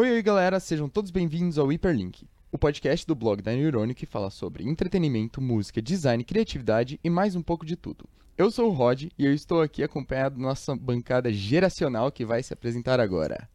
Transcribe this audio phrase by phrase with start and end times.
[0.00, 4.06] Oi, oi, galera, sejam todos bem-vindos ao Hyperlink, o podcast do blog da Neurônio que
[4.06, 8.08] fala sobre entretenimento, música, design, criatividade e mais um pouco de tudo.
[8.38, 12.42] Eu sou o Rod e eu estou aqui acompanhado da nossa bancada geracional que vai
[12.42, 13.46] se apresentar agora.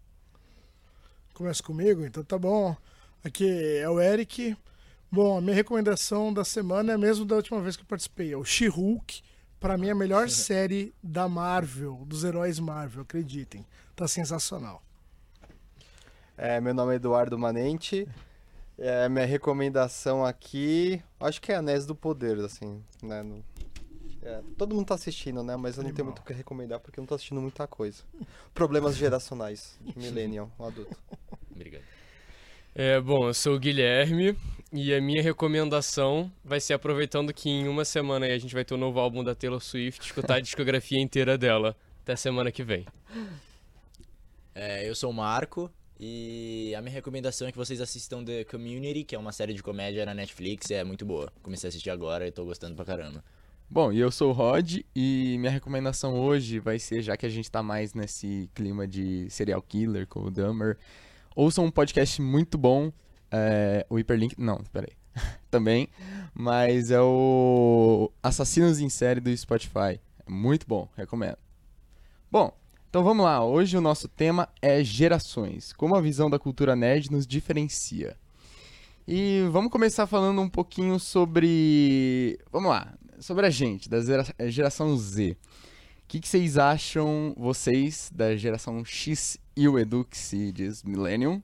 [1.33, 2.05] Começa comigo?
[2.05, 2.77] Então tá bom.
[3.23, 3.49] Aqui
[3.79, 4.55] é o Eric.
[5.11, 8.33] Bom, a minha recomendação da semana é mesmo da última vez que eu participei.
[8.33, 9.23] É o She-Hulk.
[9.59, 13.65] Pra mim, é a melhor série da Marvel, dos heróis Marvel, acreditem.
[13.95, 14.84] Tá sensacional.
[16.37, 18.07] É, meu nome é Eduardo Manente.
[18.77, 23.23] É, minha recomendação aqui, acho que é Anéis do Poder, assim, né?
[23.23, 23.43] No-
[24.21, 25.55] é, todo mundo tá assistindo, né?
[25.55, 28.03] Mas eu não tenho muito o que recomendar porque eu não tô assistindo muita coisa.
[28.53, 30.97] Problemas geracionais de millennial, um adulto.
[31.51, 31.83] Obrigado.
[32.73, 34.37] É, bom, eu sou o Guilherme
[34.73, 38.65] e a minha recomendação vai ser aproveitando que em uma semana aí a gente vai
[38.65, 41.77] ter o novo álbum da Taylor Swift, escutar a discografia inteira dela.
[42.03, 42.85] Até semana que vem.
[44.53, 49.03] É, eu sou o Marco e a minha recomendação é que vocês assistam The Community,
[49.03, 51.31] que é uma série de comédia na Netflix, é muito boa.
[51.41, 53.23] Comecei a assistir agora e tô gostando pra caramba.
[53.69, 57.29] Bom, e eu sou o Rod e minha recomendação hoje vai ser, já que a
[57.29, 60.77] gente tá mais nesse clima de serial killer com o Dahmer,
[61.35, 62.91] ouçam um podcast muito bom,
[63.31, 64.93] é, o Hyperlink, não, peraí,
[65.49, 65.89] também,
[66.31, 71.37] mas é o Assassinos em Série do Spotify, é muito bom, recomendo.
[72.31, 72.55] Bom,
[72.95, 77.11] então vamos lá, hoje o nosso tema é gerações, como a visão da cultura nerd
[77.11, 78.15] nos diferencia.
[79.05, 82.39] E vamos começar falando um pouquinho sobre.
[82.49, 85.31] Vamos lá, sobre a gente, da gera- geração Z.
[85.31, 85.37] O
[86.07, 91.43] que, que vocês acham, vocês, da geração X e o Edu, que se diz Millennium?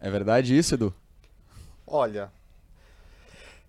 [0.00, 0.92] É verdade isso, Edu?
[1.86, 2.32] Olha,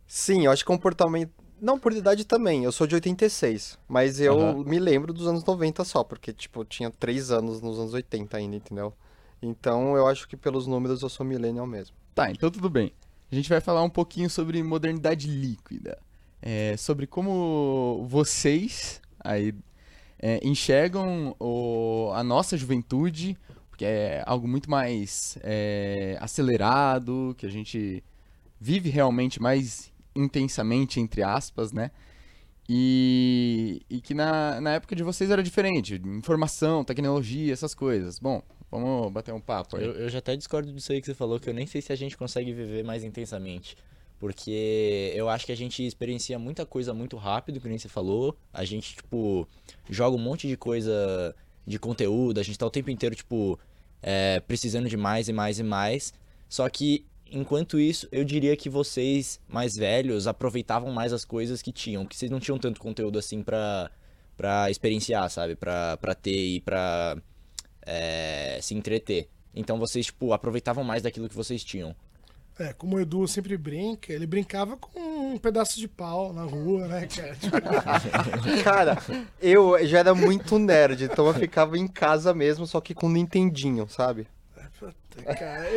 [0.07, 1.38] sim, eu acho que comportamento...
[1.61, 4.63] Não, por idade também, eu sou de 86, mas eu Aham.
[4.63, 8.37] me lembro dos anos 90 só, porque, tipo, eu tinha 3 anos nos anos 80
[8.37, 8.93] ainda, entendeu?
[9.41, 11.95] Então eu acho que pelos números eu sou millennial mesmo.
[12.13, 12.91] Tá, então tudo bem.
[13.31, 15.97] A gente vai falar um pouquinho sobre modernidade líquida.
[16.41, 19.53] É, sobre como vocês aí
[20.21, 23.37] é, enxergam o- a nossa juventude,
[23.69, 28.03] porque é algo muito mais é, acelerado, que a gente
[28.59, 31.91] vive realmente mais intensamente, entre aspas, né?
[32.71, 35.95] E, e que na, na época de vocês era diferente.
[35.95, 38.19] Informação, tecnologia, essas coisas.
[38.19, 39.83] Bom, vamos bater um papo aí.
[39.83, 41.91] Eu, eu já até discordo disso aí que você falou, que eu nem sei se
[41.91, 43.75] a gente consegue viver mais intensamente.
[44.19, 48.37] Porque eu acho que a gente experiencia muita coisa muito rápido, que nem você falou.
[48.53, 49.47] A gente, tipo,
[49.89, 53.57] joga um monte de coisa de conteúdo, a gente tá o tempo inteiro, tipo,
[54.01, 56.13] é, precisando de mais e mais e mais.
[56.49, 61.71] Só que, enquanto isso, eu diria que vocês, mais velhos, aproveitavam mais as coisas que
[61.71, 62.05] tinham.
[62.05, 63.91] Que vocês não tinham tanto conteúdo assim pra,
[64.37, 65.55] pra experienciar, sabe?
[65.55, 67.17] Pra, pra ter e pra
[67.85, 69.29] é, se entreter.
[69.53, 71.95] Então vocês, tipo, aproveitavam mais daquilo que vocês tinham.
[72.59, 76.87] É, como o Edu sempre brinca, ele brincava com um pedaço de pau na rua,
[76.87, 77.35] né, cara?
[77.35, 77.55] Tipo,
[78.63, 78.97] Cara,
[79.41, 83.87] eu já era muito nerd, então eu ficava em casa mesmo, só que com Nintendinho,
[83.87, 84.27] sabe?
[85.09, 85.67] Puta, cara,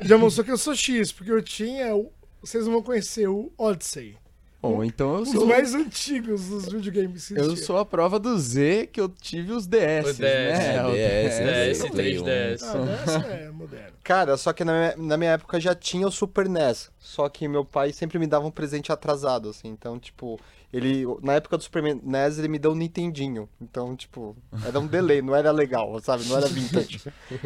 [0.00, 1.94] já mostrou que eu sou X, porque eu tinha.
[1.94, 2.12] o-
[2.42, 4.16] Vocês não vão conhecer o Odyssey.
[4.62, 5.46] Bom, então eu Um dos sou.
[5.46, 9.66] mais antigos dos videogames que Eu sou a prova do Z que eu tive os
[9.66, 10.06] DS.
[10.06, 10.86] O DS, né?
[10.86, 11.90] O DS, DS, 1.
[11.90, 12.62] 3DS.
[12.62, 13.92] Ah, dessa é moderno.
[14.04, 17.48] Cara, só que na minha, na minha época já tinha o Super NES, só que
[17.48, 20.38] meu pai sempre me dava um presente atrasado, assim, então, tipo,
[20.72, 24.86] ele, na época do Super NES, ele me deu um Nintendinho, então, tipo, era um
[24.86, 27.02] delay, não era legal, sabe, não era vintage,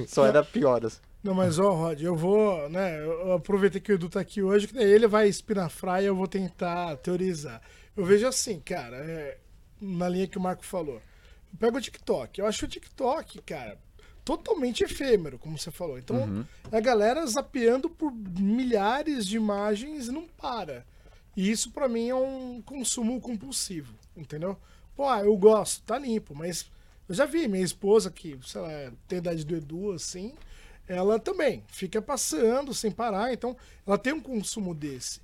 [0.07, 1.01] só era pior, assim.
[1.23, 3.01] Não, mas ó, Rod, eu vou, né?
[3.01, 6.15] Eu aproveitei que o Edu tá aqui hoje, que daí ele vai espinafrar e eu
[6.15, 7.63] vou tentar teorizar.
[7.97, 9.39] Eu vejo assim, cara, é,
[9.81, 10.97] na linha que o Marco falou.
[10.97, 12.39] Eu pego o TikTok.
[12.39, 13.79] Eu acho o TikTok, cara,
[14.23, 15.99] totalmente efêmero, como você falou.
[15.99, 20.85] Então, é a galera zapeando por milhares de imagens e não para.
[21.37, 24.59] E isso pra mim é um consumo compulsivo, entendeu?
[24.97, 26.71] Pô, ah, eu gosto, tá limpo, mas
[27.09, 30.33] eu já vi minha esposa que, sei lá, tem a idade do Edu, assim,
[30.87, 35.21] ela também fica passando sem parar, então ela tem um consumo desse.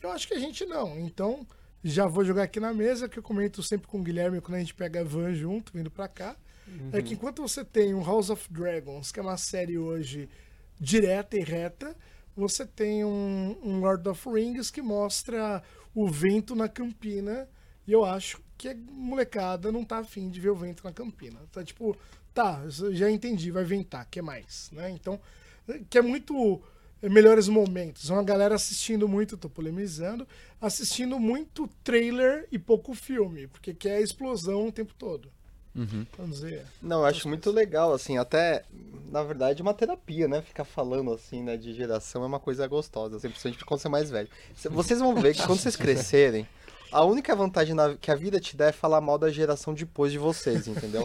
[0.00, 1.46] Eu acho que a gente não, então
[1.82, 4.60] já vou jogar aqui na mesa, que eu comento sempre com o Guilherme quando a
[4.60, 6.36] gente pega a van junto, vindo pra cá,
[6.92, 10.28] é que enquanto você tem um House of Dragons, que é uma série hoje
[10.78, 11.96] direta e reta,
[12.36, 15.62] você tem um, um Lord of Rings que mostra
[15.94, 17.48] o vento na campina,
[17.86, 21.40] e eu acho que a molecada não tá afim de ver o vento na campina.
[21.50, 21.96] Tá tipo,
[22.32, 24.90] tá, já entendi, vai ventar, que mais, né?
[24.90, 25.20] Então,
[25.88, 26.62] que é muito
[27.02, 28.10] é, melhores momentos.
[28.10, 30.26] Uma galera assistindo muito, tô polemizando,
[30.60, 35.30] assistindo muito trailer e pouco filme, porque quer explosão o tempo todo.
[35.74, 36.04] Uhum.
[36.18, 36.64] Vamos dizer.
[36.82, 38.64] Não, eu acho muito legal, assim, até
[39.10, 40.40] na verdade, uma terapia, né?
[40.42, 43.90] Ficar falando assim, né, de geração é uma coisa gostosa, assim, principalmente quando você é
[43.90, 44.28] mais velho.
[44.54, 46.46] Cê- Vocês vão ver que quando vocês crescerem,
[46.92, 50.12] a única vantagem na- que a vida te dá é falar mal da geração depois
[50.12, 51.04] de vocês, entendeu?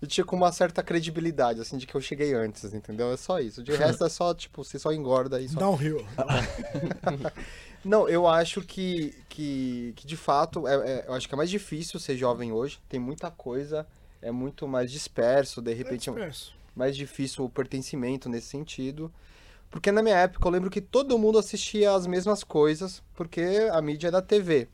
[0.00, 3.12] E tinha com uma certa credibilidade, assim, de que eu cheguei antes, entendeu?
[3.12, 3.62] É só isso.
[3.62, 6.04] De resto é só, tipo, você só engorda e só Downhill.
[7.84, 11.50] Não, eu acho que, que, que de fato, é, é- eu acho que é mais
[11.50, 12.80] difícil ser jovem hoje.
[12.88, 13.86] Tem muita coisa,
[14.20, 16.54] é muito mais disperso, de É repente é disperso.
[16.76, 19.12] mais difícil o pertencimento nesse sentido.
[19.70, 23.80] Porque na minha época eu lembro que todo mundo assistia as mesmas coisas, porque a
[23.80, 24.68] mídia era TV.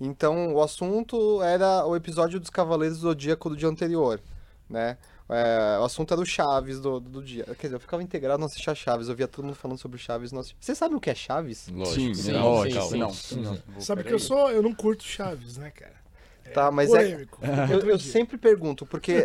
[0.00, 4.20] Então o assunto era o episódio dos Cavaleiros do Zodíaco do dia anterior,
[4.68, 4.98] né?
[5.28, 7.44] É, o assunto era o Chaves do, do dia.
[7.44, 10.30] Quer dizer, eu ficava integrado, não assistia Chaves, eu via todo mundo falando sobre Chaves.
[10.32, 10.58] Não assistia.
[10.60, 11.68] Vocês sabem o que é Chaves?
[11.68, 11.94] Lógico.
[11.94, 12.88] Sim, sim, lógico.
[12.88, 13.40] sim, não, sim.
[13.40, 13.80] não.
[13.80, 14.12] Sabe que Peraí.
[14.12, 14.50] eu sou.
[14.50, 15.96] Eu não curto Chaves, né, cara?
[16.54, 17.26] Tá, mas é.
[17.70, 19.24] Eu, eu sempre pergunto, porque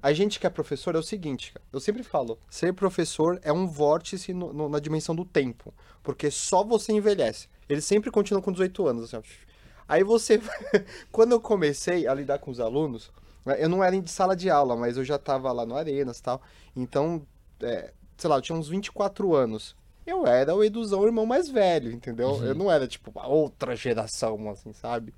[0.00, 3.52] a gente que é professor é o seguinte, cara, eu sempre falo, ser professor é
[3.52, 7.48] um vórtice no- no- na dimensão do tempo, porque só você envelhece.
[7.68, 9.22] Eles sempre continuam com 18 anos, assim, ó.
[9.88, 10.40] Aí você,
[11.10, 13.10] quando eu comecei a lidar com os alunos,
[13.46, 16.22] eu não era de sala de aula, mas eu já tava lá no Arenas e
[16.22, 16.40] tal,
[16.74, 17.26] então,
[17.60, 19.76] é, sei lá, eu tinha uns 24 anos.
[20.06, 22.42] Eu era o Eduzão, o irmão mais velho, entendeu?
[22.44, 25.14] Eu não era, tipo, a outra geração, assim, sabe?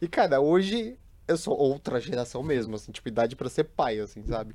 [0.00, 4.24] E, cara, hoje eu sou outra geração mesmo, assim, tipo, idade pra ser pai, assim,
[4.24, 4.54] sabe?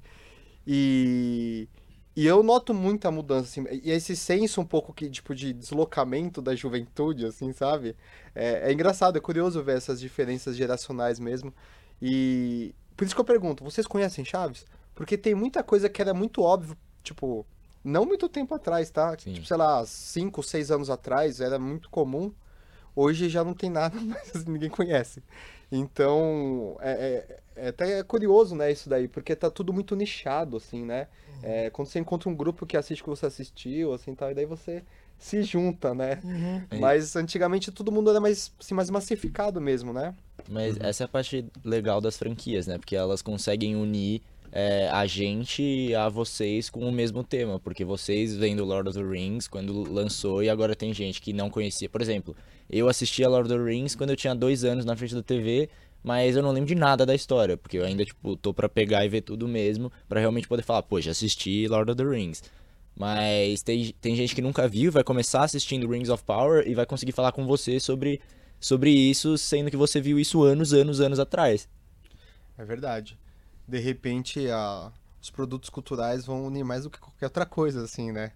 [0.67, 1.67] E,
[2.15, 6.41] e eu noto muita mudança, assim, e esse senso um pouco que, tipo, de deslocamento
[6.41, 7.95] da juventude, assim, sabe?
[8.35, 11.53] É, é engraçado, é curioso ver essas diferenças geracionais mesmo.
[12.01, 14.65] E por isso que eu pergunto, vocês conhecem Chaves?
[14.93, 17.45] Porque tem muita coisa que era muito óbvio, tipo,
[17.81, 19.17] não muito tempo atrás, tá?
[19.17, 19.31] Sim.
[19.31, 22.33] Tipo, sei lá, cinco, seis anos atrás era muito comum.
[22.93, 25.23] Hoje já não tem nada, mas ninguém conhece.
[25.71, 26.91] Então, é,
[27.55, 31.07] é- é até curioso, né, isso daí, porque tá tudo muito nichado, assim, né?
[31.41, 34.33] É, quando você encontra um grupo que assiste o que você assistiu, assim, tal, e
[34.33, 34.83] daí você
[35.17, 36.19] se junta, né?
[36.21, 36.63] Uhum.
[36.69, 36.77] É.
[36.79, 40.13] Mas antigamente todo mundo era mais, assim, mais massificado mesmo, né?
[40.49, 42.77] Mas essa é a parte legal das franquias, né?
[42.77, 47.59] Porque elas conseguem unir é, a gente a vocês com o mesmo tema.
[47.59, 51.31] Porque vocês vêm do Lord of the Rings quando lançou e agora tem gente que
[51.31, 51.87] não conhecia.
[51.87, 52.35] Por exemplo,
[52.69, 55.21] eu assisti a Lord of the Rings quando eu tinha dois anos na frente da
[55.21, 55.69] TV,
[56.03, 57.55] mas eu não lembro de nada da história.
[57.55, 60.81] Porque eu ainda, tipo, tô pra pegar e ver tudo mesmo, pra realmente poder falar,
[60.81, 62.41] pô, já assisti Lord of the Rings.
[62.99, 66.85] Mas tem, tem gente que nunca viu, vai começar assistindo Rings of Power e vai
[66.85, 68.19] conseguir falar com você sobre,
[68.59, 71.67] sobre isso, sendo que você viu isso anos, anos, anos atrás.
[72.57, 73.17] É verdade.
[73.67, 74.91] De repente, a-
[75.21, 78.31] os produtos culturais vão unir mais do que qualquer outra coisa, assim, né?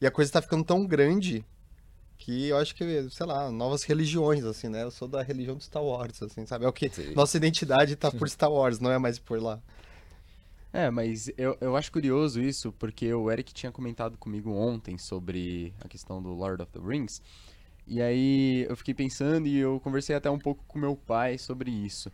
[0.00, 1.44] E a coisa tá ficando tão grande
[2.18, 4.82] que eu acho que, sei lá, novas religiões, assim, né?
[4.82, 6.64] Eu sou da religião do Star Wars, assim, sabe?
[6.64, 7.14] É o que Sim.
[7.14, 9.60] nossa identidade tá por Star Wars, não é mais por lá.
[10.72, 15.72] É, mas eu, eu acho curioso isso, porque o Eric tinha comentado comigo ontem sobre
[15.80, 17.22] a questão do Lord of the Rings.
[17.86, 21.70] E aí eu fiquei pensando e eu conversei até um pouco com meu pai sobre
[21.70, 22.10] isso.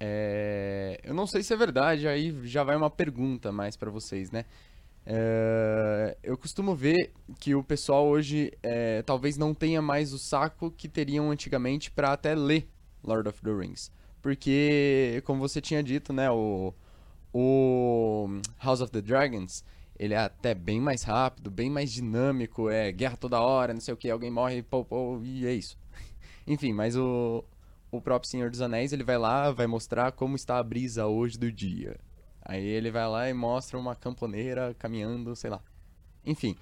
[0.00, 4.32] É, eu não sei se é verdade, aí já vai uma pergunta mais pra vocês,
[4.32, 4.44] né?
[5.04, 10.70] É, eu costumo ver que o pessoal hoje é, talvez não tenha mais o saco
[10.70, 12.68] que teriam antigamente pra até ler
[13.02, 13.90] Lord of the Rings.
[14.20, 16.72] Porque, como você tinha dito, né, o,
[17.32, 18.28] o
[18.62, 19.64] House of the Dragons,
[19.98, 23.94] ele é até bem mais rápido, bem mais dinâmico, é guerra toda hora, não sei
[23.94, 25.76] o que, alguém morre, pô, pô, e é isso.
[26.46, 27.44] Enfim, mas o,
[27.90, 31.38] o próprio Senhor dos Anéis, ele vai lá, vai mostrar como está a brisa hoje
[31.38, 31.96] do dia.
[32.44, 35.60] Aí ele vai lá e mostra uma camponeira caminhando, sei lá.
[36.24, 36.56] Enfim.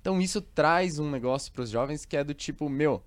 [0.00, 3.02] Então isso traz um negócio pros jovens que é do tipo, meu,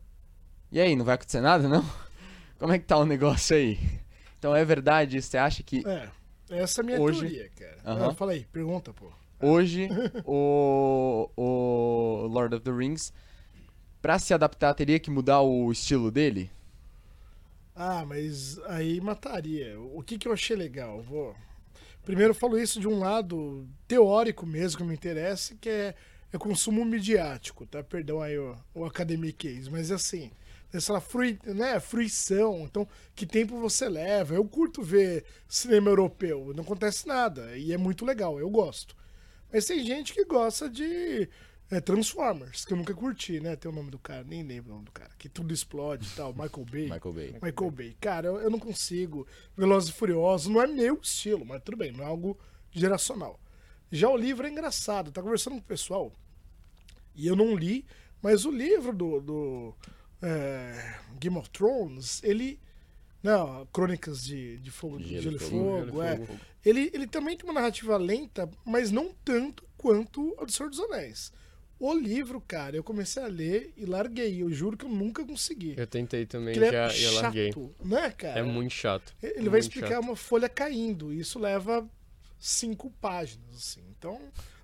[0.71, 1.83] e aí, não vai acontecer nada, não?
[2.59, 3.79] Como é que tá o negócio aí?
[4.37, 6.09] Então é verdade, você acha que É,
[6.51, 7.77] essa é a minha Hoje- teoria, cara.
[7.85, 8.09] Aham.
[8.09, 9.11] Ah, fala aí, pergunta, pô.
[9.41, 9.89] Hoje
[10.25, 13.13] o, o Lord of the Rings,
[14.01, 16.51] pra se adaptar, teria que mudar o estilo dele?
[17.75, 19.79] Ah, mas aí mataria.
[19.79, 21.01] O que, que eu achei legal?
[21.01, 21.35] Vou...
[22.03, 25.95] Primeiro eu falo isso de um lado teórico mesmo que me interessa, que é,
[26.33, 27.83] é consumo midiático, tá?
[27.83, 30.31] Perdão aí o, o academic case, mas assim,
[30.73, 34.33] essa frui, né, fruição, então que tempo você leva?
[34.33, 38.95] Eu curto ver cinema europeu, não acontece nada, e é muito legal, eu gosto.
[39.51, 41.29] Mas tem gente que gosta de
[41.71, 43.55] é, Transformers, que eu nunca curti, né?
[43.55, 46.15] Tem o nome do cara, nem lembro o nome do cara, que tudo explode e
[46.15, 46.83] tal, Michael Bay.
[46.83, 47.35] Michael Bay.
[47.41, 47.97] Michael Bay.
[47.99, 49.27] Cara, eu, eu não consigo.
[49.55, 52.37] Velozes e Furiosos não é meu estilo, mas tudo bem, não é algo
[52.71, 53.39] geracional.
[53.91, 55.11] Já o livro é engraçado.
[55.11, 56.13] Tá conversando com o pessoal
[57.15, 57.85] e eu não li,
[58.21, 59.75] mas o livro do, do
[60.21, 62.59] é, Game of Thrones, ele
[63.21, 65.85] Não, Crônicas de, de Fogo, de Gelo Gelo, e Fogo.
[65.87, 66.19] Fogo, é.
[66.65, 70.79] Ele, ele também tem uma narrativa lenta, mas não tanto quanto a do Senhor dos
[70.79, 71.31] Anéis.
[71.79, 74.41] O livro, cara, eu comecei a ler e larguei.
[74.41, 75.75] Eu juro que eu nunca consegui.
[75.77, 77.47] Eu tentei também Porque já é e eu larguei.
[77.53, 78.39] chato, né, cara?
[78.39, 79.15] É muito chato.
[79.23, 80.03] Ele muito vai explicar chato.
[80.03, 81.13] uma folha caindo.
[81.13, 81.87] E isso leva
[82.37, 83.81] cinco páginas, assim.
[83.97, 84.19] Então,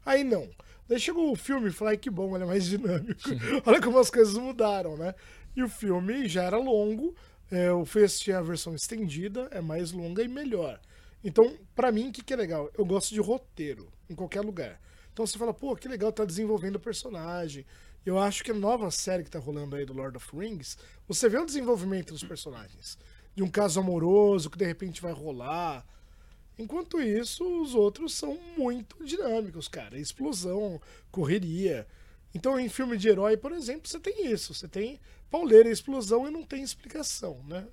[0.05, 0.49] aí não.
[0.89, 3.21] Daí chegou o filme e falei, "Ai, que bom, ele é mais dinâmico.
[3.65, 5.15] Olha como as coisas mudaram, né?
[5.55, 7.15] E o filme já era longo.
[7.51, 10.79] É, Eu fui assistir a versão estendida, é mais longa e melhor.
[11.23, 12.69] Então, pra mim, o que, que é legal?
[12.77, 14.79] Eu gosto de roteiro, em qualquer lugar.
[15.11, 17.65] Então você fala, pô, que legal, tá desenvolvendo o personagem.
[18.05, 21.27] Eu acho que a nova série que tá rolando aí do Lord of Rings, você
[21.27, 22.97] vê o desenvolvimento dos personagens.
[23.33, 25.85] De um caso amoroso que de repente vai rolar.
[26.59, 29.97] Enquanto isso, os outros são muito dinâmicos, cara.
[29.97, 31.87] Explosão, correria.
[32.33, 34.53] Então, em filme de herói, por exemplo, você tem isso.
[34.53, 34.99] Você tem
[35.29, 37.65] pauleira, explosão e não tem explicação, né?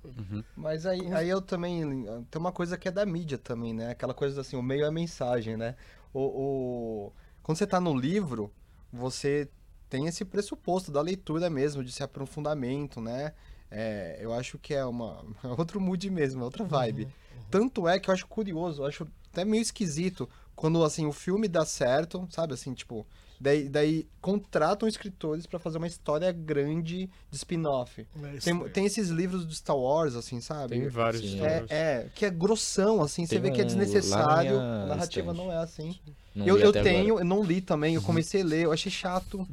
[0.55, 2.05] Mas aí, aí eu também.
[2.29, 3.91] Tem uma coisa que é da mídia também, né?
[3.91, 5.75] Aquela coisa assim, o meio é mensagem, né?
[6.13, 8.51] O, o- quando você tá no livro,
[8.91, 9.49] você
[9.89, 13.33] tem esse pressuposto da leitura mesmo, de esse aprofundamento, né?
[13.69, 17.07] É, eu acho que é uma é outro mood mesmo, é outra vibe.
[17.49, 21.47] Tanto é que eu acho curioso, eu acho até meio esquisito quando assim o filme
[21.47, 23.05] dá certo, sabe assim, tipo,
[23.43, 28.07] daí, daí contratam escritores pra fazer uma história grande de spin-off.
[28.23, 30.79] É Tem, tem esses livros do Star Wars, assim, sabe?
[30.79, 31.33] Tem vários Sim.
[31.33, 31.69] histórias.
[31.69, 35.31] É, é, que é grossão, assim, você Tem vê que é um desnecessário, a narrativa
[35.31, 35.45] estante.
[35.45, 35.99] não é assim.
[36.33, 37.21] Não eu eu tenho, agora.
[37.21, 39.45] eu não li também, eu comecei a ler, eu achei chato.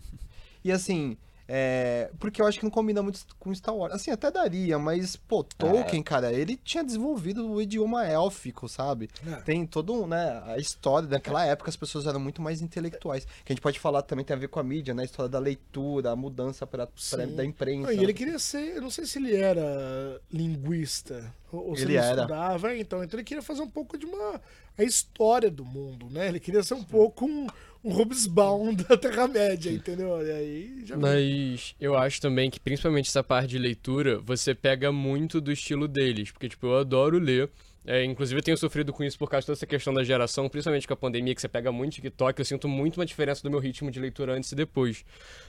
[0.64, 1.16] E assim,
[1.52, 3.92] é, porque eu acho que não combina muito com Star Wars.
[3.92, 5.44] Assim, até daria, mas, pô, É.
[5.58, 9.10] Tolkien, cara, ele tinha desenvolvido o idioma élfico, sabe?
[9.26, 9.36] É.
[9.40, 13.24] Tem todo, um, né, a história daquela época, as pessoas eram muito mais intelectuais.
[13.44, 15.02] Que a gente pode falar também tem a ver com a mídia, né?
[15.02, 17.92] A história da leitura, a mudança pra, pra- da imprensa.
[17.92, 21.92] E ele queria ser, eu não sei se ele era linguista ou, ou se Ele
[21.92, 22.22] ele, era.
[22.22, 24.40] estudava, então, então ele queria fazer um pouco de uma
[24.78, 26.28] a história do mundo, né?
[26.28, 27.46] Ele queria ser um pouco um,
[27.82, 30.20] um Hobsbawm da Terra-média, entendeu?
[30.24, 34.92] E aí já Mas eu acho também que, principalmente essa parte de leitura, você pega
[34.92, 36.30] muito do estilo deles.
[36.30, 37.50] Porque, tipo, eu adoro ler.
[37.92, 40.94] É, inclusive, eu tenho sofrido com isso por causa dessa questão da geração, principalmente com
[40.94, 42.38] a pandemia, que você pega muito TikTok.
[42.38, 45.04] Eu sinto muito uma diferença do meu ritmo de leitura antes e depois.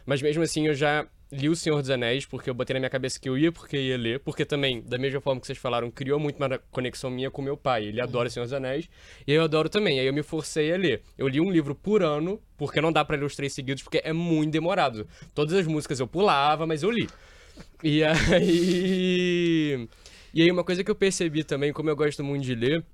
[0.07, 2.89] Mas mesmo assim, eu já li O Senhor dos Anéis, porque eu botei na minha
[2.89, 4.21] cabeça que eu ia porque ia ler.
[4.21, 7.55] Porque também, da mesma forma que vocês falaram, criou muito uma conexão minha com meu
[7.55, 7.85] pai.
[7.85, 8.89] Ele adora O Senhor dos Anéis.
[9.27, 9.99] E eu adoro também.
[9.99, 11.03] Aí eu me forcei a ler.
[11.19, 14.01] Eu li um livro por ano, porque não dá pra ler os três seguidos, porque
[14.03, 15.07] é muito demorado.
[15.35, 17.07] Todas as músicas eu pulava, mas eu li.
[17.83, 19.87] E aí.
[20.33, 22.85] E aí, uma coisa que eu percebi também, como eu gosto muito de ler,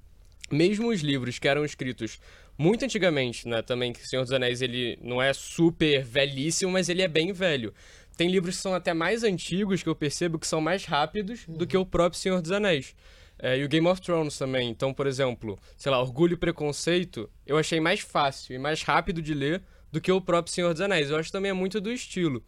[0.51, 2.19] mesmo os livros que eram escritos
[2.57, 3.61] muito antigamente, né?
[3.61, 7.73] Também que Senhor dos Anéis ele não é super velhíssimo, mas ele é bem velho.
[8.15, 11.67] Tem livros que são até mais antigos que eu percebo que são mais rápidos do
[11.67, 12.95] que o próprio Senhor dos Anéis.
[13.37, 14.69] É, e o Game of Thrones também.
[14.69, 19.21] Então, por exemplo, sei lá, Orgulho e Preconceito, eu achei mais fácil e mais rápido
[19.21, 21.11] de ler do que o próprio Senhor dos Anéis.
[21.11, 22.43] Eu acho também é muito do estilo.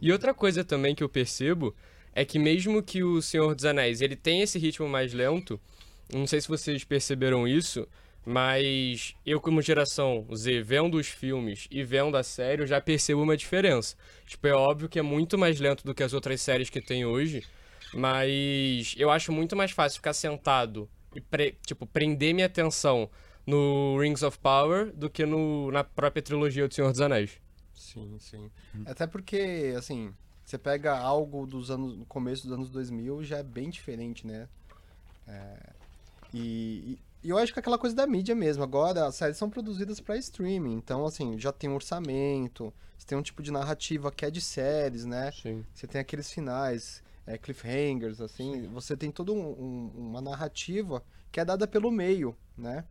[0.00, 1.74] E outra coisa também que eu percebo
[2.14, 5.60] é que mesmo que o Senhor dos Anéis ele tem esse ritmo mais lento,
[6.12, 7.86] não sei se vocês perceberam isso,
[8.24, 13.22] mas eu como geração Z, vendo os filmes e vendo a série, eu já percebo
[13.22, 13.96] uma diferença.
[14.26, 17.04] Tipo, é óbvio que é muito mais lento do que as outras séries que tem
[17.04, 17.44] hoje,
[17.92, 23.10] mas eu acho muito mais fácil ficar sentado e, pre- tipo, prender minha atenção
[23.46, 27.38] no Rings of Power do que no, na própria trilogia do Senhor dos Anéis.
[27.74, 28.50] Sim, sim.
[28.86, 30.14] Até porque, assim,
[30.54, 34.48] você pega algo dos anos, no começo dos anos 2000, já é bem diferente, né?
[35.26, 35.56] É,
[36.32, 38.62] e, e- eu acho que é aquela coisa da mídia mesmo.
[38.62, 43.18] Agora, as séries são produzidas para streaming, então, assim, já tem um orçamento, você tem
[43.18, 45.32] um tipo de narrativa que é de séries, né?
[45.32, 45.64] Sim.
[45.74, 51.40] Você tem aqueles finais, é, cliffhangers, assim, você tem toda um- um- uma narrativa que
[51.40, 52.84] é dada pelo meio, né?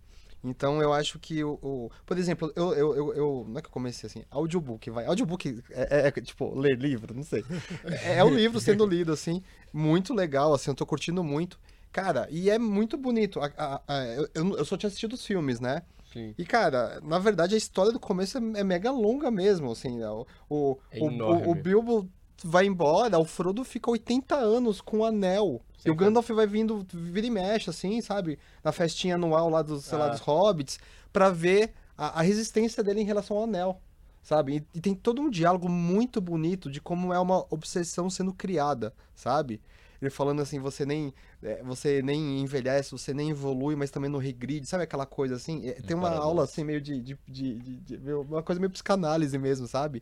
[0.44, 1.58] Então eu acho que o.
[1.62, 5.06] o- por exemplo, eu, eu, eu, eu- Não é que eu comecei assim, audiobook, vai.
[5.06, 7.46] Audiobook é, é- é, tipo, ler livro, não sei.
[7.84, 11.60] É, é o livro sendo lido, assim, muito legal, assim, eu tô curtindo muito.
[11.92, 13.40] Cara, e é muito bonito.
[13.40, 15.84] A- a- a- eu, eu, só tinha assistido os filmes, né?
[16.12, 16.34] Sim.
[16.38, 19.98] E, cara, na verdade a história do começo é, é mega longa mesmo, assim.
[19.98, 20.10] né?
[20.10, 22.10] O, o, É o, o Bilbo
[22.44, 25.62] vai embora, o Frodo fica 80 anos com o anel.
[25.86, 28.40] e o Gandalf vai vindo, vira e mexe, assim, sabe?
[28.64, 30.10] Na festinha anual lá dos, sei lá, Ah.
[30.10, 30.80] dos hobbits,
[31.12, 33.82] pra ver a, a resistência dele em relação ao anel.
[34.22, 34.66] Sabe?
[34.74, 38.94] E, e tem todo um diálogo muito bonito de como é uma obsessão sendo criada,
[39.14, 39.60] sabe?
[40.02, 44.20] Ele falando assim, você nem, é, você nem envelhece, você nem evolui, mas também não
[44.20, 45.68] regride, sabe aquela coisa assim?
[45.68, 49.38] É, tem uma aula assim meio de, de, de- de- de- uma coisa meio psicanálise
[49.38, 50.02] mesmo, sabe?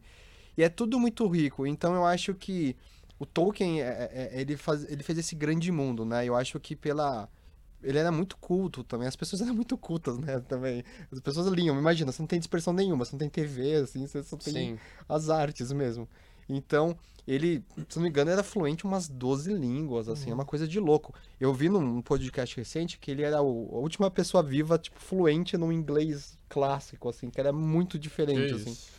[0.57, 1.65] E é tudo muito rico.
[1.65, 2.75] Então eu acho que
[3.19, 6.25] o Tolkien, é- é- ele, faz, ele fez esse grande mundo, né?
[6.25, 7.29] Eu acho que pela...
[7.83, 10.83] Ele era muito culto também, as pessoas eram muito cultas, né, também.
[11.11, 14.21] As pessoas liam, imagina, você não tem dispersão nenhuma, você não tem TV, assim, você
[14.21, 14.79] só tem Sim.
[15.09, 16.07] as artes mesmo.
[16.47, 16.95] Então,
[17.27, 20.67] ele, se não me engano, era fluente em umas 12 línguas, assim, é uma coisa
[20.67, 21.13] de louco.
[21.39, 25.57] Eu vi num podcast recente que ele era o- a última pessoa viva, tipo, fluente
[25.57, 28.71] no inglês clássico, assim, que era muito diferente, Que assim.
[28.71, 28.91] isso.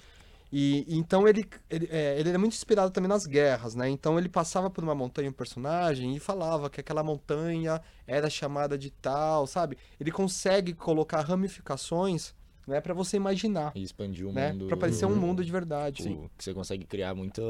[0.53, 3.89] E então ele, ele, é, ele era muito inspirado também nas guerras, né?
[3.89, 8.77] Então ele passava por uma montanha, um personagem, e falava que aquela montanha era chamada
[8.77, 9.79] de tal, sabe?
[9.99, 12.35] Ele consegue colocar ramificações,
[12.67, 14.53] né, para você imaginar, E expandir o né?
[14.53, 14.67] mundo.
[14.67, 16.03] Pra parecer um mundo de verdade.
[16.03, 17.43] Tipo, que você consegue criar muita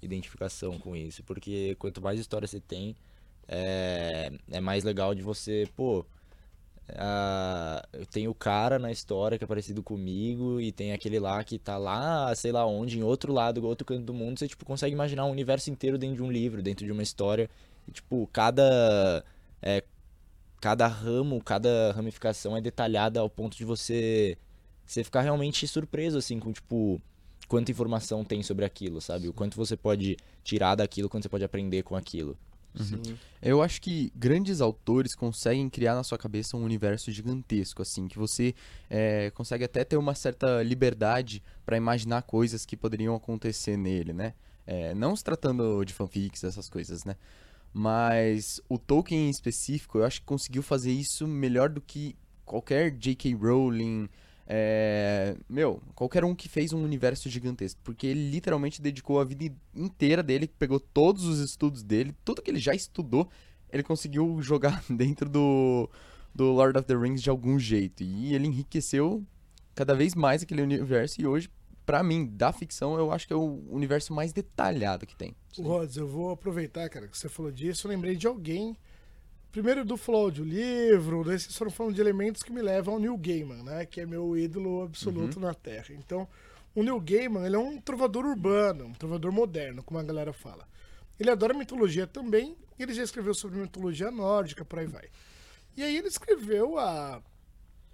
[0.00, 1.22] identificação com isso.
[1.24, 2.96] Porque quanto mais história você tem,
[3.46, 6.06] é, é mais legal de você, pô.
[7.92, 11.58] Eu tenho o cara na história que é parecido comigo e tem aquele lá que
[11.58, 14.94] tá lá, sei lá onde, em outro lado, outro canto do mundo, você tipo consegue
[14.94, 17.48] imaginar um universo inteiro dentro de um livro, dentro de uma história.
[17.88, 19.24] E, tipo, cada
[19.62, 19.84] é,
[20.60, 24.36] cada ramo, cada ramificação é detalhada ao ponto de você
[24.84, 27.00] você ficar realmente surpreso assim com tipo
[27.48, 29.28] quanta informação tem sobre aquilo, sabe?
[29.28, 32.36] O quanto você pode tirar daquilo, quanto você pode aprender com aquilo.
[32.76, 33.18] Sim.
[33.42, 38.18] Eu acho que grandes autores conseguem criar na sua cabeça um universo gigantesco, assim, que
[38.18, 38.54] você
[38.88, 44.34] é, consegue até ter uma certa liberdade pra imaginar coisas que poderiam acontecer nele, né?
[44.66, 47.16] É, não se tratando de fanfics, essas coisas, né?
[47.72, 52.90] Mas o Tolkien em específico, eu acho que conseguiu fazer isso melhor do que qualquer
[52.90, 53.34] J.K.
[53.34, 54.08] Rowling,
[54.52, 59.54] é, meu, qualquer um que fez um universo gigantesco, porque ele literalmente dedicou a vida
[59.72, 63.28] inteira dele, pegou todos os estudos dele, tudo que ele já estudou,
[63.72, 65.88] ele conseguiu jogar dentro do,
[66.34, 68.02] do Lord of the Rings de algum jeito.
[68.02, 69.24] E ele enriqueceu
[69.72, 71.20] cada vez mais aquele universo.
[71.20, 71.48] E hoje,
[71.86, 75.32] pra mim, da ficção, eu acho que é o universo mais detalhado que tem.
[75.60, 77.86] Rods, eu vou aproveitar, cara, que você falou disso.
[77.86, 78.76] Eu lembrei de alguém.
[79.52, 83.16] Primeiro do falou de livro, vocês foram falando de elementos que me levam ao Neil
[83.16, 83.84] Gaiman, né?
[83.84, 85.86] Que é meu ídolo absoluto na Terra.
[85.90, 86.28] Então,
[86.72, 90.68] o Neil Gaiman, ele é um trovador urbano, um trovador moderno, como a galera fala.
[91.18, 95.08] Ele adora mitologia também, e ele já escreveu sobre mitologia nórdica, por aí vai.
[95.76, 97.20] E aí ele escreveu há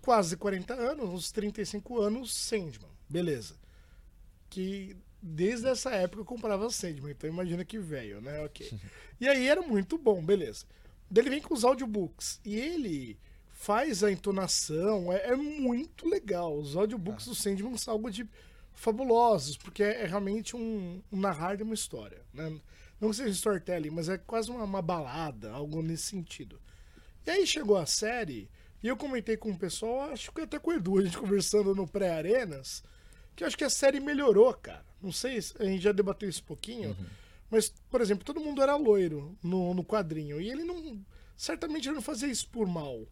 [0.02, 2.90] quase 40 anos, uns 35 anos, Sandman.
[3.08, 3.56] Beleza.
[4.50, 8.44] Que desde essa época eu comprava Sandman, então imagina que velho, né?
[8.44, 8.70] Ok.
[9.18, 10.66] E aí era muito bom, beleza.
[11.14, 12.40] Ele vem com os audiobooks.
[12.44, 16.56] E ele faz a entonação, é, é muito legal.
[16.58, 18.28] Os audiobooks do Sandman são algo de
[18.74, 22.22] fabulosos, porque é, é realmente um, um narrar de uma história.
[22.32, 22.60] Né?
[23.00, 26.60] Não que seja storytelling, mas é quase uma, uma balada, algo nesse sentido.
[27.26, 28.48] E aí chegou a série,
[28.82, 31.74] e eu comentei com o pessoal, acho que até com o Edu, a gente conversando
[31.74, 32.82] no pré-arenas,
[33.34, 34.84] que eu acho que a série melhorou, cara.
[35.02, 36.96] Não sei, se- a gente já debateu isso um pouquinho,
[37.50, 41.04] mas, por exemplo, todo mundo era loiro no, no quadrinho, e ele não.
[41.36, 43.06] Certamente ele não fazia isso por mal.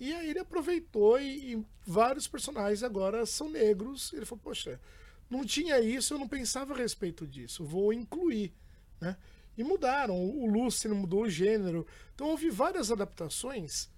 [0.00, 4.12] E aí ele aproveitou e, e vários personagens agora são negros.
[4.12, 4.80] Ele falou, poxa,
[5.28, 8.54] não tinha isso, eu não pensava a respeito disso, vou incluir,
[9.00, 9.16] né?
[9.56, 11.84] E mudaram, o Luciano mudou o gênero.
[12.14, 13.90] Então houve várias adaptações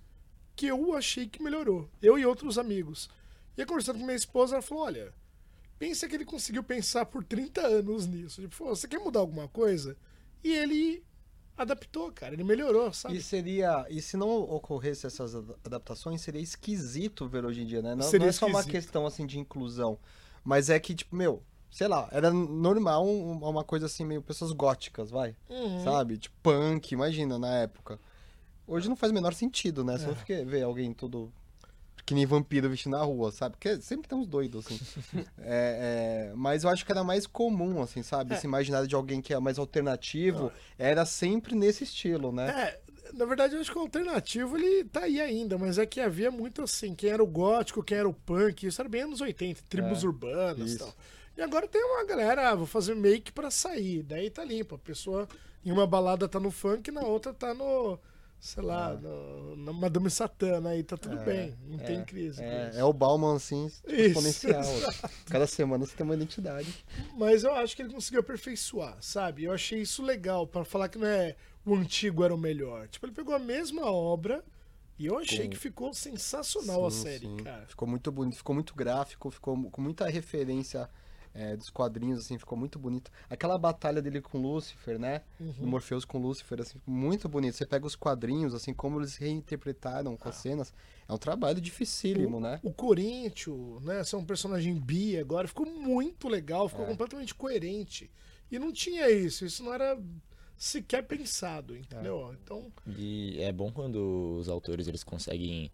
[0.56, 1.88] que eu achei que melhorou.
[2.00, 3.10] Eu e outros amigos.
[3.56, 5.12] E aí, conversando com minha esposa, ela falou, olha,
[5.80, 8.42] pensa que ele conseguiu pensar por 30 anos nisso.
[8.42, 9.96] Tipo, "Pô, você quer mudar alguma coisa?
[10.44, 11.02] E ele
[11.56, 13.16] adaptou, cara, ele melhorou, sabe?
[13.16, 13.86] E seria.
[13.90, 17.94] E se não ocorresse essas ad- adaptações, seria esquisito ver hoje em dia, né?
[17.94, 18.70] Não, não é só uma esquisito.
[18.70, 19.98] questão assim de inclusão.
[20.44, 24.52] Mas é que, tipo, meu, sei lá, era normal um- uma coisa assim, meio pessoas
[24.52, 25.34] góticas, vai.
[25.48, 25.82] Uhum.
[25.84, 26.18] Sabe?
[26.18, 27.98] Tipo, punk, imagina, na época.
[28.66, 29.96] Hoje não faz o menor sentido, né?
[29.98, 30.08] Você É.
[30.08, 31.32] não fica ver alguém todo.
[32.10, 33.56] Que nem vampiro vestindo na rua, sabe?
[33.56, 34.80] Porque sempre tem uns doidos, assim.
[35.38, 38.34] É, é, mas eu acho que era mais comum, assim, sabe?
[38.34, 38.36] É.
[38.36, 42.50] Esse imaginário de alguém que é mais alternativo era sempre nesse estilo, né?
[42.50, 42.80] É,
[43.12, 46.32] na verdade, eu acho que o alternativo ele tá aí ainda, mas é que havia
[46.32, 49.62] muito assim, quem era o gótico, quem era o punk, isso era bem anos 80,
[49.68, 50.92] tribos É, urbanas e tal.
[51.36, 54.74] E agora tem uma galera, ah, vou fazer make pra sair, daí tá limpo.
[54.74, 55.28] A pessoa
[55.64, 58.00] em uma balada tá no funk, na outra tá no,
[58.40, 62.42] sei lá, no, na Madame Satã, aí tá tudo É, bem, não é, tem crise.
[62.42, 62.78] É, isso.
[62.78, 64.64] é o Bauman, assim, Isso, exponencial.
[65.26, 66.84] Cada semana você tem uma identidade.
[67.16, 69.44] Mas eu acho que ele conseguiu aperfeiçoar, sabe?
[69.44, 72.88] Eu achei isso legal, pra falar que não é o antigo era o melhor.
[72.88, 74.42] Tipo, ele pegou a mesma obra
[74.98, 77.36] e eu achei Com- que ficou sensacional a Sim, série, sim.
[77.38, 77.66] cara.
[77.66, 80.88] Ficou muito bonito, ficou muito gráfico, ficou com muita referência
[81.34, 83.10] é, dos quadrinhos, assim, ficou muito bonito.
[83.28, 85.22] Aquela batalha dele com Lúcifer, né?
[85.38, 85.52] Uhum.
[85.52, 87.54] Do Morpheus com Lúcifer, assim, muito bonito.
[87.56, 90.72] Você pega os quadrinhos, assim, como eles reinterpretaram com as cenas.
[91.08, 92.60] É um trabalho dificílimo, né?
[92.62, 94.02] O Corinthians, né?
[94.04, 96.88] Ser um personagem bi agora ficou muito legal, ficou É.
[96.88, 98.10] completamente coerente.
[98.50, 99.96] E não tinha isso, isso não era
[100.56, 102.34] sequer pensado, entendeu?
[102.42, 105.70] Então, E é bom quando os autores eles conseguem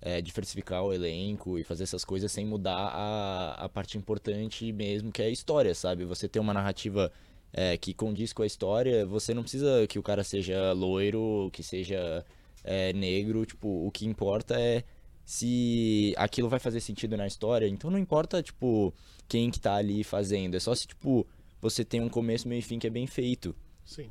[0.00, 5.10] é, diversificar o elenco e fazer essas coisas sem mudar a, a parte importante mesmo,
[5.10, 6.04] que é a história, sabe?
[6.04, 7.12] Você ter uma narrativa
[7.52, 11.62] é, que condiz com a história, você não precisa que o cara seja loiro, que
[11.62, 12.24] seja
[12.62, 14.84] é, negro, tipo, o que importa é
[15.24, 17.66] se aquilo vai fazer sentido na história.
[17.66, 18.94] Então não importa, tipo,
[19.26, 21.26] quem que tá ali fazendo, é só se, tipo,
[21.60, 23.54] você tem um começo, meio e fim que é bem feito.
[23.84, 24.10] sim.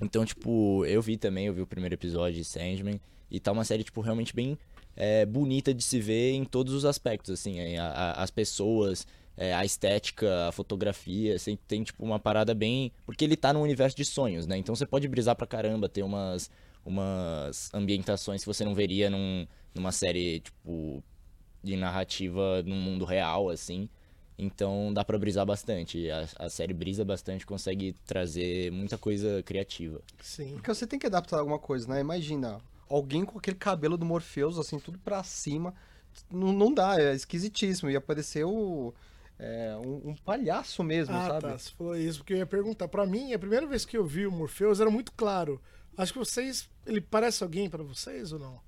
[0.00, 2.98] Então, tipo, eu vi também, eu vi o primeiro episódio de Sandman,
[3.30, 4.56] e tá uma série, tipo, realmente bem
[4.96, 9.06] é, bonita de se ver em todos os aspectos, assim, é, a- a- as pessoas,
[9.36, 12.92] é, a estética, a fotografia, assim, tem, tipo, uma parada bem...
[13.04, 14.56] Porque ele tá num universo de sonhos, né?
[14.56, 16.50] Então você pode brisar pra caramba, ter umas,
[16.84, 21.02] umas ambientações que você não veria num, numa série, tipo,
[21.62, 23.88] de narrativa num mundo real, assim.
[24.38, 26.10] Então dá pra brisar bastante.
[26.10, 30.00] A, a série brisa bastante, consegue trazer muita coisa criativa.
[30.20, 30.54] Sim.
[30.54, 32.00] Porque você tem que adaptar alguma coisa, né?
[32.00, 35.74] Imagina, alguém com aquele cabelo do Morpheus, assim, tudo pra cima.
[36.30, 37.90] Não, não dá, é esquisitíssimo.
[37.90, 38.94] Ia parecer o,
[39.38, 41.40] é, um, um palhaço mesmo, Ah, sabe?
[41.42, 41.58] tá.
[41.58, 42.86] Você falou isso porque eu ia perguntar.
[42.88, 45.60] Pra mim, a primeira vez que eu vi o Morpheus era muito claro.
[45.96, 46.68] Acho que vocês.
[46.86, 48.60] Ele parece alguém pra vocês ou não?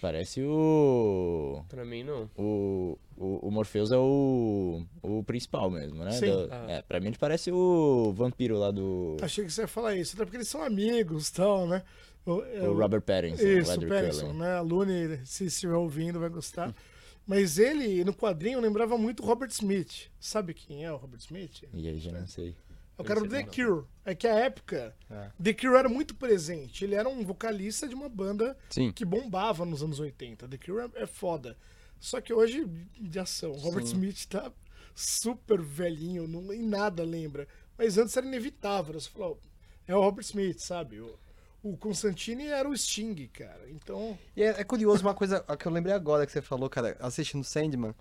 [0.00, 1.62] Parece o.
[1.68, 2.28] Pra mim, não.
[2.36, 6.12] O, o, o Morpheus é o, o principal mesmo, né?
[6.12, 6.26] Sim.
[6.26, 6.66] Do- Ah.
[6.68, 9.16] É, pra mim ele parece o vampiro lá do.
[9.22, 10.14] Achei que você ia falar isso.
[10.14, 11.82] Até porque eles são amigos e tal, né?
[12.26, 14.38] O, é O Robert Pattinson, Isso, o Pattinson, Cullen.
[14.38, 14.54] né?
[14.56, 16.74] A Lune, se estiver ouvindo, vai gostar.
[17.26, 20.10] Mas ele, no quadrinho, lembrava muito o Robert Smith.
[20.20, 21.62] Sabe quem é o Robert Smith?
[21.72, 22.54] E aí já não sei.
[22.98, 23.84] É o cara do The Cure.
[24.04, 25.30] É que a época, É.
[25.42, 26.84] The Cure era muito presente.
[26.84, 28.90] Ele era um vocalista de uma banda Sim.
[28.92, 30.48] que bombava nos anos 80.
[30.48, 31.56] The Cure é, é foda.
[31.98, 32.64] Só que hoje,
[32.98, 33.94] de ação, o Robert Sim.
[33.94, 34.52] Smith tá
[34.94, 37.46] super velhinho, não, em nada lembra.
[37.76, 38.98] Mas antes era inevitável.
[38.98, 39.38] Você falou,
[39.86, 41.00] é o Robert Smith, sabe?
[41.00, 41.18] O,
[41.62, 43.68] o Constantine era o Sting, cara.
[43.70, 46.96] Então, E é, é curioso uma coisa que eu lembrei agora que você falou, cara,
[47.00, 47.94] assistindo Sandman.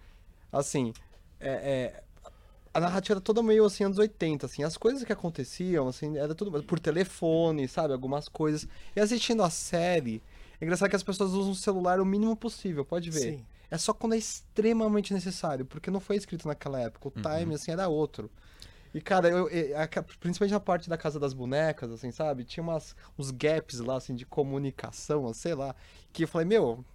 [0.52, 0.94] Assim,
[1.40, 2.04] é, é,
[2.74, 4.64] a narrativa era toda meio assim, anos 80, assim.
[4.64, 7.94] As coisas que aconteciam, assim, era tudo por telefone, sabe?
[7.94, 8.68] Algumas coisas.
[8.96, 10.22] E assistindo a série,
[10.60, 13.20] é engraçado que as pessoas usam o celular o mínimo possível, pode ver.
[13.20, 13.46] sim.
[13.70, 17.08] É só quando é extremamente necessário, porque não foi escrito naquela época.
[17.08, 18.30] O time, assim, era outro.
[18.96, 19.88] E, cara, eu, eu- a-
[20.22, 22.46] principalmente na parte da Casa das Bonecas, assim, sabe?
[22.46, 25.76] Tinha umas, uns gaps lá, assim, de comunicação, sei lá.
[26.14, 26.86] Que eu falei, meu...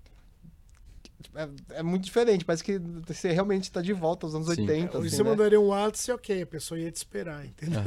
[1.35, 4.63] É, é muito diferente, parece que você realmente tá de volta aos anos Sim.
[4.63, 5.31] 80, Hoje assim, você né?
[5.31, 7.79] mandaria um WhatsApp, ok, a pessoa ia te esperar, entendeu?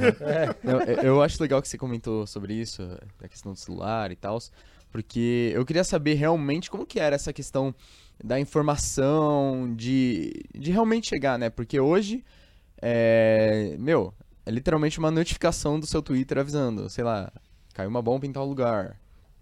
[0.62, 2.82] Eu, eu acho legal que você comentou sobre isso,
[3.20, 4.38] da questão do celular e tal,
[4.90, 7.74] porque eu queria saber realmente como que era essa questão
[8.22, 11.50] da informação, de, de realmente chegar, né?
[11.50, 12.24] Porque hoje,
[12.86, 14.12] é, meu,
[14.44, 17.32] é literalmente uma notificação do seu Twitter avisando, sei lá,
[17.72, 19.00] caiu uma bomba em tal lugar.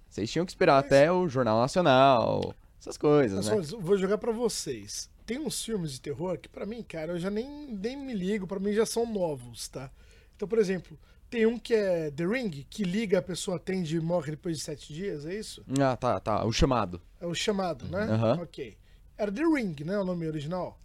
[0.08, 3.56] Vocês tinham que esperar até o Jornal Nacional, essas coisas, né?
[3.56, 5.10] Pessoal, eu vou jogar pra vocês.
[5.26, 8.46] Tem uns filmes de terror que, pra mim, cara, eu já nem, nem me ligo,
[8.46, 9.90] pra mim já são novos, tá?
[10.36, 10.96] Então, por exemplo,
[11.28, 14.62] tem um que é The Ring, que liga, a pessoa atende e morre depois de
[14.62, 15.64] sete dias, é isso?
[15.80, 17.00] Ah, tá, tá, o chamado.
[17.20, 18.04] É o chamado, né?
[18.04, 18.42] Aham.
[18.42, 18.76] Ok.
[19.18, 19.98] Era The Ring, né?
[19.98, 20.78] O nome original?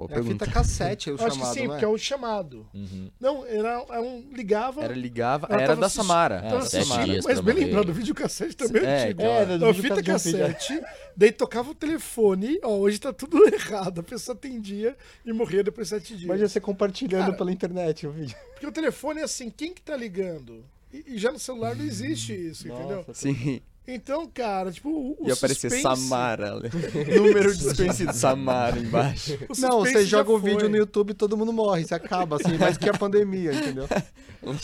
[0.00, 0.44] Boa É a pergunta.
[0.46, 1.68] fita cassete, o Eu acho chamado, que sim, né?
[1.68, 2.66] porque é o chamado.
[2.74, 3.10] Uhum.
[3.20, 4.30] Não, era, era um.
[4.32, 4.82] Ligava.
[4.82, 6.42] Era ligava, era da Samara.
[6.44, 7.04] É, sete Samara.
[7.04, 7.24] dias.
[7.24, 9.20] Mas bem lembrado, o videocassete também É, antigo.
[9.22, 10.12] aquela- Era, do A vídeo fita um vídeo, é.
[10.52, 10.80] cassete,
[11.16, 15.88] daí tocava o telefone, ó, hoje tá tudo errado, a pessoa atendia e morria depois
[15.88, 16.22] de sete dias.
[16.24, 18.36] Imagina você compartilhando Cara, pela internet o vídeo.
[18.52, 20.64] Porque o telefone é assim, quem que tá ligando?
[20.92, 23.04] E, e já no celular não existe isso, entendeu?
[23.12, 23.60] Sim.
[23.94, 26.54] Então, cara, tipo, o, o Ia aparecer suspense- Samara.
[27.16, 29.38] Número de suspense de Samara embaixo.
[29.48, 30.50] o Não, você joga o foi.
[30.50, 33.86] vídeo no YouTube e todo mundo morre, você acaba, assim, mais que a pandemia, entendeu?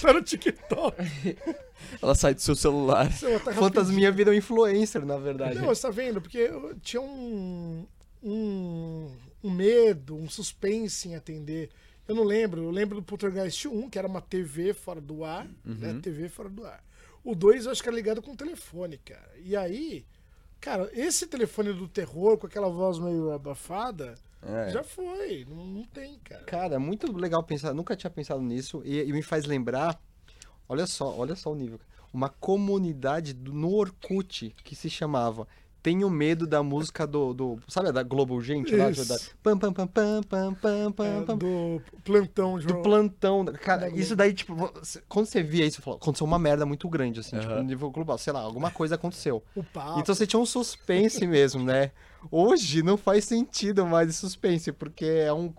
[0.00, 0.96] Tá no TikTok.
[2.00, 3.10] Ela sai do seu celular.
[3.44, 5.56] Tá Fantasminha viram influencer, na verdade.
[5.56, 6.18] Não, você tá vendo?
[6.18, 7.84] Porque eu tinha um,
[8.22, 9.10] um,
[9.44, 11.68] um medo, um suspense em atender.
[12.08, 15.46] Eu não lembro, eu lembro do Poltergeist 1, que era uma TV fora do ar,
[15.62, 15.98] né?
[16.02, 16.82] TV fora do ar.
[17.26, 19.32] O 2 eu acho que era ligado com o telefone, cara.
[19.44, 20.04] E aí,
[20.60, 24.70] cara, esse telefone do terror, com aquela voz meio abafada, É.
[24.70, 25.44] já foi.
[25.48, 26.44] Não, não tem, cara.
[26.44, 30.00] Cara, é muito legal pensar, nunca tinha pensado nisso e, e me faz lembrar,
[30.68, 31.80] olha só, olha só o nível.
[32.12, 35.48] Uma comunidade do- no Orkut que se chamava
[35.86, 38.90] Tenho Medo da música do, do sabe, da Globo Gente lá?
[38.90, 39.06] Isso.
[39.08, 41.36] Da, pam, pam, pam, pam, pam, pam, pam, É, pam.
[41.38, 43.44] do plantão de Do plantão.
[43.44, 46.88] Cara, isso daí, tipo, você- quando você via isso, você falou, aconteceu uma merda muito
[46.88, 48.18] grande, assim, tipo, no nível global.
[48.18, 49.44] Sei lá, alguma coisa aconteceu.
[49.54, 50.00] o papo.
[50.00, 51.92] Então você tinha um suspense mesmo, né?
[52.32, 55.54] Hoje não faz sentido mais esse suspense, porque é um.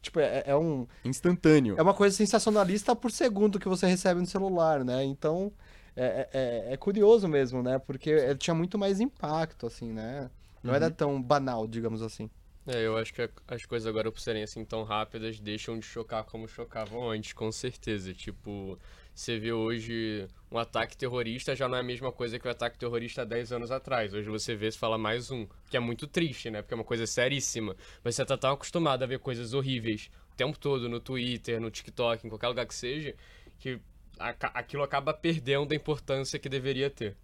[0.00, 0.86] Tipo, é, é um.
[1.04, 1.74] Instantâneo.
[1.76, 5.04] É uma coisa sensacionalista por segundo que você recebe no celular, né?
[5.04, 5.52] Então.
[5.96, 7.78] É, é, é curioso mesmo, né?
[7.78, 10.30] Porque é, tinha muito mais impacto, assim, né?
[10.62, 12.28] Não era tão banal, digamos assim.
[12.66, 16.24] É, eu acho que as coisas agora, por serem assim tão rápidas, deixam de chocar
[16.24, 18.12] como chocavam antes, com certeza.
[18.12, 18.76] Tipo,
[19.14, 22.76] você vê hoje um ataque terrorista já não é a mesma coisa que o ataque
[22.76, 24.12] terrorista há 10 anos atrás.
[24.12, 26.60] Hoje você vê se fala mais um, que é muito triste, né?
[26.60, 27.76] Porque é uma coisa seríssima.
[28.02, 31.70] Mas você tá tão acostumado a ver coisas horríveis o tempo todo no Twitter, no
[31.70, 33.14] TikTok, em qualquer lugar que seja,
[33.58, 33.80] que
[34.18, 37.16] aquilo acaba perdendo a importância que deveria ter.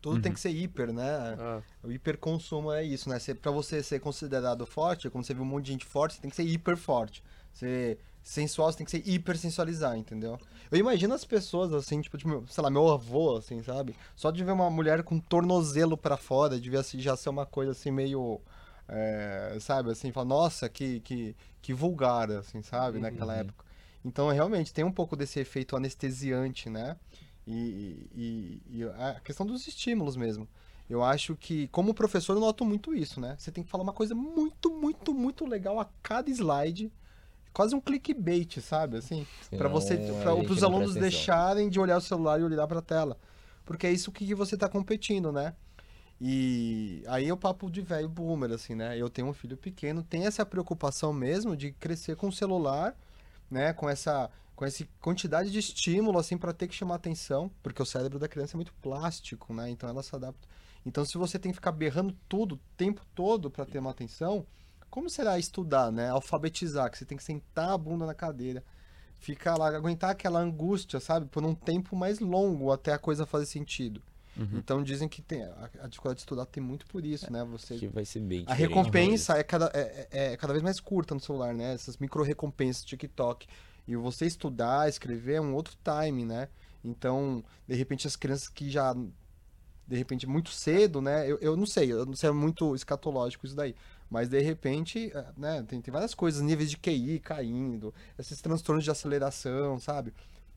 [0.00, 1.36] Tudo tem que ser hiper, né?
[1.38, 3.18] Ah, O hiperconsumo é isso, né?
[3.18, 6.20] Você, pra você ser considerado forte, como você vê um monte de gente forte, você
[6.20, 7.22] tem que ser hiper forte.
[7.52, 10.38] Ser sensual, você tem que ser hiper sensualizar, entendeu?
[10.70, 13.94] Eu imagino as pessoas, assim, tipo, meu- sei lá, meu avô, assim, sabe?
[14.16, 17.70] Só de ver uma mulher com tornozelo pra fora, devia ser- já ser uma coisa,
[17.72, 18.40] assim, meio...
[18.88, 22.98] é, sabe, assim, fala, nossa, que, que, que vulgar, assim, sabe?
[22.98, 23.64] Naquela época.
[24.04, 26.96] Então, realmente, tem um pouco desse efeito anestesiante, né?
[27.46, 30.48] E, e- e a questão dos estímulos mesmo.
[30.90, 33.36] Eu acho que, como professor, eu noto muito isso, né?
[33.38, 36.92] Você tem que falar uma coisa muito, muito, muito legal a cada slide.
[37.52, 38.96] Quase um clickbait, sabe?
[38.96, 42.78] Assim, para você, a para os alunos deixarem de olhar o celular e olhar para
[42.80, 43.16] a tela.
[43.64, 45.54] Porque é isso que você tá competindo, né?
[46.20, 48.96] E aí é o papo de velho boomer, assim, né?
[48.96, 52.96] Eu tenho um filho pequeno, tem essa preocupação mesmo de crescer com o celular,
[53.52, 53.72] né?
[53.72, 57.86] Com essa, com essa quantidade de estímulo, assim, para ter que chamar atenção, porque o
[57.86, 59.70] cérebro da criança é muito plástico, né?
[59.70, 60.48] Então ela se adapta.
[60.84, 64.46] Então se você tem que ficar berrando tudo, o tempo todo para ter uma atenção,
[64.90, 66.08] como será estudar, né?
[66.08, 68.64] Alfabetizar, que você tem que sentar a bunda na cadeira,
[69.18, 71.26] ficar lá, aguentar aquela angústia, sabe?
[71.26, 74.02] Por um tempo mais longo até a coisa fazer sentido.
[74.54, 77.44] Então dizem que tem, a, a dificuldade de estudar tem muito por isso, né?
[77.44, 80.80] Você Que vai ser bem a recompensa é cada, é, é- é cada vez mais
[80.80, 81.74] curta no celular, né?
[81.74, 83.46] Essas micro recompensas TikTok.
[83.86, 86.48] E você estudar, escrever é um outro time, né?
[86.84, 88.94] Então, de repente, as crianças que já.
[89.86, 91.30] De repente, muito cedo, né?
[91.30, 93.74] Eu, eu não sei, eu não sei, é muito escatológico isso daí.
[94.08, 95.62] Mas, de repente, eh, né?
[95.68, 100.14] Tem, tem várias coisas, níveis de QI caindo, esses transtornos de aceleração, sabe?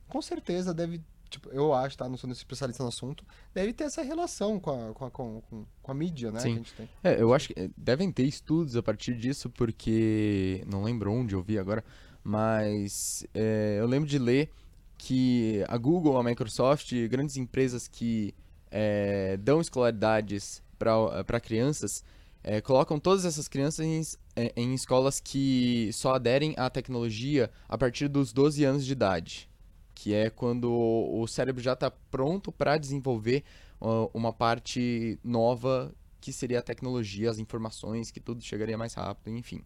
[0.07, 1.01] Com certeza deve.
[1.29, 2.07] Tipo, eu acho, tá?
[2.07, 3.23] Não sou especialista no assunto.
[3.53, 5.41] Deve ter essa relação com a, com a, com,
[5.83, 6.39] com- a mídia, né?
[6.39, 6.47] Sim.
[6.49, 6.89] Que a gente tem.
[7.03, 11.35] É, eu acho que eh, devem ter estudos a partir disso, porque não lembro onde
[11.35, 11.83] eu vi agora,
[12.23, 14.49] mas eh, eu lembro de ler
[14.97, 18.33] que a Google, a Microsoft, grandes empresas que
[18.71, 22.03] eh, dão escolaridades para crianças,
[22.43, 24.01] eh, colocam todas essas crianças em,
[24.35, 29.49] eh, em escolas que só aderem à tecnologia a partir dos 12 anos de idade,
[29.95, 33.43] que é quando o cérebro já está pronto para desenvolver
[33.81, 39.35] ó, uma parte nova que seria a tecnologia, as informações, que tudo chegaria mais rápido,
[39.37, 39.63] enfim.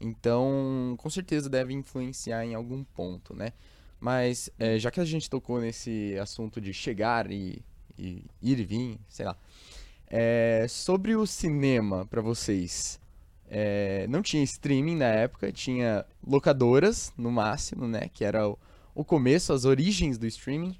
[0.00, 3.52] Então, com certeza deve influenciar em algum ponto, né?
[4.00, 7.62] Mas, eh, já que a gente tocou nesse assunto de chegar e,
[7.98, 9.36] e ir e vir, sei lá.
[10.08, 13.00] eh, sobre o cinema, pra vocês.
[13.48, 18.08] eh, não tinha streaming na época, tinha locadoras, no máximo, né?
[18.12, 18.58] Que era o,
[18.94, 20.76] o começo, as origens do streaming.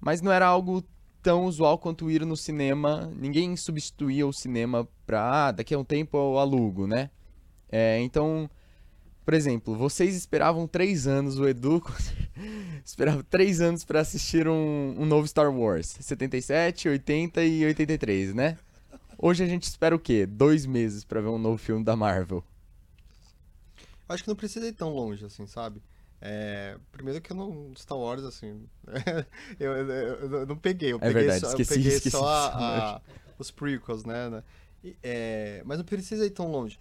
[0.00, 0.84] Mas não era algo
[1.22, 3.10] tão usual quanto ir no cinema.
[3.16, 7.10] Ninguém substituía o cinema pra, ah, daqui a um tempo eu alugo, né?
[7.70, 8.48] É, então,
[9.24, 11.82] por exemplo, vocês esperavam três anos, o Edu
[12.84, 15.96] esperava três anos pra assistir um, um novo Star Wars.
[15.98, 18.58] 77, 80 e 83, né?
[19.16, 20.26] Hoje a gente espera o quê?
[20.26, 22.44] Dois meses pra ver um novo filme da Marvel.
[24.06, 25.80] Acho que não precisa ir tão longe, assim, sabe?
[26.26, 27.74] É, primeiro que eu não.
[27.76, 28.66] Star Wars, assim.
[29.60, 30.90] eu, eu- eu- não peguei.
[30.92, 33.00] Eu É peguei verdade, só, esqueci- eu peguei esqueci só a- a-
[33.38, 34.30] os prequels, né?
[34.30, 34.42] né?
[35.02, 36.78] É, mas não precisa ir tão longe.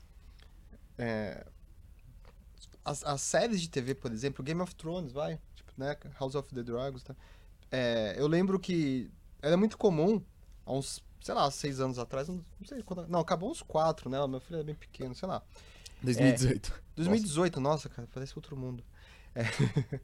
[0.97, 1.45] É,
[2.85, 5.37] as, as séries de TV, por exemplo, Game of Thrones, vai.
[5.55, 5.97] Tipo, né?
[6.17, 7.13] House of the Dragons, tá?
[7.69, 10.21] É, eu lembro que era muito comum,
[10.65, 13.07] há uns, sei lá, seis anos atrás, não não sei quando.
[13.07, 14.25] Não, acabou uns quatro, né?
[14.25, 15.41] Meu filho era bem pequeno, sei lá.
[16.01, 16.81] 2018.
[16.95, 18.81] 2018, nossa, cara, parece outro mundo.
[19.35, 19.43] É.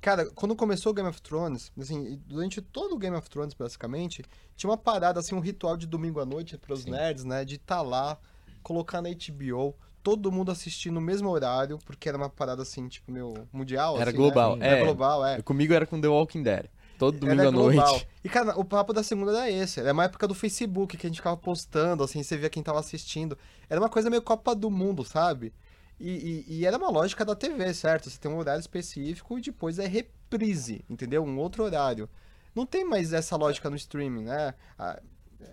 [0.00, 4.22] Cara, quando começou o Game of Thrones, assim, durante todo o Game of Thrones, basicamente,
[4.54, 6.90] tinha uma parada, assim, um ritual de domingo à noite pros Sim.
[6.90, 7.42] nerds, né?
[7.42, 8.18] De estar lá,
[8.62, 13.10] colocar na HBO, todo mundo assistir no mesmo horário, porque era uma parada, assim, tipo,
[13.10, 13.98] meu, mundial.
[13.98, 14.66] Era assim, global, Né?
[14.66, 14.84] Era é.
[14.84, 15.40] global, é.
[15.40, 16.66] Comigo era com The Walking Dead.
[16.98, 17.76] Todo domingo Era à noite.
[17.76, 18.02] global.
[18.22, 19.80] E, cara, o papo da segunda era esse.
[19.80, 22.78] Era uma época do Facebook que a gente ficava postando, assim, você via quem tava
[22.78, 23.36] assistindo.
[23.68, 25.52] Era uma coisa meio Copa do Mundo, sabe?
[25.98, 28.10] E, e- e era uma lógica da TV, certo?
[28.10, 31.22] Você tem um horário específico e depois é reprise, entendeu?
[31.24, 32.08] Um outro horário.
[32.54, 34.54] Não tem mais essa lógica no streaming, né?
[34.78, 35.00] Ah,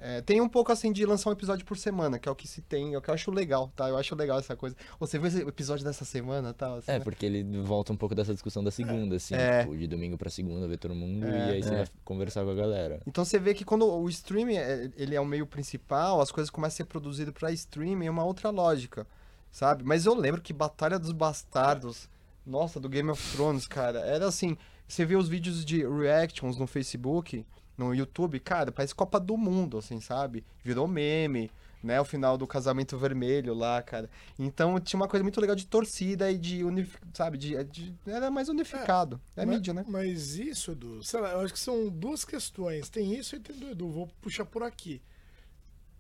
[0.04, 2.48] É, tem um pouco assim de lançar um episódio por semana, que é o que
[2.48, 3.90] se tem, é o que eu acho legal, tá?
[3.90, 4.74] Eu acho legal essa coisa.
[4.98, 6.78] Você viu esse episódio dessa semana tal?
[6.78, 7.04] Assim, É, né?
[7.04, 9.64] porque ele volta um pouco dessa discussão da segunda, assim, É.
[9.64, 11.30] tipo, de domingo pra segunda, ver todo mundo, É.
[11.50, 11.78] e aí você É.
[11.80, 13.02] vai conversar com a galera.
[13.06, 16.50] Então você vê que quando o streaming é- ele é o meio principal, as coisas
[16.50, 19.06] começam a ser produzidas pra streaming, é uma outra lógica,
[19.52, 19.84] sabe?
[19.84, 22.10] Mas eu lembro que Batalha dos Bastardos,
[22.46, 26.66] nossa, do Game of Thrones, cara, era assim, você vê os vídeos de reactions no
[26.68, 27.46] Facebook,
[27.78, 30.44] no YouTube, cara, parece Copa do Mundo, assim, sabe?
[30.64, 31.50] Virou meme,
[31.84, 32.00] né?
[32.00, 34.08] O final do casamento vermelho lá, cara.
[34.38, 36.96] Então tinha uma coisa muito legal de torcida e de, unif...
[37.14, 37.38] sabe?
[37.40, 39.20] De, de- Era mais unificado.
[39.36, 39.84] É, Mas- mídia, né?
[39.88, 42.88] Mas isso, Edu, sei lá, eu acho que são duas questões.
[42.90, 43.90] Tem isso e tem do Edu.
[43.90, 45.02] Vou puxar por aqui.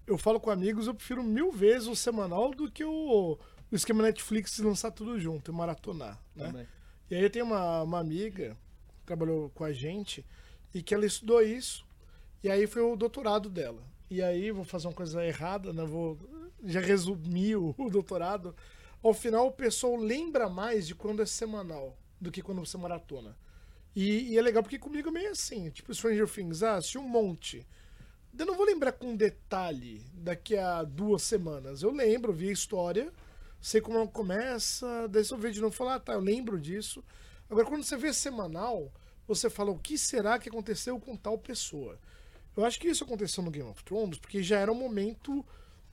[0.06, 3.38] Eu falo com amigos, eu prefiro mil vezes o semanal do que o,
[3.72, 6.46] o esquema Netflix lançar tudo junto e maratonar, né?
[6.46, 6.68] Também.
[7.10, 8.58] E aí eu tenho uma, uma amiga
[9.00, 10.26] que trabalhou com a gente
[10.74, 11.86] e que ela estudou isso.
[12.44, 13.84] E aí foi o doutorado dela.
[14.10, 15.84] E aí vou fazer uma coisa errada, né?
[15.86, 16.18] Vou
[16.64, 18.56] já resumir o, o doutorado.
[19.04, 23.36] Ao final o pessoal lembra mais de quando é semanal do que quando você maratona.
[23.96, 27.08] E, e é legal porque comigo é meio assim, tipo Stranger Things, ah, assisti um
[27.08, 27.66] monte.
[28.38, 31.84] Eu não vou lembrar com detalhe daqui a duas semanas.
[31.84, 33.12] Eu lembro, vi a história,
[33.60, 36.60] sei como ela começa, daí se eu ver de novo, falar, ah, tá, eu lembro
[36.60, 37.04] disso.
[37.50, 38.92] Agora, quando você vê semanal,
[39.28, 42.00] você fala o que será que aconteceu com tal pessoa.
[42.56, 45.46] Eu acho que isso aconteceu no Game of Thrones, porque já era um momento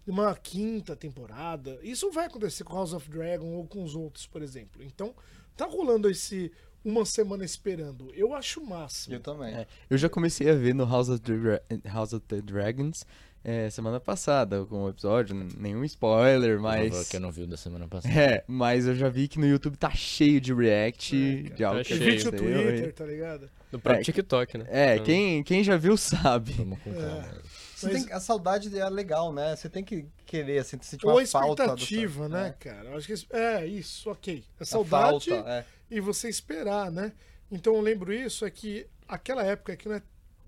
[0.05, 1.79] de uma quinta temporada.
[1.83, 4.83] Isso vai acontecer com House of Dragon ou com os outros, por exemplo.
[4.83, 5.15] Então,
[5.57, 6.51] tá rolando esse
[6.85, 8.11] uma semana esperando.
[8.15, 9.15] Eu acho o máximo.
[9.17, 9.55] Eu também.
[9.55, 11.63] É, eu já comecei a ver no House of the, Dra-
[11.93, 13.05] House of the Dragons
[13.45, 17.09] é, semana passada com o episódio, n- nenhum spoiler, Por favor, mas.
[17.09, 18.13] Que eu não vi da semana passada.
[18.15, 21.79] É, mas eu já vi que no YouTube tá cheio de react É, de algo
[21.81, 22.11] tá que cheio.
[22.11, 23.49] vídeo Twitter, tá ligado?
[23.71, 24.65] No próprio É, TikTok, né?
[24.69, 26.53] É, Então, quem, quem já viu sabe.
[26.53, 27.29] Vamos com calma.
[27.77, 29.55] Você Mas- tem- a saudade é legal, né?
[29.55, 31.63] Você tem que querer, assim, sentir Ou uma a falta.
[31.63, 32.51] expectativa, né, é.
[32.65, 32.89] cara?
[32.91, 34.43] Eu acho que é isso, ok.
[34.59, 35.65] É A saudade falta, é.
[35.91, 37.13] E você esperar, né?
[37.51, 40.03] Então eu lembro isso, é que aquela época que não é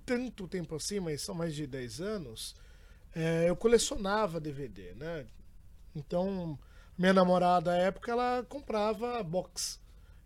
[0.04, 2.54] tanto tempo assim, mas são mais de 10 anos,
[3.14, 5.26] é, eu colecionava DVD, né?
[5.94, 6.58] Então,
[6.96, 9.80] minha namorada à época, ela comprava box.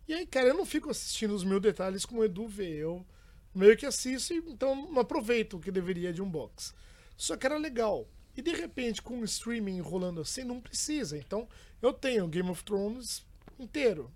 [0.06, 2.76] E aí, cara, eu não fico assistindo os mil detalhes como o Edu vê.
[2.76, 3.06] Eu
[3.54, 6.74] meio que assisto e então não aproveito o que deveria de um box.
[7.16, 8.06] Só que era legal.
[8.36, 11.16] E de repente, com o streaming rolando assim, não precisa.
[11.16, 11.48] Então,
[11.80, 13.24] eu tenho Game of Thrones
[13.58, 14.10] inteiro.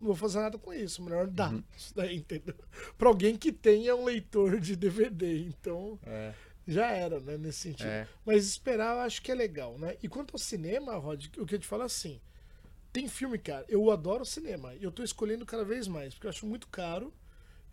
[0.00, 1.02] Não vou fazer nada com isso.
[1.02, 2.54] Melhor dar isso daí, entendeu?
[2.96, 5.40] Pra alguém que tenha um leitor de DVD.
[5.46, 6.32] Então, É.
[6.66, 7.88] já era, né, nesse sentido.
[7.88, 8.06] É.
[8.24, 9.96] Mas esperar eu acho que é legal, né?
[10.02, 12.20] E quanto ao cinema, Rod, o que eu te falo é assim.
[12.92, 14.74] Tem filme, cara, eu adoro cinema.
[14.74, 17.12] E eu tô escolhendo cada vez mais, porque eu acho muito caro.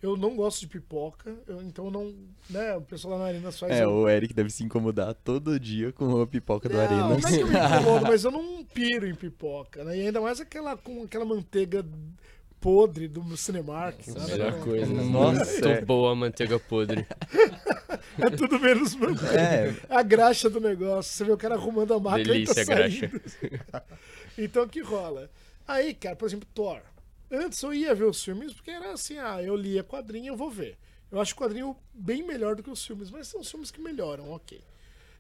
[0.03, 2.13] Eu não gosto de pipoca, eu, então não.
[2.49, 3.71] Né, o pessoal lá na Arena faz.
[3.71, 7.01] É, um- o Eric deve se incomodar todo dia com a pipoca do não, Arena.
[7.10, 9.97] não é que eu me incomodo, mas eu não piro em pipoca, né?
[9.97, 11.84] E ainda mais aquela com aquela manteiga
[12.60, 14.08] podre do Cinemark.
[14.08, 14.31] Nossa, sabe?
[14.34, 14.86] melhor Não- coisa.
[14.93, 15.81] Nossa, Muito é.
[15.86, 17.05] boa a manteiga podre.
[18.17, 19.34] É tudo menos manteiga.
[19.39, 21.12] É, A graxa do negócio.
[21.12, 23.12] Você vê o cara arrumando a máquina Delícia, e tá graxa.
[24.38, 25.29] então o que rola?
[25.67, 26.79] Aí, cara, por exemplo, Thor.
[27.31, 30.49] Antes eu ia ver os filmes porque era assim, ah, eu lia quadrinho, eu vou
[30.49, 30.77] ver.
[31.11, 33.79] Eu acho o quadrinho bem melhor do que os filmes, mas são os filmes que
[33.81, 34.61] melhoram, ok.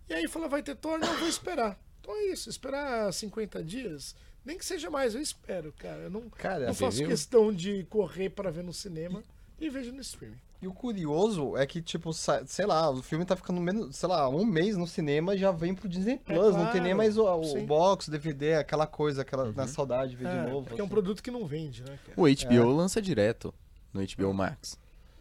[0.09, 0.99] E aí fala, vai ter Thor?
[0.99, 1.79] Não, vou esperar.
[2.01, 6.03] Então é isso, esperar 50 dias, nem que seja mais, eu espero, cara.
[6.03, 7.07] Eu não, Cara, não faço viu?
[7.07, 9.23] questão de correr para ver no cinema
[9.59, 10.39] e vejo no streaming.
[10.61, 14.27] E o curioso é que, tipo, sei lá, o filme tá ficando menos, sei lá,
[14.29, 16.55] um mês no cinema e já vem pro Disney Plus.
[16.55, 20.11] não tem nem claro, mais o, o box, o DVD, aquela coisa, aquela na saudade
[20.11, 20.67] de ver É, de novo.
[20.67, 20.93] porque é um assim.
[20.93, 22.19] produto que não vende, né, cara?
[22.19, 23.53] o HBO lança direto
[23.93, 24.79] no HBO Max.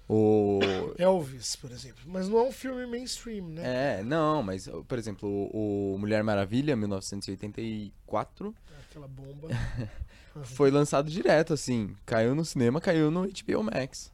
[0.08, 0.60] O.
[0.98, 2.02] Elvis, por exemplo.
[2.06, 3.98] Mas não é um filme mainstream, né?
[3.98, 8.54] É, não, mas, por exemplo, o o Mulher Maravilha, 1984,
[8.90, 9.48] Aquela bomba.
[10.44, 11.94] foi lançado direto, assim.
[12.04, 14.12] Caiu no cinema, caiu no HBO Max.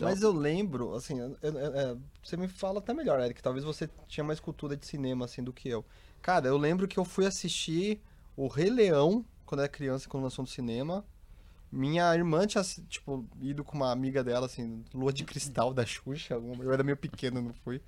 [0.00, 3.42] Mas eu lembro, assim, eu- eu- eu- você me fala até melhor, Eric.
[3.42, 5.84] Talvez você tinha mais cultura de cinema, assim, do que eu.
[6.20, 8.00] Cara, eu lembro que eu fui assistir
[8.36, 11.04] o Rei Leão quando era criança, quando lançou no cinema.
[11.70, 16.34] Minha irmã tinha, tipo, ido com uma amiga dela, assim, Lua de Cristal da Xuxa.
[16.34, 17.80] Eu era meio pequeno, não fui.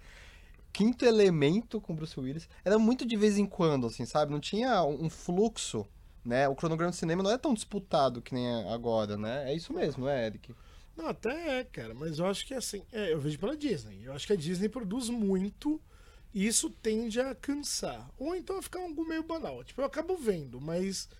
[0.72, 2.48] Quinto Elemento com Bruce Willis.
[2.64, 4.32] Era muito de vez em quando, assim, sabe?
[4.32, 5.86] Não tinha um fluxo,
[6.24, 6.48] né?
[6.48, 9.50] O cronograma de cinema não é tão disputado que nem é agora, né?
[9.50, 10.54] É isso mesmo, é, Eric?
[10.96, 11.94] Não, até é, cara.
[11.94, 12.82] Mas eu acho que assim.
[12.92, 14.04] É, eu vejo pela Disney.
[14.04, 15.80] Eu acho que a Disney produz muito
[16.32, 18.08] e isso tende a cansar.
[18.18, 19.64] Ou então a ficar algo meio banal.
[19.64, 21.10] Tipo, eu acabo vendo, mas o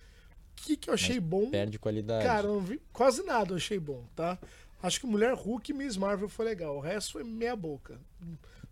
[0.55, 1.49] que, que eu achei bom.
[1.49, 2.25] Perde qualidade.
[2.25, 4.37] Cara, eu não vi quase nada eu achei bom, tá?
[4.81, 6.77] Acho que Mulher Hulk e Miss Marvel foi legal.
[6.77, 7.99] O resto foi meia boca.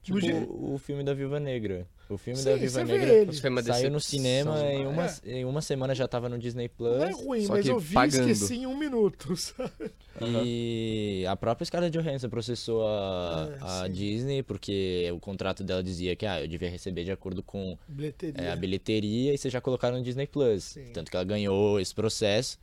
[0.01, 1.85] Tipo ge- o filme da Viúva Negra.
[2.09, 5.11] O filme Sim, da Viúva Negra saiu no cinema em uma, É.
[5.25, 6.97] em uma semana já tava no Disney Plus.
[6.97, 8.29] Não é ruim, Só mas que eu vi e pagando.
[8.29, 9.35] esqueci em um minuto.
[9.37, 9.91] sabe?
[10.21, 13.87] E a própria Scarlett Johansson processou a, É, a.
[13.87, 18.41] Disney porque o contrato dela dizia que ah, eu devia receber de acordo com Bilheteria.
[18.41, 20.63] é, a bilheteria e vocês já colocaram no Disney Plus.
[20.63, 20.85] Sim.
[20.93, 22.57] Tanto que ela ganhou esse processo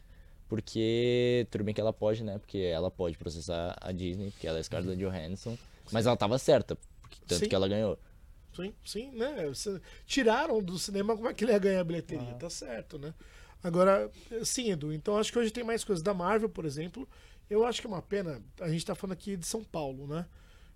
[0.49, 2.39] porque tudo bem que ela pode, né?
[2.39, 5.57] Porque ela pode processar a Disney, porque ela é Scarlett Johansson,
[5.93, 6.77] mas ela tava certa,
[7.27, 7.49] tanto Sim.
[7.49, 7.99] que ela ganhou.
[8.55, 9.47] Sim, sim, né?
[9.49, 13.13] Você- Tiraram do cinema como é que ele ia ganhar a bilheteria, tá certo, né?
[13.63, 14.11] Agora,
[14.45, 17.09] sim, Edu, então acho que hoje tem mais coisas da Marvel, por exemplo.
[17.51, 20.27] Eu acho que é uma pena, a gente tá falando aqui de São Paulo, né?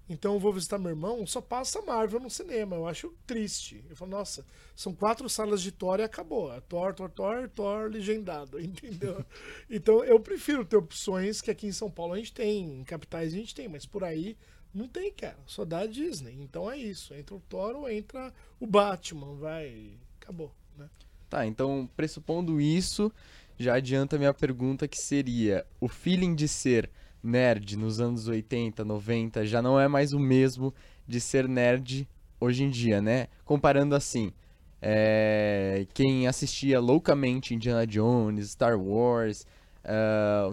[0.08, 2.74] Então eu vou visitar meu irmão, só passa Marvel no cinema.
[2.74, 3.84] Eu acho triste.
[3.88, 4.44] Eu falo, nossa,
[4.74, 6.52] são quatro salas de Thor e acabou.
[6.52, 9.24] É Thor, Thor, Thor, Thor legendado, entendeu?
[9.70, 13.32] então eu prefiro ter opções que aqui em São Paulo a gente tem, em capitais
[13.32, 14.36] a gente tem, mas por aí
[14.74, 15.38] não tem, cara.
[15.46, 16.36] Só dá a Disney.
[16.40, 17.14] Então é isso.
[17.14, 19.92] Entra o Thor ou entra o Batman, vai.
[20.20, 20.88] Acabou, né?
[21.28, 23.12] Tá, então, pressupondo isso,
[23.58, 26.90] já adianta a minha pergunta que seria: o feeling de ser
[27.22, 30.74] nerd nos anos 80, 90 já não é mais o mesmo
[31.06, 32.08] de ser nerd
[32.40, 33.28] hoje em dia, né?
[33.44, 34.32] Comparando assim,
[34.80, 39.46] é, quem assistia loucamente Indiana Jones, Star Wars,
[39.84, 40.52] ah,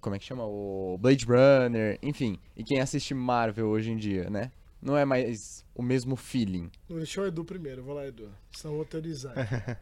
[0.00, 0.44] como é que chama?
[0.44, 4.50] O Blade Runner, enfim, e quem assiste Marvel hoje em dia, né?
[4.82, 6.70] Não é mais o mesmo feeling.
[6.88, 7.82] Deixa o Edu primeiro.
[7.82, 8.30] Vou lá, Edu.
[8.52, 9.34] Senão eu vou teorizar.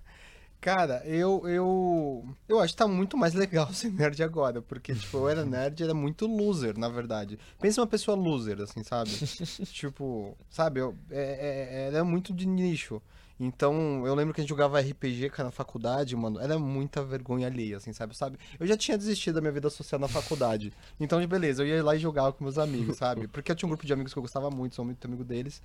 [0.60, 5.16] Cara, eu, eu, eu acho que tá muito mais legal ser nerd agora, porque, tipo,
[5.16, 7.36] eu era nerd, era muito loser, na verdade.
[7.60, 9.10] Pensa uma pessoa loser, assim, sabe?
[9.72, 13.02] tipo, sabe, eu, é, é- era muito de nicho.
[13.40, 17.46] Então, eu lembro que a gente jogava RPG, cara, na faculdade, mano, era muita vergonha
[17.48, 18.16] alheia, assim, sabe?
[18.16, 18.38] sabe?
[18.58, 20.72] Eu já tinha desistido da minha vida social na faculdade.
[21.00, 23.26] Então, beleza, eu ia lá e jogava com meus amigos, sabe?
[23.28, 25.60] Porque eu tinha um grupo de amigos que eu gostava muito, sou muito amigo deles.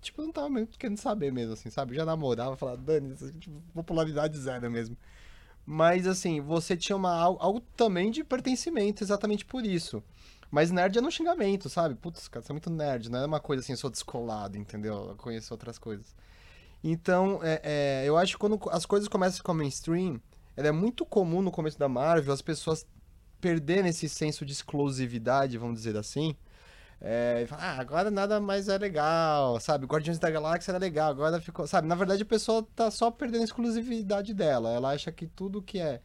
[0.00, 1.92] Tipo, eu não tava mesmo querendo saber mesmo, assim, sabe?
[1.92, 4.96] Eu já namorava, falava, isso, tipo, popularidade zero mesmo.
[5.64, 10.02] Mas, assim, você tinha uma, al- algo também de pertencimento, exatamente por isso.
[10.50, 11.94] Mas nerd é no xingamento, sabe?
[11.94, 15.10] Putz, cara, você é muito nerd, não é uma coisa assim, eu sou descolado, entendeu?
[15.10, 16.14] Eu conheço outras coisas.
[16.82, 20.20] Então, é, é, eu acho que quando as coisas começam a mainstream,
[20.56, 22.86] ela é muito comum no começo da Marvel as pessoas
[23.40, 26.36] perderem esse senso de exclusividade, vamos dizer assim.
[27.00, 29.86] É, ah, agora nada mais é legal, sabe?
[29.86, 31.66] Guardiões da Galáxia era legal, agora ficou.
[31.66, 34.70] Sabe, na verdade a pessoa tá só perdendo a exclusividade dela.
[34.70, 36.00] Ela acha que tudo que é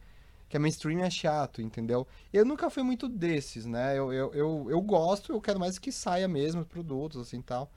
[0.48, 2.06] que é mainstream é chato, entendeu?
[2.32, 3.98] Eu nunca fui muito desses, né?
[3.98, 7.70] Eu, eu, eu, eu gosto, eu quero mais que saia mesmo produtos, assim tal.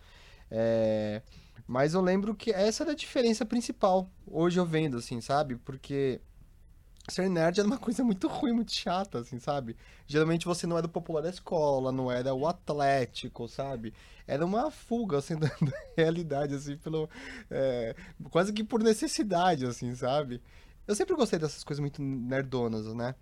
[0.50, 1.22] É,
[1.72, 4.10] Mas eu lembro que essa era a diferença principal.
[4.28, 5.56] Hoje eu vendo, assim, sabe?
[5.56, 6.20] Porque
[7.08, 9.78] ser nerd era uma coisa muito ruim, muito chata, assim, sabe?
[10.06, 13.94] Geralmente você não era o popular da escola, não era o atlético, sabe?
[14.28, 17.10] Era uma fuga, assim, da, da realidade, assim, pelo...
[17.50, 17.96] é,
[18.30, 20.42] quase que por necessidade, assim, sabe?
[20.86, 23.16] Eu sempre gostei dessas coisas muito nerdonas, né?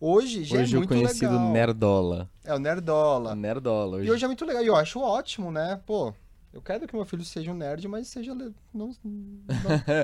[0.00, 1.52] Hoje já Hoje é o muito conhecido legal.
[1.52, 2.30] Nerdola.
[2.42, 3.36] É, o nerdola.
[3.36, 3.98] Nerdola.
[3.98, 4.08] Hoje.
[4.08, 4.64] E hoje é muito legal.
[4.64, 5.80] E eu acho ótimo, né?
[5.86, 6.12] Pô,
[6.54, 8.90] eu quero que meu filho seja um nerd, mas seja não, não,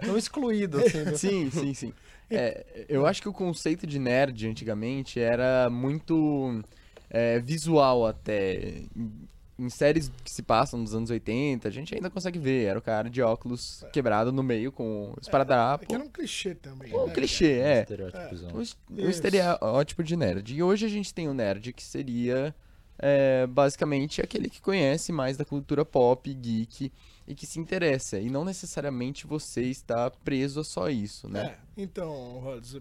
[0.07, 1.05] não excluído, assim.
[1.05, 1.93] do- Sim, sim, sim.
[2.29, 6.63] É, eu acho que o conceito de nerd antigamente era muito
[7.09, 8.83] é, visual até.
[8.97, 12.65] Em, séries que se passam nos anos 80, a gente ainda consegue ver.
[12.65, 15.87] Era o cara de óculos quebrado no meio com É esparadrapo.
[15.87, 16.91] que era um clichê também.
[16.97, 17.13] Um né?
[17.13, 17.81] clichê, é.
[17.83, 18.51] Estereótipozão.
[18.55, 19.11] O, es- o Isso.
[19.11, 20.55] estereótipo de nerd.
[20.57, 22.55] E hoje a gente tem o nerd que seria
[23.01, 26.93] é, basicamente aquele que conhece mais da cultura pop, geek
[27.27, 28.19] e que se interessa.
[28.19, 31.57] E não necessariamente você está preso a só isso, né?
[31.77, 32.81] É, então, Rods,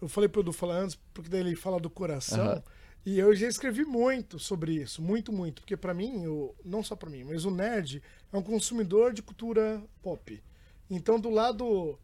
[0.00, 2.44] eu falei pro Edu falar antes, porque daí ele fala do coração.
[2.44, 2.62] Aham.
[3.04, 5.62] E eu já escrevi muito sobre isso, muito, muito.
[5.62, 8.02] Porque pra mim, o, não só pra mim, mas o nerd
[8.32, 10.42] é um consumidor de cultura pop.
[10.90, 11.96] Então, do lado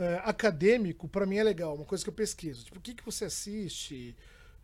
[0.00, 2.64] é, acadêmico, pra mim é legal, uma coisa que eu pesquiso.
[2.64, 4.16] Tipo, o que, que você assiste?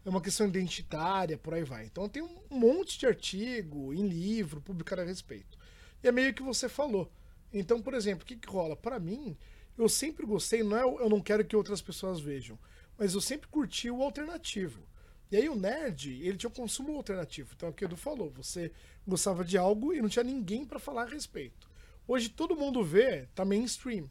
[0.04, 1.86] É uma questão identitária, por aí vai.
[1.86, 5.58] Então, tem um monte de artigo em livro publicado a respeito.
[6.02, 7.10] E é meio que você falou.
[7.52, 8.76] Então, por exemplo, o que, que rola?
[8.76, 9.36] Pra mim,
[9.78, 12.58] eu sempre gostei, não é eu não quero que outras pessoas vejam,
[12.98, 14.82] mas eu sempre curti o alternativo.
[15.30, 17.52] E aí o nerd, ele tinha um consumo alternativo.
[17.56, 18.70] Então é o que o Edu falou, você
[19.06, 21.68] gostava de algo e não tinha ninguém pra falar a respeito.
[22.06, 24.08] Hoje todo mundo vê, tá mainstream.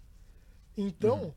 [0.75, 1.33] Então,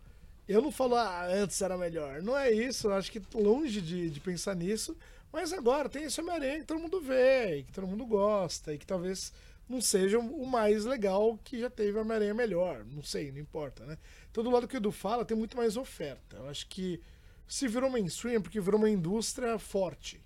[0.52, 2.22] eu não falo, ah, antes era melhor.
[2.22, 4.96] Não é isso, acho que longe de, de pensar nisso.
[5.32, 8.86] Mas agora tem esse Homem-Aranha que todo mundo vê, que todo mundo gosta, e que
[8.86, 9.32] talvez
[9.68, 12.84] não seja o mais legal que já teve Homem-Aranha melhor.
[12.84, 13.98] Não sei, não importa, né?
[14.30, 16.36] Então, do lado que o Edu fala, tem muito mais oferta.
[16.36, 17.00] Eu acho que
[17.48, 20.20] se virou mainstream é porque virou uma indústria forte.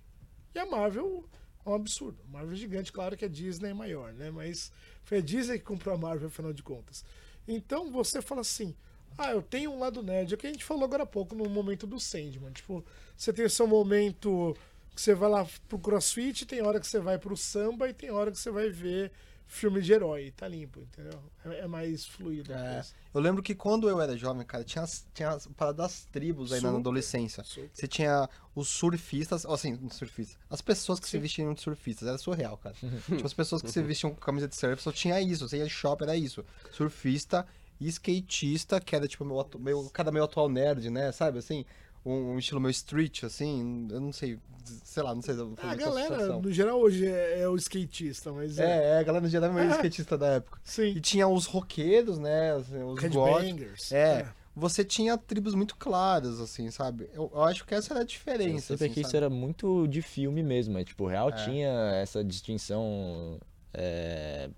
[0.53, 1.27] E a Marvel
[1.65, 2.23] É um absurdo.
[2.27, 4.31] Marvel é gigante, claro que a Disney é maior, né?
[4.31, 4.71] Mas
[5.03, 7.03] foi a Disney que comprou a Marvel, afinal de contas.
[7.47, 8.75] Então você fala assim:
[9.21, 10.33] ah, eu tenho um lado nerd.
[10.33, 12.51] É o que a gente falou agora há pouco no momento do Sandman.
[12.51, 12.83] Tipo,
[13.15, 14.55] você tem o seu momento
[14.95, 18.11] que você vai lá pro crossfit, tem hora que você vai pro samba e tem
[18.11, 19.11] hora que você vai ver
[19.51, 20.31] filme de herói.
[20.35, 21.19] Tá limpo, entendeu?
[21.45, 22.53] É, é mais fluido.
[22.53, 26.05] a É, eu lembro que quando eu era jovem, cara, tinha, tinha as paradas das
[26.05, 27.43] tribos ainda na adolescência.
[27.43, 27.69] super.
[27.73, 30.37] Você tinha os surfistas, assim, surfistas.
[30.49, 31.19] As pessoas que se Sim.
[31.19, 32.75] vestiam de surfistas, era surreal, cara.
[33.05, 35.47] tipo, as pessoas que se vestiam com camisa de surf só tinha isso.
[35.47, 36.45] Você ia de shopping, era isso.
[36.71, 37.45] Surfista
[37.81, 41.11] e skatista, que era tipo atu- meio, cada meio atual nerd, né?
[41.11, 41.65] Sabe assim?
[42.05, 43.87] Um, um estilo meio street, assim.
[43.91, 44.39] Eu não sei,
[44.83, 45.33] sei lá, não sei.
[45.35, 46.41] se eu vou Ah, fazer a galera, associação.
[46.41, 48.63] no geral, hoje é, é o skatista, mas é.
[48.65, 49.71] É, é, a galera no geral é meio É.
[49.75, 50.59] skatista da época.
[50.63, 50.87] Sim.
[50.95, 52.55] E tinha os roqueiros, né?
[52.55, 53.03] Os, os góticos.
[53.03, 53.91] Headbangers.
[53.91, 57.09] É, você tinha tribos muito claras, assim, sabe?
[57.13, 58.67] Eu, eu acho que essa era a Eu diferença.
[58.75, 59.17] sempre assim, que isso sabe?
[59.17, 60.77] era muito de filme mesmo.
[60.77, 61.31] É, tipo, real É.
[61.33, 61.69] tinha
[62.01, 63.39] essa distinção
[63.73, 64.49] é,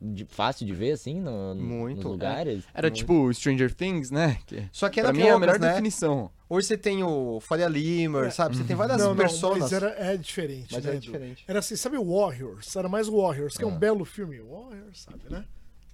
[0.00, 2.08] de- fácil de ver, assim, no, Muito, nos é.
[2.08, 2.64] lugares.
[2.72, 2.96] Era Muito.
[2.98, 4.38] tipo Stranger Things, né?
[4.46, 5.68] Que Só que pra era mim é a poucas, melhor né?
[5.70, 6.30] definição.
[6.48, 8.30] Hoje você tem o Faria Limer, É.
[8.30, 8.56] sabe?
[8.56, 9.58] Você tem várias Não, não, personas.
[9.60, 11.44] mas era, é diferente, mas né, era diferente.
[11.46, 12.74] Era assim, sabe o Warriors?
[12.76, 13.78] Era mais Warriors, que é um Ah.
[13.78, 14.38] belo filme.
[14.40, 15.44] Warriors, sabe, né?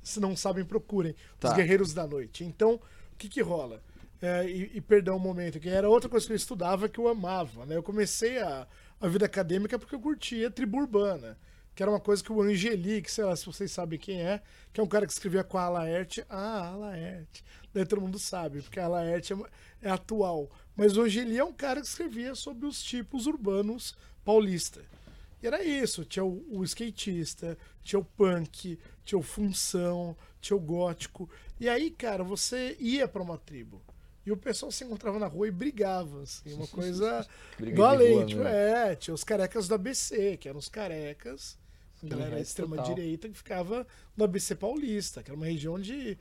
[0.02, 1.14] Se não sabem, procurem.
[1.40, 1.48] Tá.
[1.48, 2.44] Os Guerreiros da Noite.
[2.44, 2.80] Então, o
[3.16, 3.82] que que rola?
[4.22, 7.08] É, e, e perdão um momento, que era outra coisa que eu estudava que eu
[7.08, 7.76] amava, né?
[7.76, 8.66] Eu comecei a,
[9.00, 11.36] a vida acadêmica porque eu curtia tribo urbana,
[11.74, 14.40] que era uma coisa que o Angeli, que sei lá se vocês sabem quem é,
[14.72, 16.24] que é um cara que escrevia com a Laerte.
[16.28, 17.44] Ah, a Laerte.
[17.72, 19.36] Daí todo mundo sabe, porque a Laerte é,
[19.82, 20.50] é atual.
[20.76, 24.80] Mas o Angeli é um cara que escrevia sobre os tipos urbanos paulista.
[25.42, 30.60] E era isso, tinha o, o skatista, tinha o punk, tinha o função, tinha o
[30.60, 31.28] gótico.
[31.60, 33.82] E aí, cara, você ia pra uma tribo.
[34.24, 37.26] E o pessoal se encontrava na rua e brigava, assim, uma coisa
[37.58, 38.24] do além.
[38.24, 38.48] Tipo, mesmo.
[38.48, 41.58] é, tinha os carecas do ABC, que eram os carecas,
[42.02, 43.86] galera da resto extrema-direita que ficava
[44.16, 46.18] no ABC Paulista, que era uma região de,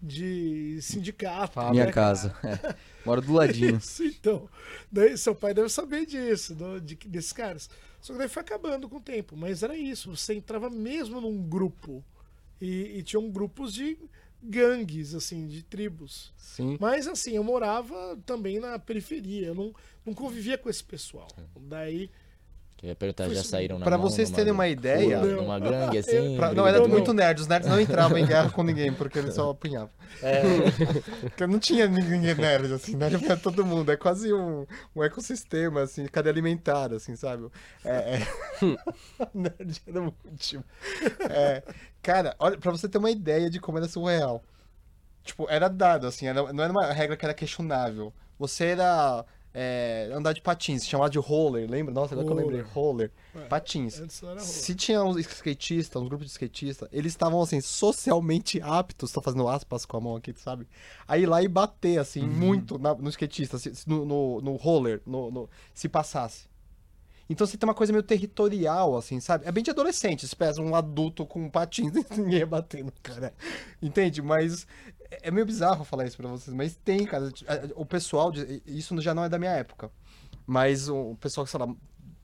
[0.00, 1.58] de sindicato.
[1.60, 1.92] Né, Minha cara?
[1.94, 2.36] casa.
[2.44, 2.74] É.
[3.04, 3.76] Moro do ladinho.
[3.82, 4.48] Isso, então.
[4.90, 7.70] Daí seu pai deve saber disso, do- de, desses caras.
[8.00, 9.36] Só que daí foi acabando com o tempo.
[9.36, 12.04] Mas era isso, você entrava mesmo num grupo.
[12.60, 13.96] E, e tinham grupos de
[14.42, 16.32] gangues, assim, de tribos.
[16.36, 16.76] Sim.
[16.80, 19.72] Mas assim, eu morava também na periferia, eu não,
[20.04, 21.28] não convivia com esse pessoal.
[21.60, 22.10] Daí.
[22.82, 25.98] Eu ia perguntar, já saíram na Pra mão vocês numa- terem uma ideia- Numa gangue,
[25.98, 26.36] assim.
[26.36, 27.40] Pra- não, era muito nerd.
[27.40, 29.88] Os nerds não entravam em guerra com ninguém, porque eles só apanhavam.
[30.20, 30.42] É,
[31.22, 33.92] Porque não tinha ninguém nerd, assim, nerd pra todo mundo.
[33.92, 34.66] É quase um,
[34.96, 37.46] um ecossistema, assim, cadeia alimentar, assim, sabe?
[37.84, 38.26] É, é...
[39.32, 40.64] nerd era o último.
[41.30, 41.62] É,
[42.02, 44.42] cara, olha, pra você ter uma ideia de como era surreal.
[45.22, 48.12] Tipo, era dado, assim, era- não era uma regra que era questionável.
[48.40, 49.24] Você era
[49.54, 51.92] é, andar de patins, chamado de roller, lembra?
[51.92, 52.60] Nossa, agora que eu lembrei.
[52.62, 53.10] Roller.
[53.34, 53.98] Ué, Patins.
[54.22, 54.38] Rua.
[54.40, 59.46] Se tinha uns skatistas, uns grupos de skatistas, eles estavam, assim, socialmente aptos, tô fazendo
[59.48, 60.66] aspas com a mão aqui, sabe?
[61.06, 65.02] A ir lá e bater, assim, muito na- no skatista, se- no, no, no roller,
[65.06, 66.50] no, no- se passasse.
[67.28, 69.46] Então você tem uma coisa meio territorial, assim, sabe?
[69.46, 73.32] É bem de adolescente, se pesa um adulto com patins, ninguém ia bater no cara.
[73.80, 74.20] Entende?
[74.20, 74.66] Mas
[75.12, 77.30] é é meio bizarro falar isso pra vocês, mas tem, cara.
[77.76, 78.32] O pessoal,
[78.66, 79.90] isso já não é da minha época.
[80.46, 81.68] Mas o pessoal, sei lá,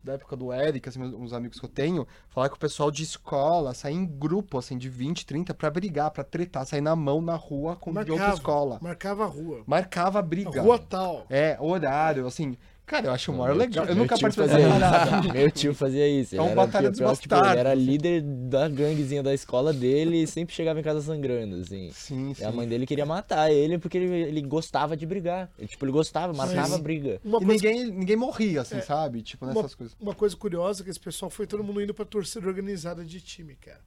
[0.02, 3.02] da época do Eric, assim, uns amigos que eu tenho, falar que o pessoal de
[3.02, 7.20] escola saía em grupo, assim, de 20, 30 pra brigar, pra tretar, sair na mão
[7.20, 8.78] na rua com de outra Marcava, escola.
[8.82, 9.62] marcava a rua.
[9.66, 10.62] Marcava a A briga.
[10.62, 11.26] rua tal.
[11.28, 12.56] É, horário, assim.
[12.88, 13.84] Cara, eu acho o maior legal.
[13.84, 15.28] tio- Eu nunca participei fazia dessa isso.
[15.32, 16.34] Meu tio fazia isso.
[16.34, 19.34] É Ele um era batalha dos pior, tipo, bastardos, Ele era líder da ganguezinha da
[19.34, 21.90] escola dele e sempre chegava em casa sangrando, assim.
[21.92, 22.44] Sim, E sim.
[22.44, 25.50] a mãe dele queria matar ele porque ele, ele gostava de brigar.
[25.58, 26.82] Ele, tipo, ele gostava, marcava Sim.
[26.82, 27.20] briga.
[27.22, 29.20] Uma E coisa, ninguém, ninguém morria, assim, sabe?
[29.22, 29.94] Tipo, uma, nessas coisas.
[30.00, 33.20] uma coisa curiosa é que esse pessoal foi todo mundo indo pra torcida organizada de
[33.20, 33.80] time, cara.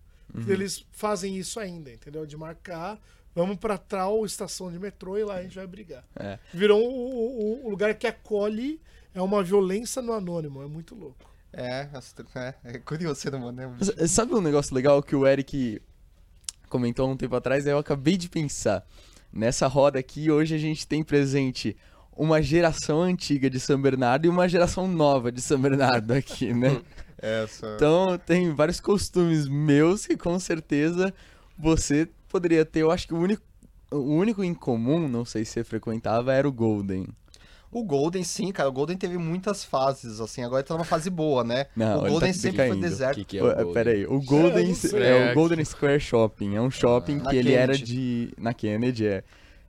[0.48, 2.26] Eles fazem isso ainda, entendeu?
[2.26, 2.98] De marcar,
[3.36, 6.06] vamos pra tal estação de metrô e lá a gente vai brigar.
[6.18, 6.40] É.
[6.54, 8.80] Virou o, o- o lugar que acolhe
[9.14, 11.30] é uma violência no anônimo, é muito louco.
[11.54, 11.88] É,
[12.36, 13.76] é, é curioso ser humano, né?
[13.82, 15.82] S- Sabe um negócio legal que o Eric
[16.70, 17.66] comentou há um tempo atrás?
[17.68, 18.86] Eu acabei de pensar.
[19.34, 21.76] Nessa roda aqui, hoje a gente tem presente
[22.16, 26.82] uma geração antiga de São Bernardo e uma geração nova de São Bernardo aqui, né?
[27.18, 27.74] Essa.
[27.76, 31.14] Então tem vários costumes meus que com certeza
[31.58, 32.80] você poderia ter.
[32.82, 33.44] Eu acho que o único,
[33.92, 37.08] o único em comum, não sei se você frequentava, era o Golden.
[37.72, 38.68] O Golden, sim, cara.
[38.68, 40.44] O Golden teve muitas fases, assim.
[40.44, 41.68] Agora tá numa fase boa, né?
[41.76, 42.86] Não, o ele Golden tá sempre foi decaindo.
[42.86, 43.16] O deserto.
[43.16, 43.74] que, que é o Golden?
[43.74, 46.56] Pera aí, o eu Golden é É, o Golden Square Shopping.
[46.56, 47.94] É um shopping Na que ele era Kennedy.
[47.94, 48.34] de.
[48.38, 49.24] Na Kennedy, é.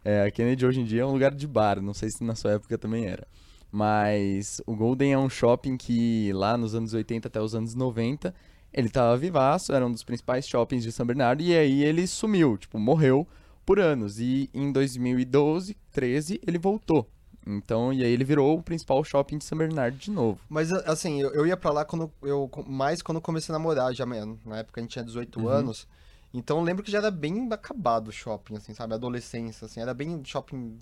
[0.05, 1.81] É, a Kennedy hoje em dia é um lugar de bar.
[1.81, 3.27] Não sei se na sua época também era.
[3.71, 8.35] Mas o Golden é um shopping que lá nos anos 80 até os anos 90,
[8.73, 12.59] ele tava vivaço, era um dos principais shoppings de São Bernardo, e aí ele sumiu,
[12.59, 13.27] tipo, morreu
[13.65, 14.19] por anos.
[14.21, 17.09] E em 2012, 13, ele voltou.
[17.47, 20.39] Então, e aí ele virou o principal shopping de São Bernardo de novo.
[20.49, 24.07] Mas assim, eu, eu ia pra lá quando eu mais quando comecei a namorar, já
[24.07, 24.39] mano.
[24.47, 25.49] Na época a gente tinha 18 Uhum.
[25.49, 25.87] anos.
[26.33, 28.95] Então eu lembro que já era bem acabado o shopping, assim, sabe?
[28.95, 30.79] Adolescência, assim, era bem shopping.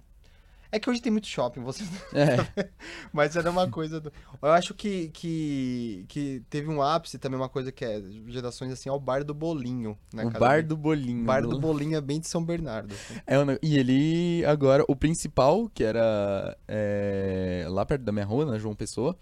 [0.73, 1.83] É que hoje tem muito shopping, você.
[2.15, 2.69] É,
[3.13, 4.01] Mas era uma coisa.
[4.01, 4.13] Do...
[4.41, 8.89] Eu acho que, que, que teve um ápice também, uma coisa que é gerações assim,
[8.89, 10.25] é o bar do bolinho, né?
[10.25, 10.31] o?
[10.31, 11.25] Bar do Bolinho.
[11.25, 12.95] Bar do bolinho é bem de São Bernardo.
[12.95, 13.21] assim.
[13.27, 18.59] É, e ele agora, o principal, que era é, lá perto da minha rua, na
[18.59, 19.17] João Pessoa,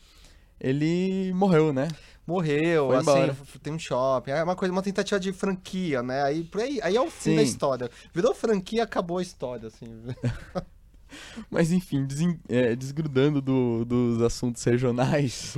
[0.61, 1.89] ele morreu, né?
[2.27, 4.33] Morreu, assim, tem um shopping.
[4.33, 6.23] É uma coisa, uma tentativa de franquia, né?
[6.25, 7.49] Aí, por aí, aí é o fim da Sim.
[7.49, 7.91] história.
[8.13, 9.87] Virou franquia, acabou a história, assim.
[11.51, 15.55] Mas enfim, desen- é, desgrudando do- dos assuntos regionais,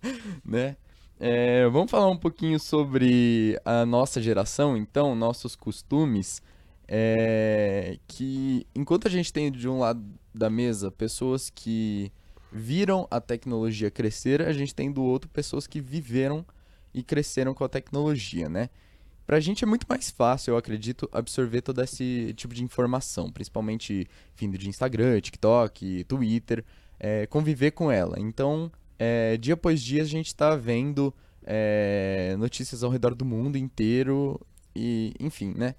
[0.44, 0.76] né?
[1.20, 6.42] É, vamos falar um pouquinho sobre a nossa geração, então, nossos costumes.
[6.88, 10.02] é, que enquanto a gente tem de um lado
[10.34, 12.12] da mesa pessoas que
[12.50, 16.44] viram a tecnologia crescer, a gente tem do outro pessoas que viveram
[16.92, 18.68] e cresceram com a tecnologia, né?
[19.26, 24.06] Pra gente é muito mais fácil, eu acredito, absorver todo esse tipo de informação, principalmente
[24.36, 26.64] vindo de Instagram, TikTok, Twitter,
[26.98, 28.18] é, conviver com ela.
[28.18, 31.14] Então, é, dia após dia a gente tá vendo
[31.44, 34.40] é, notícias ao redor do mundo inteiro
[34.74, 35.74] e, enfim, né?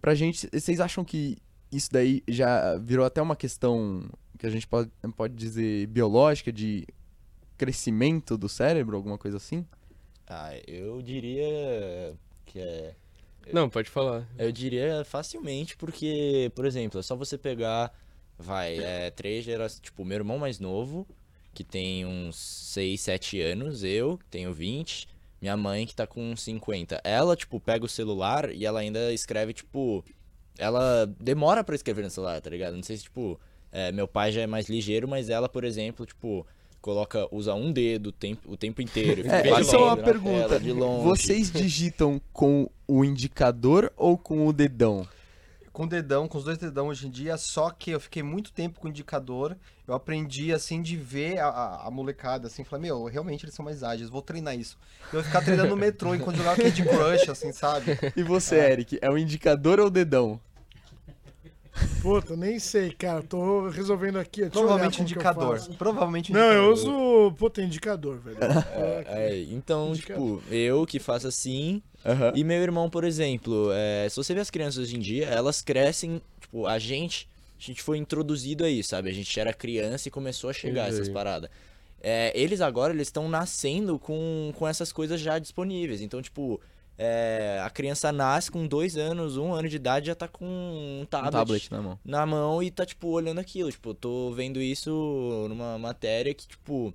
[0.00, 1.36] Pra gente, vocês acham que
[1.70, 4.08] isso daí já virou até uma questão
[4.38, 6.86] que a gente pode, pode dizer biológica, de
[7.56, 9.66] crescimento do cérebro, alguma coisa assim?
[10.26, 12.16] Ah, eu diria
[12.48, 12.94] que é.
[13.52, 14.26] Não, pode falar.
[14.36, 17.92] Eu diria facilmente, porque, por exemplo, é só você pegar,
[18.38, 21.06] vai, é, três gerações, tipo, meu irmão mais novo,
[21.54, 25.08] que tem uns 6, 7 anos, eu, que tenho 20,
[25.40, 27.00] minha mãe que tá com uns 50.
[27.04, 30.04] Ela, tipo, pega o celular e ela ainda escreve, tipo,
[30.58, 32.76] ela demora pra escrever no celular, tá ligado?
[32.76, 33.40] Não sei se, tipo,
[33.72, 36.46] é, meu pai já é mais ligeiro, mas ela, por exemplo, tipo,
[36.80, 39.22] coloca, usa um dedo o tempo, o tempo inteiro.
[39.30, 40.48] É, essa é uma pergunta.
[40.48, 41.04] tela de longe.
[41.04, 45.06] Vocês digitam com o indicador ou com o dedão?
[45.70, 48.50] com o dedão, com os dois dedão hoje em dia, só que eu fiquei muito
[48.52, 49.56] tempo com o indicador.
[49.86, 53.84] Eu aprendi, assim, de ver a, a- molecada, assim, falei, meu, realmente eles são mais
[53.84, 54.76] ágeis, vou treinar isso.
[55.12, 57.96] Eu ia ficar treinando no metrô enquanto jogava Candy Crush, assim, sabe?
[58.16, 60.40] E você, Eric, é o indicador ou o dedão?
[62.02, 63.22] Puta, nem sei, cara.
[63.22, 64.40] Tô resolvendo aqui.
[64.42, 65.58] Deixa Provavelmente como que eu indicador.
[65.58, 65.74] faço.
[65.74, 67.32] Provavelmente Não, eu uso.
[67.38, 68.38] Puta, indicador, velho.
[69.06, 70.40] É, então, Indicador.
[70.40, 71.82] tipo, eu que faço assim.
[72.34, 75.60] E meu irmão, por exemplo, é, se você vê as crianças hoje em dia, elas
[75.60, 79.10] crescem, tipo, a gente, a gente foi introduzido aí, sabe?
[79.10, 81.00] A gente era criança e começou a chegar Entendi.
[81.02, 81.50] essas paradas.
[82.00, 86.00] É, eles agora, eles estão nascendo com, com essas coisas já disponíveis.
[86.00, 86.60] Então, tipo,
[86.98, 91.02] é, a criança nasce com dois anos, um ano de idade, já tá com um
[91.02, 91.98] Um tablet, tablet na mão.
[92.04, 93.70] na mão e tá, tipo, olhando aquilo.
[93.70, 96.92] Tipo, eu tô vendo isso numa matéria que, tipo,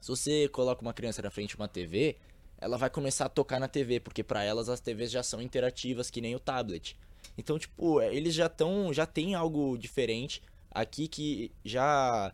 [0.00, 2.16] se você coloca uma criança na frente de uma TV,
[2.58, 6.10] ela vai começar a tocar na TV, porque pra elas as TVs já são interativas
[6.10, 6.96] que nem o tablet.
[7.36, 10.40] Então, tipo, é, eles já estão, já tem algo diferente
[10.70, 12.32] aqui que já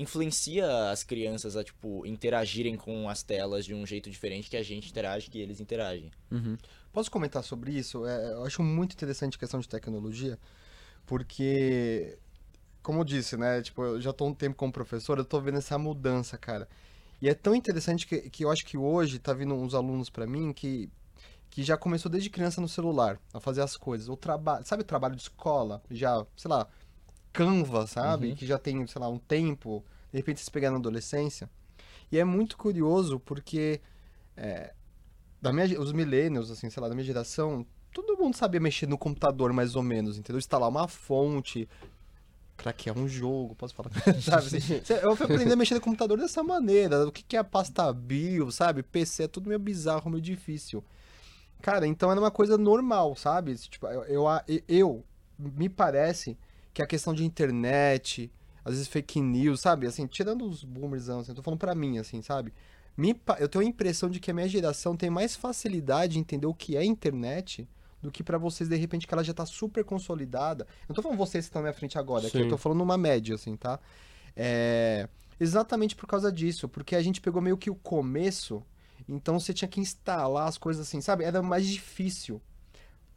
[0.00, 4.62] influencia as crianças a, tipo, interagirem com as telas de um jeito diferente que a
[4.62, 6.10] gente interage, que eles interagem.
[6.30, 6.56] Uhum.
[6.92, 8.06] Posso comentar sobre isso?
[8.06, 10.38] É, eu acho muito interessante a questão de tecnologia,
[11.06, 12.18] porque,
[12.82, 13.60] como eu disse, né?
[13.62, 16.66] Tipo, eu já tô um tempo como professor, eu tô vendo essa mudança, cara.
[17.20, 20.26] E é tão interessante que, que eu acho que hoje tá vindo uns alunos pra
[20.26, 20.90] mim que,
[21.50, 24.08] que já começou desde criança no celular a fazer as coisas.
[24.08, 25.82] O trabalho, sabe o trabalho de escola?
[25.90, 26.66] Já, sei lá,
[27.32, 28.28] Canva, sabe?
[28.30, 28.34] Uhum.
[28.34, 29.84] Que já tem, sei lá, um tempo.
[30.12, 31.48] De repente se pegar na adolescência.
[32.10, 33.80] E é muito curioso porque
[34.36, 34.72] é,
[35.40, 38.98] da minha, os millennials, assim, sei lá, da minha geração, todo mundo sabia mexer no
[38.98, 40.38] computador mais ou menos, entendeu?
[40.38, 41.68] Instalar uma fonte,
[42.56, 44.56] craquear um jogo, posso falar, sabe?
[44.56, 47.44] Assim, eu fui aprender a mexer no computador dessa maneira, o que que é a
[47.44, 48.82] pasta bio, sabe?
[48.82, 50.84] PC é tudo meio bizarro, meio difícil.
[51.62, 53.54] Cara, então era uma coisa normal, sabe?
[53.56, 54.24] Tipo, eu, eu,
[54.66, 55.04] eu-
[55.38, 56.36] me parece
[56.72, 58.30] que a questão de internet,
[58.64, 59.86] às vezes fake news, sabe?
[59.86, 62.52] Assim, tirando os boomers, assim, eu tô falando pra mim, assim, sabe?
[62.96, 66.46] Me eu tenho a impressão de que a minha geração tem mais facilidade em entender
[66.46, 67.68] o que é internet
[68.02, 70.64] do que pra vocês, de repente, que ela já tá super consolidada.
[70.64, 72.80] Eu não tô falando vocês que estão na minha frente agora, aqui, eu tô falando
[72.80, 73.78] uma média, assim, tá?
[74.36, 75.08] É...
[75.38, 78.62] Exatamente por causa disso, porque a gente pegou meio que o começo,
[79.08, 81.24] então você tinha que instalar as coisas assim, sabe?
[81.24, 82.40] Era mais difícil.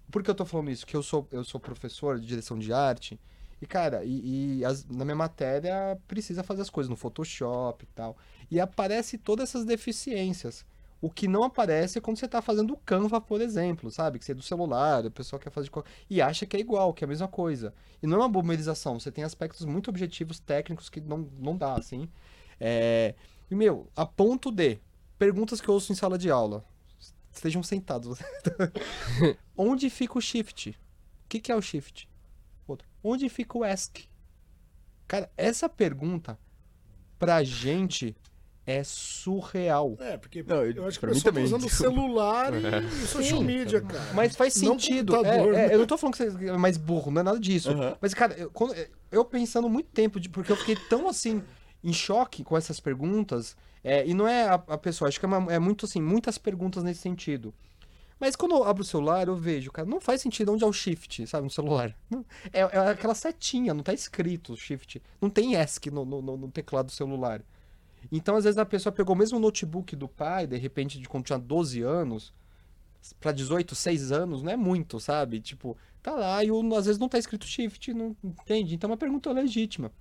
[0.10, 0.86] Por que eu tô falando isso?
[0.86, 3.20] Que eu sou, eu sou professor de direção de arte,
[3.64, 7.88] E, cara, e, e as- na minha matéria precisa fazer as coisas no Photoshop e
[7.96, 8.18] tal.
[8.52, 10.66] E aparece todas essas deficiências.
[11.00, 14.20] O que não aparece é quando você tá fazendo o Canva, por exemplo, sabe?
[14.20, 16.94] Que você é do celular, o pessoal quer fazer de e acha que é igual,
[16.94, 17.74] que é a mesma coisa.
[18.02, 21.76] E não é uma bomerização, você tem aspectos muito objetivos, técnicos, que não, não dá,
[21.76, 22.10] assim.
[22.60, 23.16] É...
[23.50, 24.78] E, meu, a ponto de
[25.18, 26.66] perguntas que eu ouço em sala de aula.
[27.32, 28.20] Estejam sentados.
[29.58, 30.72] Onde fica o shift?
[30.72, 30.76] O
[31.30, 32.10] que, que é o shift?
[33.04, 33.98] Onde fica o ask?
[35.08, 36.40] Cara, essa pergunta,
[37.20, 38.16] pra gente,
[38.66, 39.98] é surreal.
[40.00, 41.92] É, porque Não, eu acho que mim pessoal tá também, usando o desculpa.
[41.94, 42.58] celular e,
[43.04, 43.46] e social Sim.
[43.46, 44.14] media, cara.
[44.14, 45.14] Mas faz Não sentido.
[45.14, 45.74] computador, É, é, né?
[45.76, 47.72] eu não tô falando que você é mais burro, não é nada disso.
[47.72, 47.98] Aham.
[48.02, 48.74] Mas, cara, eu, quando-
[49.12, 51.44] eu pensando muito tempo, de- porque eu fiquei tão assim,
[51.84, 53.56] em choque com essas perguntas.
[53.86, 56.38] é, e não é a, a pessoa, acho que é, uma- é muito assim, muitas
[56.38, 57.54] perguntas nesse sentido.
[58.24, 60.72] Mas quando eu abro o celular, eu vejo, cara, não faz sentido onde é o
[60.72, 61.94] shift, sabe, no celular.
[62.54, 65.02] É, é aquela setinha, não tá escrito shift.
[65.20, 67.42] Não tem ESC no, no, no- teclado do celular.
[68.10, 71.26] Então, às vezes, a pessoa pegou o mesmo notebook do pai, de repente, de quando
[71.26, 72.34] tinha 12 anos,
[73.20, 75.42] pra 18, 6 anos, não é muito, sabe?
[75.42, 76.48] Tipo, tá lá e
[76.78, 78.74] às vezes não tá escrito shift, não entende?
[78.74, 79.92] Então é uma pergunta legítima.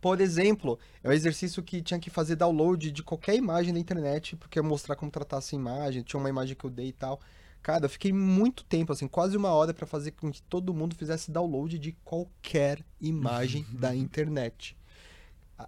[0.00, 4.36] Por exemplo, é um exercício que tinha que fazer download de qualquer imagem da internet,
[4.36, 7.20] porque mostrar como tratar essa imagem, tinha uma imagem que eu dei e tal.
[7.60, 10.94] Cara, eu fiquei muito tempo, assim, quase uma hora pra fazer com que todo mundo
[10.94, 14.76] fizesse download de qualquer imagem da internet.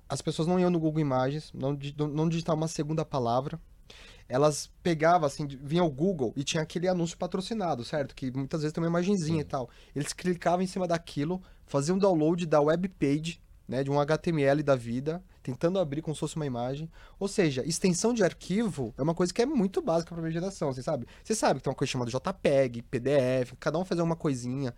[0.08, 1.76] As pessoas não iam no Google Imagens, não,
[2.08, 3.60] não- digitavam uma segunda palavra.
[4.28, 8.14] Elas pegavam, assim, vinha o Google e tinha aquele anúncio patrocinado, certo?
[8.14, 9.68] Que muitas vezes tem uma imagenzinha e tal.
[9.94, 14.74] Eles clicavam em cima daquilo, faziam download da web page, né, de um HTML da
[14.74, 16.90] vida, tentando abrir como se fosse uma imagem.
[17.20, 20.72] Ou seja, extensão de arquivo é uma coisa que é muito básica para minha geração,
[20.72, 21.06] você sabe?
[21.22, 24.74] Você sabe que tem uma coisa chamada JPEG, PDF, cada um fazer uma coisinha.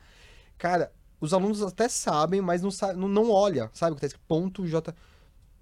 [0.59, 3.93] Cara, os alunos até sabem, mas não, sa- não, não olha, sabe?
[3.93, 4.95] o Que tá escrito ponto J.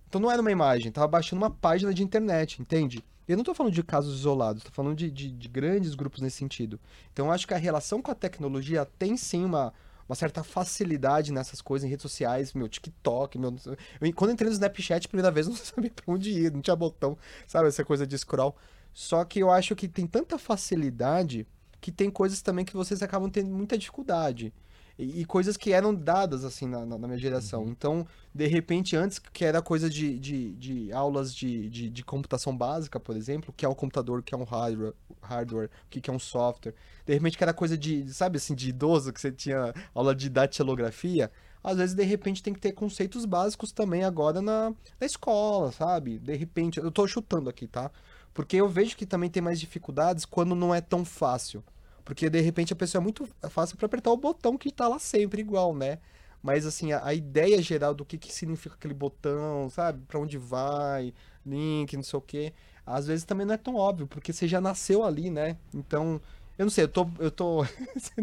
[0.08, 3.04] Então não era uma imagem, tava baixando uma página de internet, entende?
[3.28, 6.38] Eu não tô falando de casos isolados, tô falando de, de, de grandes grupos nesse
[6.38, 6.80] sentido.
[7.12, 9.72] Então acho que a relação com a tecnologia tem sim uma,
[10.10, 13.54] uma certa facilidade nessas coisas, em redes sociais, meu TikTok, meu.
[13.64, 17.16] Eu, quando entrei no Snapchat, primeira vez, não sabia pra onde ir, não tinha botão,
[17.46, 17.68] sabe?
[17.68, 18.56] Essa coisa de scroll.
[18.92, 21.46] Só que eu acho que tem tanta facilidade
[21.80, 24.52] que tem coisas também que vocês acabam tendo muita dificuldade.
[25.00, 27.66] E, e coisas que eram dadas, assim, na, na- na minha geração.
[27.68, 32.56] Então, de repente, antes que era coisa de, de, de aulas de, de, de computação
[32.56, 34.92] básica, por exemplo, que é um computador, o que é um hardware,
[35.22, 36.74] hardware o que que é um software.
[37.06, 40.28] De repente, que era coisa de, sabe assim, de idoso, que você tinha aula de
[40.28, 41.30] datilografia.
[41.62, 46.18] Às vezes, de repente, tem que ter conceitos básicos também agora na, na escola, sabe?
[46.18, 47.90] De repente, eu tô chutando aqui, tá?
[48.32, 51.62] Porque eu vejo que também tem mais dificuldades quando não é tão fácil.
[52.10, 54.98] Porque de repente a pessoa é muito fácil para apertar o botão que tá lá
[54.98, 55.98] sempre igual, né?
[56.42, 60.02] Mas assim, a, a ideia geral do que, que significa aquele botão, sabe?
[60.08, 61.14] Pra onde vai,
[61.46, 62.52] link, não sei o quê.
[62.84, 65.56] Às vezes também não é tão óbvio, porque você já nasceu ali, né?
[65.72, 66.20] Então,
[66.58, 67.08] eu não sei, eu tô.
[67.20, 67.64] Eu tô,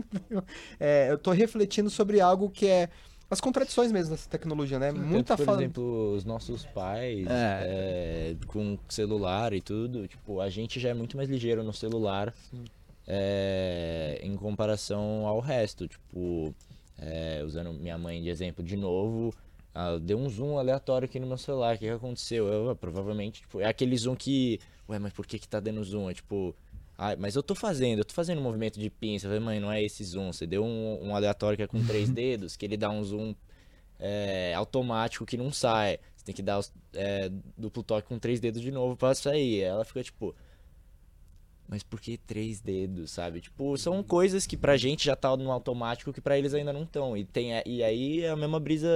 [0.77, 2.89] é, eu tô refletindo sobre algo que é.
[3.29, 4.91] As contradições mesmo dessa tecnologia, né?
[4.91, 5.61] Muita Tanto, por fala.
[5.61, 8.33] exemplo, os nossos pais, É.
[8.33, 12.33] é, com celular e tudo, tipo, a gente já é muito mais ligeiro no celular
[13.07, 15.87] é, em comparação ao resto.
[15.87, 16.53] Tipo,
[16.97, 19.33] é, usando minha mãe de exemplo de novo,
[19.73, 22.47] ela deu um zoom aleatório aqui no meu celular, o que, que aconteceu?
[22.47, 25.83] Eu, ah, provavelmente, tipo, é aquele zoom que, ué, mas por que que tá dando
[25.83, 26.09] zoom?
[26.09, 26.55] É tipo...
[26.97, 29.27] Ah, mas eu tô fazendo, eu tô fazendo um movimento de pinça.
[29.27, 30.33] Eu falei, mãe, não é esse zoom.
[30.33, 33.35] Você deu um, um aleatório que é com três dedos, que ele dá um zoom
[33.99, 35.99] é, automático que não sai.
[36.15, 36.59] Você tem que dar
[36.93, 39.61] é, duplo toque com três dedos de novo pra sair.
[39.61, 40.35] Ela fica tipo.
[41.67, 43.41] Mas por que três dedos, sabe?
[43.41, 46.83] Tipo, são coisas que pra gente já tá no automático que pra eles ainda não
[46.83, 47.17] estão.
[47.17, 48.89] E, tem, e aí é a mesma brisa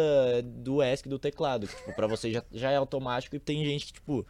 [0.43, 1.67] do ESC do teclado.
[1.67, 4.25] Que, tipo, pra você já, já é automático e tem gente que, tipo,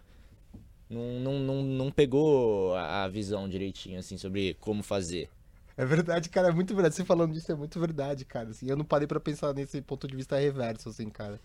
[0.89, 5.29] não, não, não, não pegou a visão direitinho, assim, sobre como fazer.
[5.77, 6.95] É verdade, cara, é muito verdade.
[6.95, 8.49] Você falando disso é muito verdade, cara.
[8.49, 11.39] Assim, eu não parei pra pensar nesse ponto de vista reverso, assim, cara.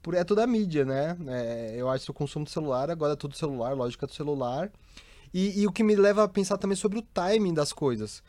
[0.00, 1.16] Por, é toda a mídia, né?
[1.26, 4.70] É, eu acho que o consumo do celular, agora é tudo celular, lógica do celular.
[5.38, 8.22] E, e o que me leva a pensar também sobre o timing das coisas.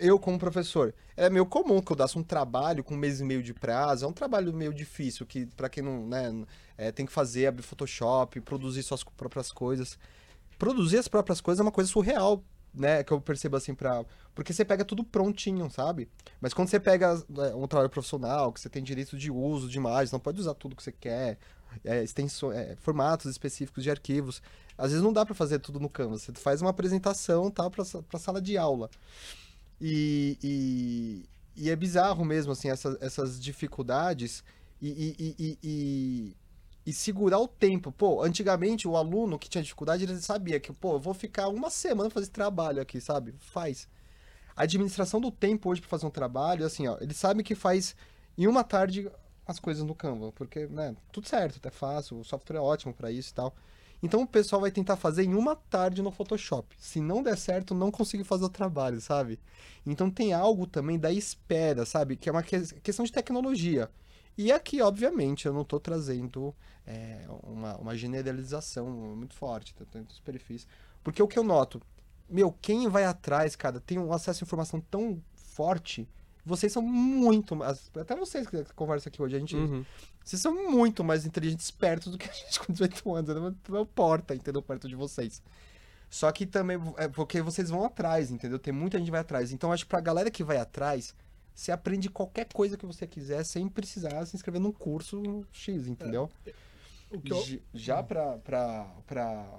[0.00, 3.24] Eu, como professor, é meio comum que eu dasse um trabalho com um mês e
[3.24, 4.04] meio de prazo.
[4.04, 6.44] É um trabalho meio difícil, que pra quem não, né,
[6.76, 9.96] é, tem que fazer, abrir Photoshop, produzir suas próprias coisas.
[10.58, 12.42] Produzir as próprias coisas é uma coisa surreal,
[12.74, 13.04] né?
[13.04, 14.04] Que eu percebo assim pra.
[14.34, 16.08] Porque você pega tudo prontinho, sabe?
[16.40, 19.78] Mas quando você pega é, um trabalho profissional, que você tem direito de uso de
[19.78, 21.38] imagens, não pode usar tudo que você quer,
[21.84, 24.42] é, extensões, é, formatos específicos de arquivos.
[24.80, 26.22] Às vezes não dá pra fazer tudo no Canvas.
[26.22, 28.90] Você faz uma apresentação, tá, pra sala de aula.
[29.78, 34.42] E, e, e é bizarro mesmo, assim, essas, essas dificuldades
[34.80, 36.36] e, e,
[36.86, 37.92] e, segurar o tempo.
[37.92, 41.68] Pô, antigamente o aluno que tinha dificuldade, ele sabia que, pô, eu vou ficar uma
[41.68, 43.34] semana fazendo trabalho aqui, sabe?
[43.38, 43.86] Faz.
[44.56, 47.94] A administração do tempo hoje pra fazer um trabalho, assim, ó, eles sabem que faz
[48.36, 49.10] em uma tarde
[49.46, 53.10] as coisas no Canva, porque, né, tudo certo, é fácil, o software é ótimo pra
[53.10, 53.54] isso e tal.
[54.02, 56.74] Então o pessoal vai tentar fazer em uma tarde no Photoshop.
[56.78, 59.38] Se não der certo, não conseguir fazer o trabalho, sabe?
[59.84, 62.16] Então tem algo também da espera, sabe?
[62.16, 63.90] Que é uma que- questão de tecnologia.
[64.38, 66.54] E aqui, obviamente, eu não estou trazendo
[66.86, 69.84] é, uma, uma generalização muito forte, tá?
[69.90, 70.66] tanto os perfis.
[71.04, 71.80] Porque o que eu noto,
[72.28, 76.08] meu, quem vai atrás, cara, tem um acesso à informação tão forte.
[76.44, 77.58] Vocês são muito.
[77.62, 79.56] Até vocês que conversam aqui hoje, a gente.
[79.56, 79.84] Uhum.
[80.30, 83.30] Vocês são muito mais inteligentes, espertos do que a gente com 18 anos.
[83.30, 84.62] Eu não- porta, entendeu?
[84.62, 85.42] Perto de vocês.
[86.08, 88.56] Só que também é porque vocês vão atrás, entendeu?
[88.56, 89.50] Tem muita gente que vai atrás.
[89.50, 91.16] Então acho que pra galera que vai atrás,
[91.52, 95.20] você aprende qualquer coisa que você quiser sem precisar se inscrever num curso
[95.50, 96.30] X, entendeu?
[97.24, 97.42] Que eu,
[97.74, 99.50] Já pra, pra, pra,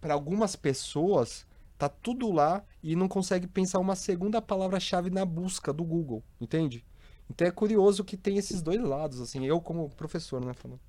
[0.00, 1.46] pra algumas pessoas,
[1.78, 6.84] tá tudo lá e não consegue pensar uma segunda palavra-chave na busca do Google, entende?
[7.30, 10.80] Então é curioso que tem esses dois lados, assim, eu como professor, né, falando.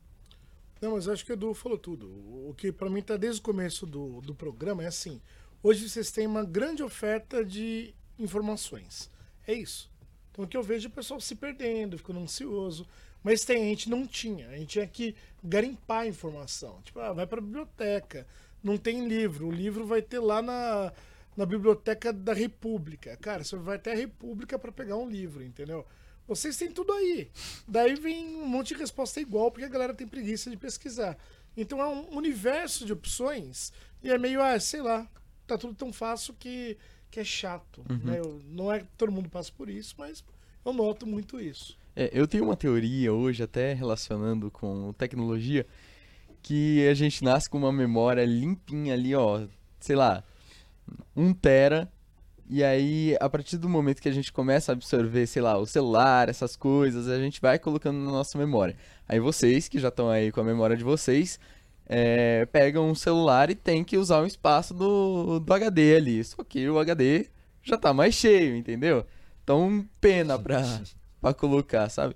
[0.82, 2.08] Não, mas acho que o Edu falou tudo.
[2.48, 5.20] O que pra mim tá desde o começo do, do programa é assim:
[5.64, 9.10] hoje vocês têm uma grande oferta de informações.
[9.48, 9.90] É isso.
[10.32, 12.88] Então o que eu vejo é o pessoal se perdendo, ficando ansioso.
[13.24, 14.48] Mas tem, a gente não tinha.
[14.50, 16.80] A gente tinha que garimpar a informação.
[16.84, 18.28] Tipo, ah, vai pra biblioteca.
[18.64, 19.48] Não tem livro.
[19.48, 20.94] O livro vai ter lá na,
[21.36, 23.18] na biblioteca da República.
[23.18, 25.86] Cara, você vai até a República para pegar um livro, entendeu?
[26.28, 27.30] Vocês têm tudo aí.
[27.68, 31.18] Daí vem um monte de resposta igual, porque a galera tem preguiça de pesquisar.
[31.56, 33.72] Então é um universo de opções
[34.04, 35.08] e é meio, ah, sei lá,
[35.48, 36.78] tá tudo tão fácil que,
[37.10, 37.84] que é chato.
[38.04, 38.20] né?
[38.20, 40.24] Eu- não é que todo mundo passa por isso, mas
[40.66, 41.78] eu noto muito isso.
[41.96, 45.66] É, eu tenho uma teoria hoje, até relacionando com tecnologia,
[46.44, 49.48] que a gente nasce com uma memória limpinha ali, ó,
[49.80, 50.24] sei lá,
[51.16, 51.92] um tera,
[52.50, 55.66] e aí a partir do momento que a gente começa a absorver, sei lá, o
[55.66, 58.76] celular, essas coisas, a gente vai colocando na nossa memória.
[59.08, 61.40] Aí vocês, que já estão aí com a memória de vocês,
[61.86, 66.44] é, pegam um celular e tem que usar o espaço do, do HD ali, só
[66.44, 67.28] que o HD
[67.64, 69.06] já tá mais cheio, entendeu?
[69.44, 70.62] Então, pena pra,
[71.22, 72.16] pra colocar, sabe?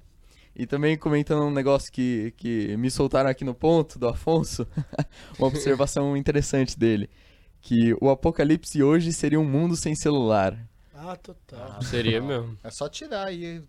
[0.55, 4.67] E também comentando um negócio que, que me soltaram aqui no ponto do Afonso,
[5.39, 7.09] uma observação interessante dele.
[7.61, 10.57] Que o apocalipse hoje seria um mundo sem celular.
[10.93, 11.81] Ah, total.
[11.81, 12.57] Seria mesmo.
[12.63, 13.61] É só tirar aí.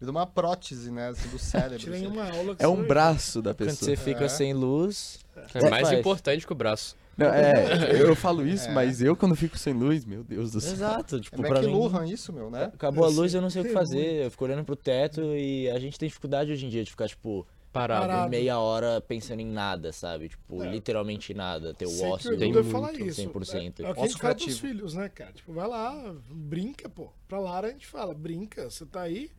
[0.00, 1.78] Vira uma prótese, né, assim, do cérebro.
[1.78, 2.06] Tirei assim.
[2.08, 3.90] uma aula que É um braço da Quando pessoa.
[3.90, 4.28] você fica É.
[4.28, 5.20] sem luz.
[5.54, 5.98] É mais faz.
[6.00, 6.96] importante que o braço.
[7.16, 7.52] Não, é,
[8.02, 8.72] eu falo isso, É.
[8.72, 10.72] mas eu quando fico sem luz, meu Deus do céu.
[10.72, 12.10] Exato, É tipo, pra mim.
[12.10, 12.64] Isso, meu, né?
[12.64, 13.38] Acabou a Eu luz, sei.
[13.38, 14.24] eu não sei o que fazer.
[14.24, 17.06] Eu fico olhando pro teto e a gente tem dificuldade hoje em dia de ficar,
[17.06, 18.06] tipo, Parado.
[18.06, 18.30] Parado.
[18.30, 20.28] meia hora pensando em nada, sabe?
[20.28, 20.70] Tipo, É.
[20.70, 21.72] literalmente nada.
[21.72, 23.20] Ter o Sei ócio tem muito, falar isso.
[23.20, 23.80] 100%.
[23.80, 25.32] É, é o que a gente fala filhos, né, cara?
[25.32, 27.10] Tipo, vai lá, brinca, pô.
[27.26, 29.30] Pra Lara a gente fala, brinca, você tá aí.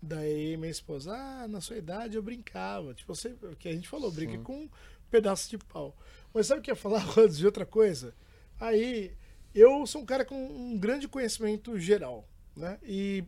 [0.00, 2.94] Daí minha esposa, ah, na sua idade eu brincava.
[2.94, 4.68] Tipo, você, o que a gente falou, brinca com um
[5.10, 5.94] pedaço de pau.
[6.32, 8.14] Mas sabe o que eu ia falar antes de outra coisa?
[8.58, 9.12] Aí,
[9.54, 12.78] eu sou um cara com um grande conhecimento geral, né?
[12.82, 13.24] E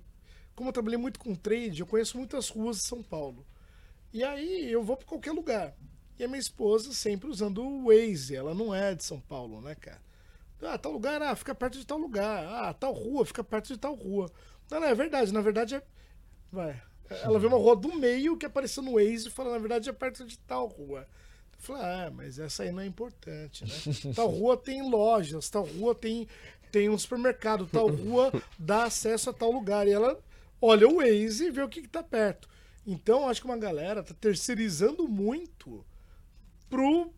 [0.55, 3.46] como eu trabalhei muito com trade, eu conheço muitas ruas de São Paulo.
[4.12, 5.74] E aí eu vou pra qualquer lugar.
[6.18, 9.74] E a minha esposa sempre usando o Waze, ela não é de São Paulo, né,
[9.74, 10.00] cara?
[10.61, 12.44] Ah, tal lugar, ah, fica perto de tal lugar.
[12.44, 14.30] Ah, tal rua, fica perto de tal rua.
[14.70, 15.82] Não, não, é verdade, na verdade é.
[16.50, 16.82] Vai.
[17.09, 19.92] Ela vê uma rua do meio que apareceu no Waze e fala, na verdade é
[19.92, 21.06] perto de tal rua.
[21.52, 23.70] Eu falei, ah, mas essa aí não é importante, né?
[24.14, 26.28] Tal rua tem lojas, tal rua tem,
[26.70, 29.88] tem um supermercado, tal rua dá acesso a tal lugar.
[29.88, 30.20] E ela
[30.61, 32.48] olha o Waze e vê o que, que tá perto.
[32.91, 35.84] Então, acho que uma galera tá terceirizando muito
[36.70, 37.12] pro,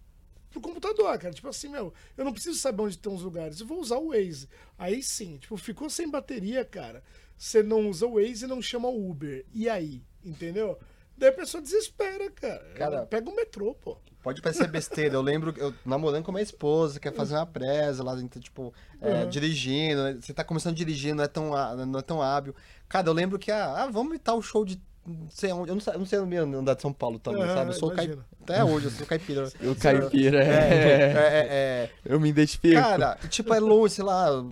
[0.50, 1.32] pro computador, cara.
[1.32, 4.08] Tipo assim, meu, eu não preciso saber onde estão os lugares, eu vou usar o
[4.08, 4.48] Waze.
[4.76, 7.04] Aí sim, tipo, ficou sem bateria, cara.
[7.38, 9.46] Você não usa o Waze e não chama o Uber.
[9.54, 10.02] E aí?
[10.24, 10.76] Entendeu?
[11.16, 12.72] Daí a pessoa desespera, cara.
[12.74, 13.96] Cara, pega o metrô, pô.
[14.22, 15.14] Pode parecer besteira.
[15.14, 19.22] Eu lembro eu namorando com a minha esposa, quer fazer uma presa lá, tipo, é,
[19.24, 19.28] Uhum.
[19.30, 20.02] dirigindo.
[20.02, 20.18] né?
[20.20, 21.50] Você tá começando a dirigir, não é tão,
[21.86, 22.54] não é tão hábil.
[22.88, 24.80] Cara, eu lembro que, ah, ah, vamos imitar o show de.
[25.06, 25.70] Não sei onde.
[25.70, 27.70] Eu não, sei- eu não sei andar de São Paulo também, Aham, sabe?
[27.70, 28.26] Eu sou caipira.
[28.42, 29.48] Até hoje, eu sou caipira.
[29.62, 32.74] O caipira, É, é, é, é, eu me identifico.
[32.80, 34.44] Cara, tipo, é longe, sei lá.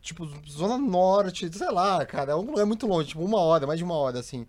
[0.00, 2.32] Tipo, Zona Norte, sei lá, cara.
[2.32, 4.46] É um lugar muito longe, tipo, uma hora, mais de uma hora, assim.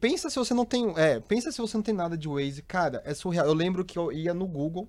[0.00, 0.92] Pensa se você não tem.
[0.96, 2.62] É, pensa se você não tem nada de Waze.
[2.62, 3.46] Cara, é surreal.
[3.46, 4.88] Eu lembro que eu ia no Google,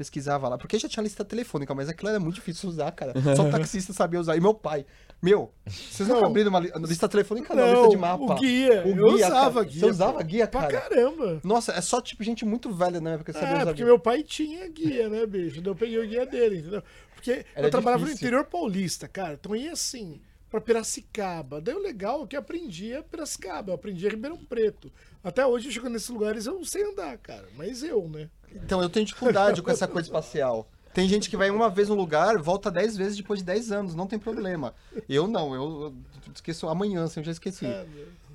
[0.00, 3.12] pesquisava lá, porque já tinha lista telefônica, mas aquilo era muito difícil usar, cara.
[3.36, 4.34] Só o taxista sabia usar.
[4.34, 4.86] E meu pai,
[5.22, 6.26] meu, vocês não, Não.
[6.28, 8.24] abriram uma li- lista telefônica, não, lista de mapa.
[8.24, 8.82] o guia.
[8.86, 9.66] O eu guia, usava cara.
[9.66, 9.80] guia.
[9.80, 10.24] Você usava pô.
[10.24, 10.72] guia, Pra cara?
[10.88, 11.40] caramba.
[11.44, 13.86] Nossa, é só tipo gente muito velha na época que sabia É, usar porque guia.
[13.86, 15.58] meu pai tinha guia, né, bicho?
[15.60, 16.82] Então eu peguei o guia dele, entendeu?
[17.14, 18.28] Porque Era eu trabalhava no difícil.
[18.28, 19.34] interior paulista, cara.
[19.34, 20.18] Então ia assim,
[20.50, 21.60] pra Piracicaba.
[21.60, 24.90] Daí o legal é que eu aprendia Piracicaba, eu aprendia Ribeirão Preto.
[25.22, 27.46] Até hoje, eu chego nesses lugares, eu sei andar, cara.
[27.56, 28.28] Mas eu, né?
[28.54, 30.68] Então, eu tenho dificuldade com essa coisa espacial.
[30.92, 33.94] Tem gente que vai uma vez no lugar, volta dez vezes depois de 10 anos,
[33.94, 34.74] não tem problema.
[35.08, 35.94] Eu não, eu,
[36.34, 37.66] esqueço amanhã, assim, eu já esqueci.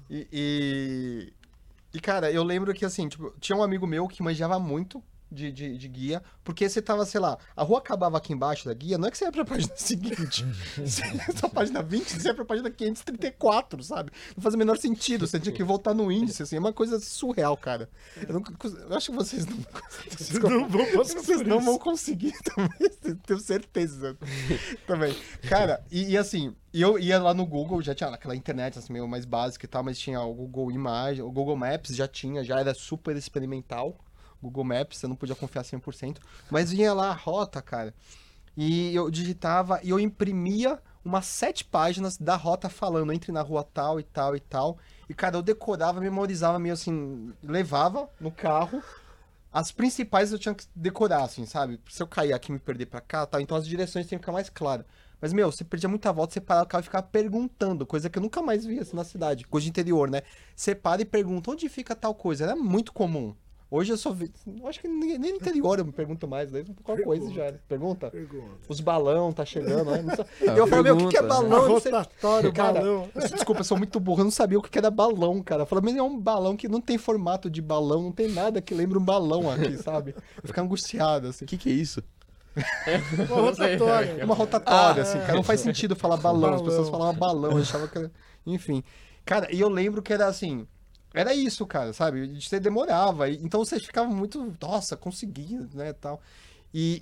[0.09, 1.33] E, e,
[1.93, 5.03] e, cara, eu lembro que, assim, tipo, tinha um amigo meu que manjava muito
[5.35, 8.73] de, de, de guia, porque você tava, sei lá, a rua acabava aqui embaixo da
[8.73, 10.45] guia, não é que você ia pra página seguinte.
[10.77, 14.11] Você ia pra página 20, você ia pra página 534, sabe?
[14.35, 16.99] Não faz o menor sentido, você tinha que voltar no índice, assim, é uma coisa
[16.99, 17.89] surreal, cara.
[18.27, 18.41] Eu,
[18.89, 19.57] eu acho que vocês não...
[20.09, 24.17] Vocês não vão passar Vocês não vão conseguir também, tenho certeza.
[24.87, 25.15] também.
[25.47, 28.91] Cara, e, e assim, e eu ia lá no Google, já tinha aquela internet assim,
[28.91, 32.43] meio mais básica e tal, mas tinha o Google Imagem, o Google Maps já tinha,
[32.43, 33.97] já era super experimental.
[34.41, 36.17] Google Maps, você não podia confiar 100%,
[36.49, 37.93] mas vinha lá a rota, cara.
[38.57, 43.63] E eu digitava e eu imprimia umas sete páginas da rota falando entre na rua
[43.63, 44.77] tal e tal e tal.
[45.07, 48.81] E, cara, eu decorava, memorizava meio assim, levava no carro.
[49.53, 51.79] As principais eu tinha que decorar, assim, sabe?
[51.89, 54.23] Se eu cair aqui e me perder pra cá, tal, então as direções têm que
[54.23, 54.85] ficar mais claras.
[55.21, 58.17] Mas, meu, você perdia muita volta, você parava o carro e ficava perguntando, coisa que
[58.17, 60.23] eu nunca mais via assim na cidade, coisa de interior, né?
[60.55, 62.43] Você para e pergunta, onde fica tal coisa?
[62.43, 63.33] Era muito comum.
[63.75, 64.31] Hoje eu só vi.
[64.65, 67.43] Acho que nem, nem no interior eu me pergunto mais, daí qualquer coisa já.
[67.45, 67.61] era.
[67.67, 68.09] Pergunta?
[68.09, 68.45] Pergunta.
[68.69, 70.01] Os balão tá chegando, né?
[70.01, 70.25] Não sei.
[70.47, 71.49] Ah, eu falo, meu, o que, que é pergunta, né?
[71.49, 71.63] balão?
[71.63, 73.09] Eu não sei- Rotatório, Cara, balão.
[73.33, 75.63] Desculpa, eu sou muito burro, eu não sabia o que era balão, cara.
[75.63, 78.61] Eu falei, mas é um balão que não tem formato de balão, não tem nada
[78.61, 80.15] que lembre um balão aqui, sabe?
[80.41, 81.43] Eu ficava angustiado, assim.
[81.45, 82.01] O que, que é isso?
[83.29, 84.15] Uma rotatória.
[84.19, 85.33] É uma rotatória, assim, cara.
[85.33, 86.65] Não faz sentido falar balão, as Balão.
[86.65, 88.11] pessoas falavam balão, eu achava que era...
[88.45, 88.81] Enfim.
[89.25, 90.65] Cara, e eu lembro que era assim...
[91.15, 92.39] Era isso, cara, sabe?
[92.41, 94.53] Você demorava, então você ficava muito...
[94.61, 96.21] Nossa, consegui, né, tal.
[96.73, 97.01] E,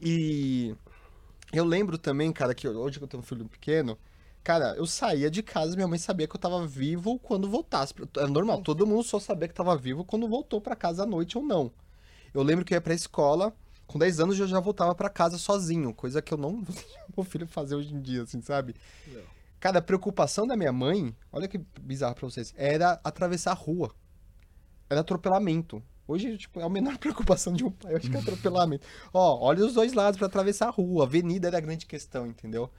[1.52, 3.98] e eu lembro também, cara, que hoje que eu tenho um filho pequeno...
[4.44, 7.94] Cara, eu saía de casa e minha mãe sabia que eu tava vivo quando voltasse.
[8.18, 11.38] É normal, todo mundo só sabia que tava vivo quando voltou pra casa à noite
[11.38, 11.72] ou não.
[12.34, 13.54] Eu lembro que eu ia pra escola,
[13.88, 16.62] com 10 anos eu já voltava pra casa sozinho, coisa que eu não
[17.16, 18.76] meu filho fazer hoje em dia, assim, sabe?
[19.62, 23.96] Cara, a preocupação da minha mãe, olha que bizarro pra vocês, era atravessar a rua.
[24.94, 25.82] Era atropelamento.
[26.08, 28.86] Hoje, tipo, é a menor preocupação de um pai, eu acho que é atropelamento.
[29.14, 32.28] Ó, olha os dois lados pra atravessar a rua, a avenida era a grande questão,
[32.28, 32.70] entendeu?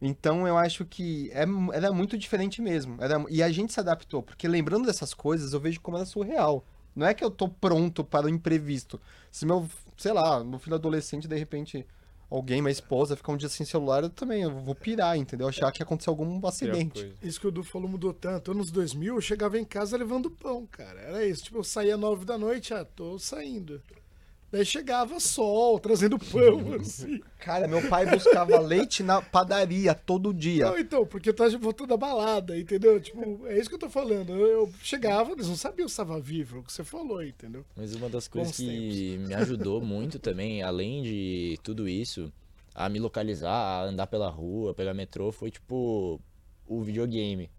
[0.00, 2.96] Então eu acho que é, era muito diferente mesmo.
[3.02, 6.64] Era, e a gente se adaptou, porque lembrando dessas coisas, eu vejo como era surreal.
[6.94, 9.00] Não é que eu tô pronto para o imprevisto.
[9.30, 11.86] Se meu, sei lá, meu filho adolescente, de repente,
[12.30, 15.48] alguém, minha esposa, ficar um dia sem celular, eu também eu vou pirar, entendeu?
[15.48, 17.14] Achar que aconteceu algum acidente.
[17.22, 18.50] Isso que o Du falou mudou tanto.
[18.50, 21.00] Anos 2000, eu chegava em casa levando pão, cara.
[21.00, 21.44] Era isso.
[21.44, 23.82] Tipo, eu saía nove da noite, ah, tô saindo.
[24.50, 27.20] Daí chegava sol, trazendo pão, assim.
[27.38, 30.70] Cara, meu pai buscava leite na padaria todo dia.
[30.70, 32.98] Não, então, porque eu tava voltando da balada, entendeu?
[32.98, 34.32] Tipo, é isso que eu tô falando.
[34.32, 37.62] Eu, eu chegava, eles não sabiam se estava vivo, é o que você falou, entendeu?
[37.76, 42.32] Mas uma das coisas Bons que me ajudou muito também, além de tudo isso,
[42.74, 46.18] a me localizar, a andar pela rua, pegar metrô, foi tipo
[46.66, 47.50] o videogame.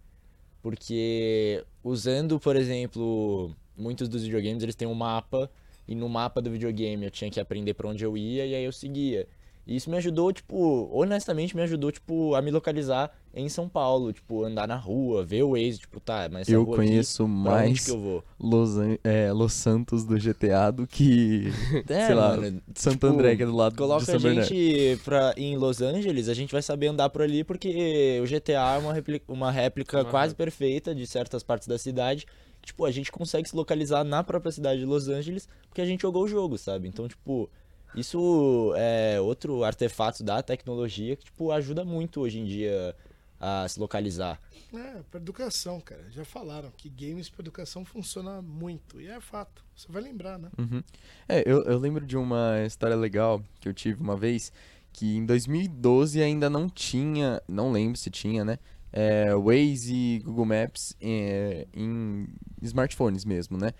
[0.61, 5.49] Porque usando, por exemplo, muitos dos videogames, eles têm um mapa,
[5.89, 8.63] e no mapa do videogame eu tinha que aprender pra onde eu ia, e aí
[8.63, 9.27] eu seguia.
[9.67, 14.11] E isso me ajudou, tipo, honestamente me ajudou, tipo, a me localizar em São Paulo,
[14.11, 17.33] tipo, andar na rua, ver o Waze, tipo, tá, mas Eu rua aqui, conheço onde
[17.33, 18.23] mais que eu vou?
[18.39, 21.51] Los, An- é, Los Santos do GTA do que,
[21.87, 24.17] É, sei lá, mano, Santo tipo, André, que é do lado de Coloca São a
[24.17, 24.47] Bernardo.
[24.49, 28.75] gente pra, em Los Angeles, a gente vai saber andar por ali porque o GTA
[28.75, 32.25] é uma, repli- uma réplica quase perfeita de certas partes da cidade.
[32.61, 36.01] Tipo, a gente consegue se localizar na própria cidade de Los Angeles porque a gente
[36.01, 36.87] jogou o jogo, sabe?
[36.87, 37.49] Então, tipo,
[37.95, 42.95] isso é outro artefato da tecnologia que, tipo, ajuda muito hoje em dia
[43.39, 44.39] a se localizar.
[44.73, 46.05] É, pra educação, cara.
[46.09, 48.99] Já falaram que games pra educação funciona muito.
[48.99, 49.63] E é fato.
[49.75, 50.49] Você vai lembrar, né?
[50.57, 50.83] Uhum.
[51.27, 54.51] É, eu, eu lembro de uma história legal que eu tive uma vez,
[54.91, 58.59] que em 2012 ainda não tinha, não lembro se tinha, né?
[58.91, 62.27] É, Waze e Google Maps é, em
[62.61, 63.73] smartphones mesmo, né?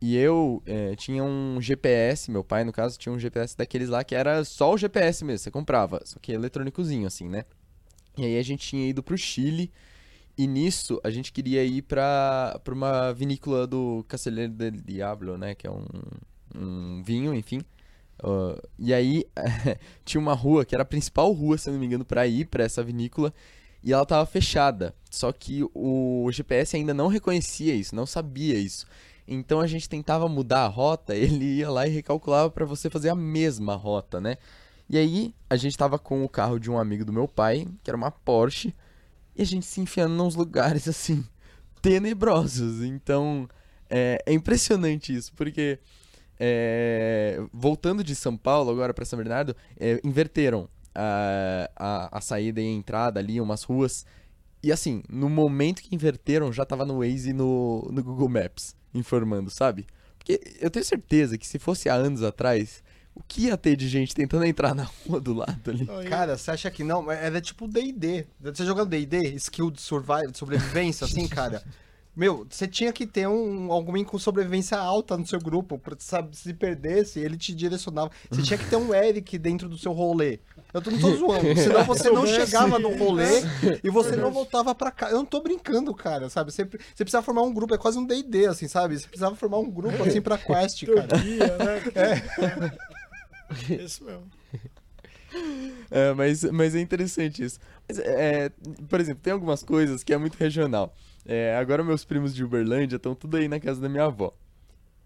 [0.00, 4.04] E eu é, tinha um GPS, meu pai, no caso, tinha um GPS daqueles lá
[4.04, 7.44] que era só o GPS mesmo, você comprava, só que eletrônicozinho, assim, né?
[8.16, 9.70] E aí a gente tinha ido pro Chile,
[10.36, 15.54] e nisso a gente queria ir pra, pra uma vinícola do Caceleiro del Diablo, né?
[15.54, 15.86] Que é um,
[16.54, 17.60] um vinho, enfim.
[18.22, 19.24] Uh, e aí
[20.04, 22.64] tinha uma rua que era a principal rua, se não me engano, para ir para
[22.64, 23.32] essa vinícola
[23.86, 24.92] e ela tava fechada.
[25.08, 28.84] Só que o GPS ainda não reconhecia isso, não sabia isso.
[29.28, 33.10] Então a gente tentava mudar a rota, ele ia lá e recalculava para você fazer
[33.10, 34.38] a mesma rota, né?
[34.90, 37.88] E aí a gente tava com o carro de um amigo do meu pai, que
[37.88, 38.74] era uma Porsche,
[39.36, 41.24] e a gente se enfiando nos lugares assim
[41.80, 42.82] tenebrosos.
[42.82, 43.48] Então
[43.88, 45.78] é, é impressionante isso, porque
[46.40, 52.60] é, voltando de São Paulo agora para São Bernardo, é, inverteram a, a, a, saída
[52.60, 54.06] e a entrada ali, umas ruas.
[54.62, 58.74] E assim, no momento que inverteram, já tava no Waze e no, no Google Maps
[58.94, 59.86] informando, sabe?
[60.18, 62.82] Porque eu tenho certeza que se fosse há anos atrás,
[63.14, 65.86] o que ia ter de gente tentando entrar na rua do lado ali?
[66.08, 67.10] Cara, você acha que não?
[67.10, 68.26] Era tipo D&D.
[68.40, 71.62] Você jogando D&D, skill de, survival, de sobrevivência, assim, cara?
[72.16, 76.34] Meu, você tinha que ter um, alguém com sobrevivência alta no seu grupo, pra sabe,
[76.34, 78.10] se perdesse, ele te direcionava.
[78.30, 80.40] Você tinha que ter um Eric dentro do seu rolê.
[80.72, 83.42] Eu não tô zoando, senão você não chegava no rolê
[83.84, 85.10] e você não voltava pra cá.
[85.10, 86.50] Eu não tô brincando, cara, sabe?
[86.50, 88.98] Você, você precisava formar um grupo, é quase um D&D, assim, sabe?
[88.98, 91.06] Você precisava formar um grupo, assim, pra quest, cara.
[91.06, 92.72] né?
[93.68, 93.74] É.
[93.74, 94.24] Isso mesmo.
[95.90, 97.60] É, mas, mas é interessante isso.
[97.86, 98.50] Mas, é,
[98.88, 100.94] por exemplo, tem algumas coisas que é muito regional.
[101.26, 104.32] É, agora meus primos de Uberlândia estão tudo aí na casa da minha avó.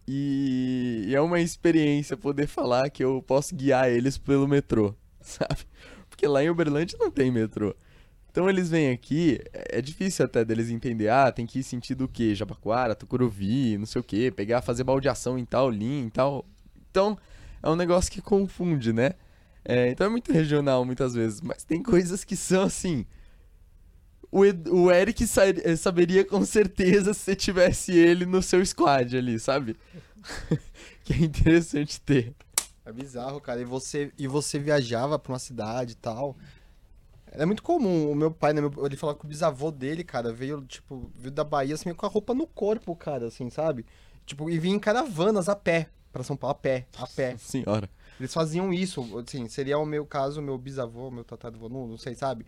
[0.06, 5.60] E, e, é uma experiência poder falar que eu posso guiar eles pelo metrô, sabe?
[6.08, 7.74] Porque lá em Uberlândia não tem metrô.
[8.30, 12.04] Então eles vêm aqui, é, é difícil até deles entender, ah, tem que ir sentido
[12.04, 12.34] o quê?
[12.34, 16.44] Jabaquara, Tucuruvi, não sei o quê, pegar, fazer baldeação em tal linha e tal.
[16.90, 17.18] Então,
[17.62, 19.12] é um negócio que confunde, né?
[19.64, 23.06] É, então é muito regional muitas vezes, mas tem coisas que são assim,
[24.30, 29.16] o, Ed, o Eric sa eh, saberia com certeza se tivesse ele no seu squad
[29.16, 29.76] ali, sabe?
[31.04, 32.34] que é interessante ter.
[32.84, 33.60] É bizarro, cara.
[33.60, 36.36] E você, e você viajava pra uma cidade e tal.
[37.32, 38.10] É muito comum.
[38.10, 41.44] O meu pai, né, ele falava que o bisavô dele, cara, veio, tipo, veio da
[41.44, 43.86] Bahia, assim, com a roupa no corpo, cara, assim, sabe?
[44.26, 47.36] Tipo, e vinha em caravanas a pé, pra São Paulo, a pé, a pé.
[47.38, 47.88] Senhora.
[48.18, 52.14] Eles faziam isso, assim, seria o meu caso, meu bisavô, meu tataravô, não, não sei,
[52.14, 52.44] sabe?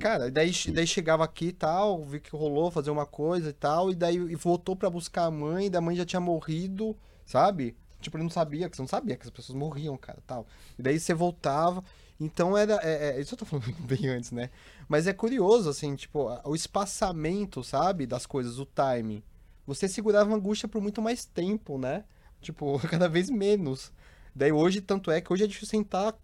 [0.00, 3.90] Cara, daí, daí chegava aqui e tal, vi que rolou fazer uma coisa e tal,
[3.90, 6.96] e daí e voltou para buscar a mãe, da mãe já tinha morrido,
[7.26, 7.76] sabe?
[8.00, 10.46] Tipo, ele não sabia, que você não sabia que as pessoas morriam, cara, tal.
[10.78, 11.84] E daí você voltava.
[12.18, 12.80] Então era.
[12.82, 14.50] É, é, isso eu tô falando bem antes, né?
[14.88, 18.06] Mas é curioso, assim, tipo, o espaçamento, sabe?
[18.06, 19.22] Das coisas, o time.
[19.66, 22.04] Você segurava a angústia por muito mais tempo, né?
[22.40, 23.92] Tipo, cada vez menos.
[24.34, 26.14] Daí hoje, tanto é que hoje é difícil sentar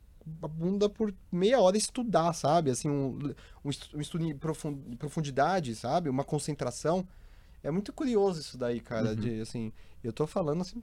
[0.43, 2.71] a bunda por meia hora estudar, sabe?
[2.71, 3.19] Assim, um,
[3.65, 4.37] um estudo em
[4.97, 6.09] profundidade, sabe?
[6.09, 7.07] Uma concentração.
[7.63, 9.11] É muito curioso isso daí, cara.
[9.11, 9.17] Uhum.
[9.17, 9.73] De, assim,
[10.03, 10.81] eu tô falando assim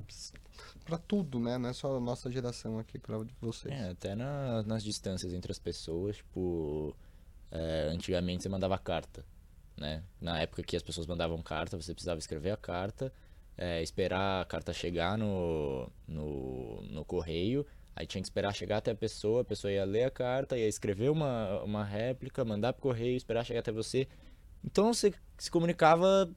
[0.85, 1.57] pra tudo, né?
[1.57, 3.73] Não é só a nossa geração aqui, pra vocês.
[3.73, 6.95] É, até na, nas distâncias entre as pessoas, tipo.
[7.51, 9.23] É, antigamente você mandava carta,
[9.77, 10.03] né?
[10.19, 13.13] Na época que as pessoas mandavam carta, você precisava escrever a carta,
[13.55, 17.63] é, esperar a carta chegar no, no, no correio
[17.95, 20.67] Aí tinha que esperar chegar até a pessoa, a pessoa ia ler a carta, ia
[20.67, 24.07] escrever uma, uma réplica, mandar pro correio, esperar chegar até você.
[24.63, 26.29] Então você se comunicava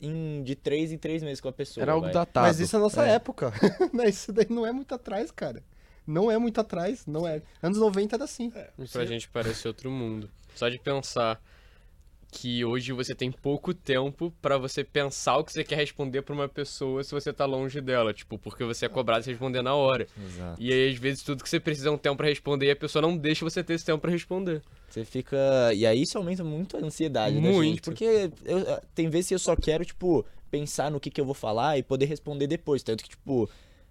[0.00, 1.82] em, de três em três meses com a pessoa.
[1.82, 2.14] Era algo vai.
[2.14, 2.46] datado.
[2.46, 3.12] Mas isso é a nossa é.
[3.12, 3.52] época.
[4.08, 5.62] isso daí não é muito atrás, cara.
[6.06, 7.42] Não é muito atrás, não é.
[7.62, 8.52] Anos 90 era assim.
[8.54, 10.30] É, pra gente parece outro mundo.
[10.54, 11.40] Só de pensar
[12.30, 16.34] que hoje você tem pouco tempo para você pensar o que você quer responder para
[16.34, 19.74] uma pessoa se você tá longe dela, tipo, porque você é cobrado de responder na
[19.74, 20.06] hora.
[20.22, 20.60] Exato.
[20.60, 22.76] E aí às vezes tudo que você precisa é um tempo para responder e a
[22.76, 24.62] pessoa não deixa você ter esse tempo para responder.
[24.88, 25.36] Você fica,
[25.74, 27.58] e aí isso aumenta muito a ansiedade muito.
[27.58, 31.20] da gente, porque eu, tem vezes que eu só quero, tipo, pensar no que que
[31.20, 33.48] eu vou falar e poder responder depois, tanto que tipo,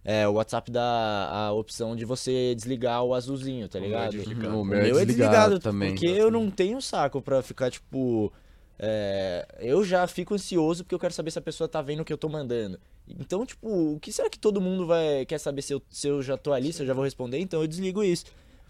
[0.08, 4.14] é, o WhatsApp dá a opção de você desligar o azulzinho, tá ligado?
[4.14, 5.96] O meu, o o meu é, desligado é desligado também.
[5.96, 8.32] Porque eu não tenho saco pra ficar, tipo.
[8.78, 12.06] É, eu já fico ansioso porque eu quero saber se a pessoa tá vendo o
[12.06, 12.80] que eu tô mandando.
[13.08, 16.22] Então, tipo, o que será que todo mundo vai quer saber se eu, se eu
[16.22, 17.40] já tô ali, se eu já vou responder?
[17.40, 18.26] Então eu desligo isso.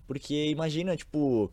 [0.08, 1.52] Porque imagina, tipo.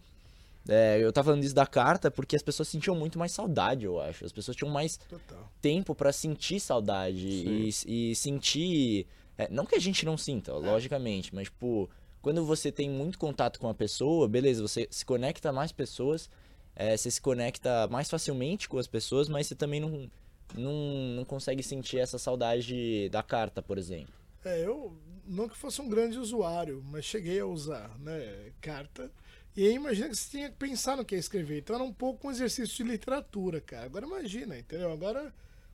[0.68, 4.00] É, eu tava falando isso da carta porque as pessoas sentiam muito mais saudade, eu
[4.00, 4.24] acho.
[4.24, 5.50] As pessoas tinham mais Total.
[5.60, 11.34] tempo para sentir saudade e, e, sentir é, não que a gente não sinta, logicamente,
[11.34, 11.88] mas, tipo,
[12.20, 16.30] quando você tem muito contato com a pessoa, beleza, você se conecta a mais pessoas,
[16.74, 20.10] é, você se conecta mais facilmente com as pessoas, mas você também não,
[20.54, 20.72] não,
[21.16, 24.14] não consegue sentir essa saudade da carta, por exemplo.
[24.44, 24.96] É, eu
[25.26, 29.10] não que fosse um grande usuário, mas cheguei a usar, né, carta.
[29.56, 31.58] E aí imagina que você tinha que pensar no que ia escrever.
[31.58, 33.84] Então era um pouco um exercício de literatura, cara.
[33.84, 34.90] Agora imagina, entendeu?
[34.90, 35.32] Agora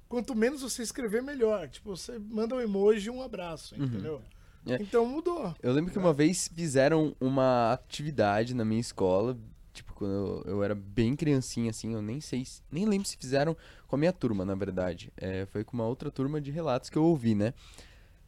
[0.09, 1.68] quanto menos você escrever, melhor.
[1.68, 3.85] Tipo, você manda um emoji e um abraço, Uhum.
[3.85, 4.22] entendeu?
[4.66, 4.74] É.
[4.80, 5.55] Então mudou.
[5.62, 9.36] Eu lembro que uma vez fizeram uma atividade na minha escola,
[9.72, 13.16] tipo, quando eu, eu era bem criancinha, assim, eu nem sei, se- nem lembro se
[13.16, 13.56] fizeram
[13.86, 15.12] com a minha turma, na verdade.
[15.16, 17.55] É, foi com uma outra turma de relatos que eu ouvi, né?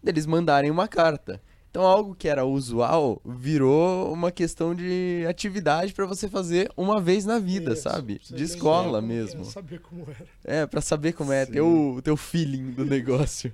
[0.03, 1.43] Deles mandarem uma carta.
[1.71, 7.25] Então, algo que era usual virou uma questão de atividade pra você fazer uma vez
[7.25, 8.21] na vida, Isso, sabe?
[8.27, 9.45] pra De escola é, mesmo.
[9.45, 10.27] Saber como era.
[10.45, 11.53] É, pra saber como é, Sim.
[11.53, 13.53] ter o teu feeling do negócio.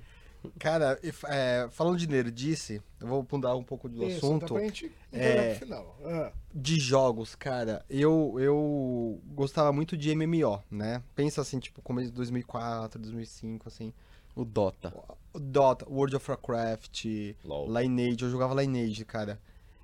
[0.57, 4.53] Cara, é, falando de nerdice, eu vou mudar um pouco do Isso, assunto.
[4.53, 5.55] pra gente É.
[5.55, 5.95] final.
[6.05, 11.03] Ah, De jogos, cara, eu, eu gostava muito de MMO, né?
[11.15, 13.93] Pensa assim, tipo, começo de 2004, 2005, assim.
[14.35, 14.93] O Dota.
[15.39, 17.05] Dota, World of Warcraft,
[17.43, 17.67] LOL.
[17.79, 19.39] Lineage, eu jogava Lineage, cara.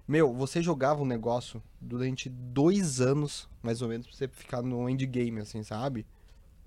[0.07, 4.89] Meu, você jogava um negócio durante dois anos, mais ou menos, pra você ficar no
[4.89, 6.05] endgame, assim, sabe?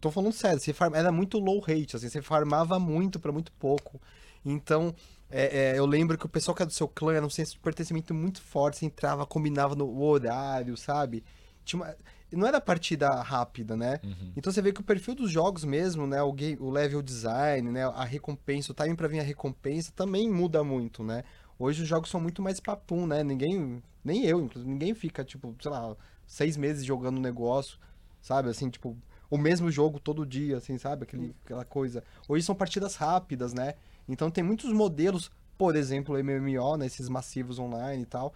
[0.00, 0.94] Tô falando sério, você farm...
[0.94, 4.00] era muito low rate, assim, você farmava muito pra muito pouco.
[4.44, 4.94] Então,
[5.30, 7.52] é, é, eu lembro que o pessoal que era do seu clã era um senso
[7.52, 11.24] de pertencimento muito forte, você entrava, combinava no horário, sabe?
[11.64, 11.96] Tinha uma...
[12.32, 14.00] Não era partida rápida, né?
[14.02, 14.32] Uhum.
[14.36, 16.22] Então você vê que o perfil dos jogos mesmo, né?
[16.22, 17.84] O, game, o level design, né?
[17.84, 21.22] A recompensa, o timing pra vir a recompensa também muda muito, né?
[21.58, 23.22] Hoje os jogos são muito mais papum, né?
[23.22, 25.96] Ninguém, nem eu, inclusive, ninguém fica, tipo, sei lá,
[26.26, 27.78] seis meses jogando um negócio,
[28.20, 28.50] sabe?
[28.50, 28.96] Assim, tipo,
[29.30, 31.04] o mesmo jogo todo dia, assim, sabe?
[31.04, 32.02] Aquele, aquela coisa.
[32.28, 33.74] Hoje são partidas rápidas, né?
[34.08, 36.86] Então tem muitos modelos, por exemplo, MMO, né?
[36.86, 38.34] Esses massivos online e tal.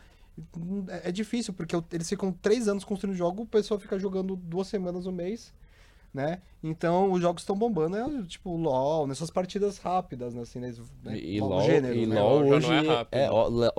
[0.88, 4.36] É é difícil, porque o- eles ficam três anos construindo jogo, o pessoal fica jogando
[4.36, 5.52] duas semanas no mês,
[6.12, 6.40] né?
[6.62, 10.42] Então os jogos estão bombando, é tipo LOL, nessas partidas rápidas, né?
[10.42, 10.74] Assim, né?
[11.12, 12.20] E, e LOL, gênero, e né?
[12.20, 12.66] LOL LOL hoje.
[12.68, 13.14] não é rápido.
[13.18, 13.30] é,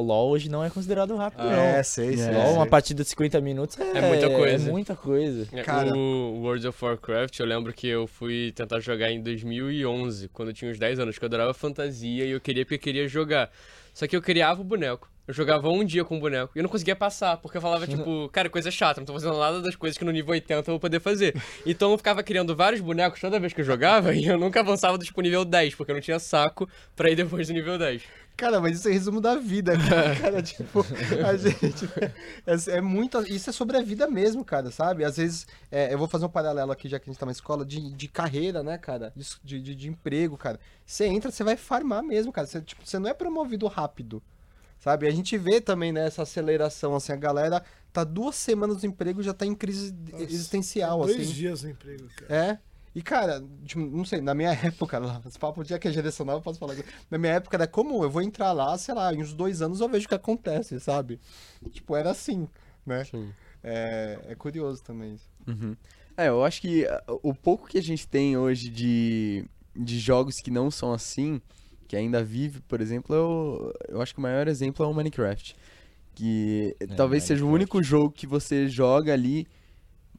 [0.01, 1.51] LOL hoje não é considerado rápido, não.
[1.51, 2.27] É, sei, sei.
[2.33, 2.37] É.
[2.37, 2.69] LOL, uma sei.
[2.71, 4.69] partida de 50 minutos é, É muita coisa.
[4.69, 5.47] É muita coisa.
[5.51, 5.93] É, Cara.
[5.93, 10.53] O World of Warcraft, eu lembro que eu fui tentar jogar em 2011, quando eu
[10.53, 13.51] tinha uns 10 anos, que eu adorava fantasia e eu queria porque eu queria jogar.
[13.93, 15.11] Só que eu criava o boneco.
[15.27, 17.85] Eu jogava um dia com o boneco e eu não conseguia passar, porque eu falava,
[17.85, 20.73] tipo, cara, coisa chata, não tô fazendo nada das coisas que no nível 80 eu
[20.73, 21.39] vou poder fazer.
[21.65, 24.97] Então eu ficava criando vários bonecos toda vez que eu jogava e eu nunca avançava
[24.97, 28.03] do tipo nível 10, porque eu não tinha saco pra ir depois do nível 10.
[28.41, 30.15] Cara, mas isso é resumo da vida, cara.
[30.19, 30.83] Cara, tipo,
[31.23, 31.85] a gente.
[32.43, 33.21] É, é muito.
[33.27, 35.05] Isso é sobre a vida mesmo, cara, sabe?
[35.05, 37.31] Às vezes, é, eu vou fazer um paralelo aqui, já que a gente tá na
[37.31, 39.13] escola, de, de carreira, né, cara?
[39.15, 40.59] De, de, de emprego, cara.
[40.83, 42.47] Você entra, você vai farmar mesmo, cara.
[42.47, 44.23] Você, tipo, você não é promovido rápido.
[44.79, 45.05] Sabe?
[45.05, 47.63] A gente vê também né, essa aceleração, assim, a galera
[47.93, 51.31] tá duas semanas no emprego e já tá em crise Nossa, existencial, Dois assim.
[51.31, 52.35] dias no emprego, cara.
[52.35, 52.70] É.
[52.93, 56.25] E, cara, tipo, não sei, na minha época, lá, esse papo dia que é geração
[56.25, 56.75] nova, eu posso falar.
[57.09, 59.79] Na minha época era comum, eu vou entrar lá, sei lá, em uns dois anos
[59.79, 61.19] eu vejo o que acontece, sabe?
[61.71, 62.47] Tipo, era assim,
[62.85, 63.03] né?
[63.63, 65.29] É, é curioso também isso.
[65.47, 65.75] Uhum.
[66.17, 69.45] É, eu acho que ah, o pouco que a gente tem hoje de,
[69.75, 71.41] de jogos que não são assim,
[71.87, 75.55] que ainda vive, por exemplo, eu, eu acho que o maior exemplo é o Minecraft.
[76.13, 77.77] Que talvez seja o Minecraft.
[77.77, 79.47] único jogo que você joga ali,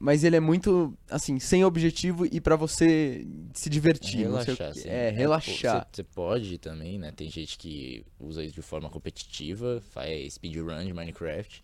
[0.03, 4.23] mas ele é muito, assim, sem objetivo e pra você se divertir.
[4.23, 4.89] Relaxar, assim.
[4.89, 5.87] É, relaxar.
[5.89, 7.13] Você pode também, né?
[7.13, 11.63] Tem gente que usa isso de forma competitiva, faz speedrun de Minecraft.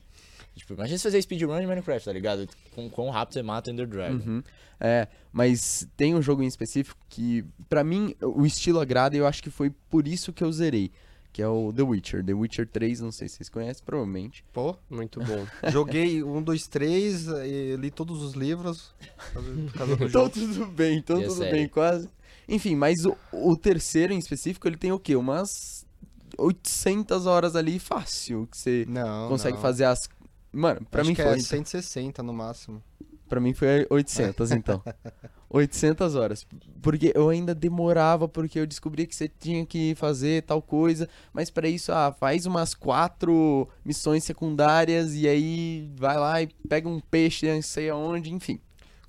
[0.55, 2.47] Tipo, imagina você fazer speedrun de Minecraft, tá ligado?
[2.73, 4.23] Com quão rápido você mata o Ender Dragon.
[4.25, 4.43] Uhum.
[4.79, 9.27] É, mas tem um jogo em específico que, pra mim, o estilo agrada e eu
[9.27, 10.93] acho que foi por isso que eu zerei.
[11.31, 12.25] Que é o The Witcher.
[12.25, 14.43] The Witcher 3, não sei se vocês conhecem, provavelmente.
[14.51, 15.45] Pô, Muito bom.
[15.71, 18.93] joguei um, dois, três, e li todos os livros.
[19.33, 20.29] Por causa do Então jogo.
[20.31, 21.51] tudo bem, então E tudo série?
[21.51, 22.09] bem, quase.
[22.47, 25.15] Enfim, mas o, o terceiro em específico, ele tem o quê?
[25.15, 25.85] Umas
[26.37, 29.27] 800 horas ali fácil que você Não.
[29.29, 29.61] consegue não.
[29.61, 30.09] fazer as...
[30.51, 31.33] Mano, pra Acho mim que foi.
[31.33, 32.81] é 160 no máximo.
[33.29, 34.83] Pra mim foi 800, então.
[35.49, 36.47] 800 horas.
[36.81, 41.07] Porque eu ainda demorava, porque eu descobri que você tinha que fazer tal coisa.
[41.31, 46.89] Mas pra isso, ah, faz umas quatro missões secundárias e aí vai lá e pega
[46.89, 48.59] um peixe, não sei aonde, enfim.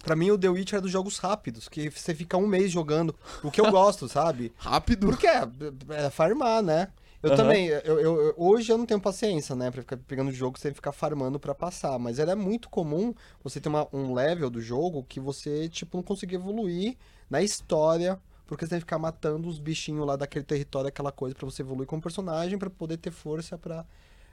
[0.02, 3.14] Pra mim, o The Witcher é dos jogos rápidos, que você fica um mês jogando.
[3.42, 4.52] O que eu gosto, sabe?
[4.56, 5.06] Rápido.
[5.06, 5.46] Porque é,
[5.90, 6.88] é farmar, né?
[7.22, 7.36] Eu Aham.
[7.36, 10.72] também, eu, eu- hoje eu não tenho paciência, né, pra ficar pegando o jogo sem
[10.72, 13.12] ficar farmando pra passar, mas era muito comum
[13.44, 16.96] você ter uma- um level do jogo que você, tipo, não conseguia evoluir
[17.28, 21.34] na história, porque você tem que ficar matando os bichinhos lá daquele território, aquela coisa,
[21.34, 23.84] pra você evoluir como personagem, pra poder ter força pra...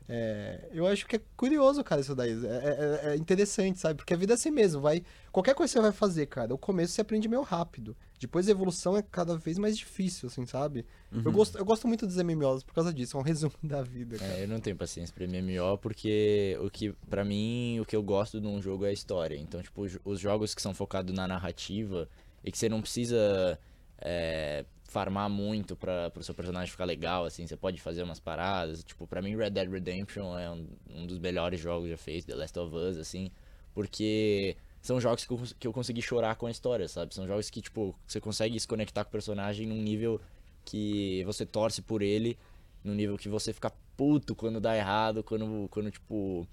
[0.10, 2.32] é, eu acho que é curioso, cara, isso daí.
[2.32, 3.96] É, é- é interessante, sabe?
[3.98, 5.04] Porque a vida é assim mesmo, vai.
[5.32, 7.96] Qualquer coisa que você vai fazer, cara, o começo você aprende meio rápido.
[8.20, 10.86] Depois a evolução é cada vez mais difícil, assim, sabe?
[11.26, 14.18] Eu, gosto, eu gosto muito dos MMOs por causa disso, é um resumo da vida,
[14.18, 14.34] cara.
[14.34, 18.02] É, eu não tenho paciência pra MMO porque o que para mim o que eu
[18.02, 19.36] gosto de um jogo é a história.
[19.36, 22.08] Então, tipo, os- os jogos que são focados na narrativa
[22.44, 23.60] e que você não precisa
[24.00, 28.84] é, farmar muito pra, pro seu personagem ficar legal, assim, você pode fazer umas paradas.
[28.84, 32.36] Tipo, pra mim Red Dead Redemption é um, um dos melhores jogos já feitos, The
[32.36, 33.30] Last of Us, assim,
[33.74, 37.14] porque são jogos que eu, que eu consegui chorar com a história, sabe?
[37.14, 40.22] São jogos que, tipo, você consegue se conectar com o personagem num nível
[40.64, 42.38] que você torce por ele,
[42.84, 46.48] num nível que você fica puto quando dá errado, quando, quando tipo,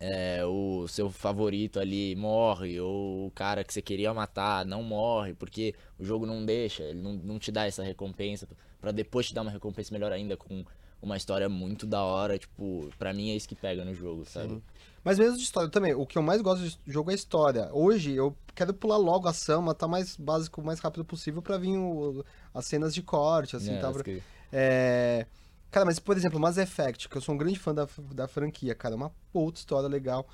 [0.00, 5.34] é, o seu favorito ali morre, ou o cara que você queria matar não morre,
[5.34, 8.48] porque o jogo não deixa, ele não, não te dá essa recompensa,
[8.80, 10.64] pra depois te dar uma recompensa melhor ainda com
[11.02, 14.62] uma história muito da hora, tipo, pra mim é isso que pega no jogo, sabe?
[15.02, 17.70] Mas mesmo de história também, o que eu mais gosto de jogo é história.
[17.72, 21.56] Hoje eu quero pular logo a ação, matar mais básico, o mais rápido possível pra
[21.56, 22.22] vir o-
[22.52, 23.88] as cenas de corte, assim, É, tá?
[23.88, 24.22] acho que-
[24.52, 25.26] É...
[25.70, 28.74] Cara, mas por exemplo, Mass Effect, que eu sou um grande fã da, da franquia,
[28.74, 30.26] cara, uma puta história legal.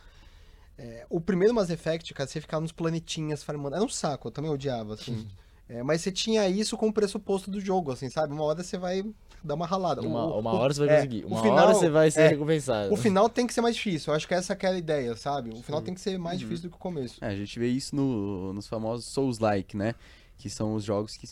[0.78, 3.76] É, o primeiro Mass Effect, cara, você ficava nos planetinhas farmando.
[3.76, 5.26] Era um saco, eu também odiava, assim.
[5.68, 8.32] É, mas você tinha isso como pressuposto do jogo, assim, sabe?
[8.32, 9.04] Uma hora você vai
[9.42, 10.00] dar uma ralada.
[10.00, 12.10] Uma, O- uma o- hora você vai é, conseguir, o uma final- hora você vai
[12.10, 12.92] ser é, recompensado.
[12.92, 14.12] O final tem que ser mais difícil.
[14.12, 15.50] Eu acho que essa que é a ideia, sabe?
[15.50, 17.22] O final tem que ser mais difícil do que o começo.
[17.24, 19.94] É, a gente vê isso no- nos famosos Souls-like, né?
[20.38, 21.26] Que são os jogos que.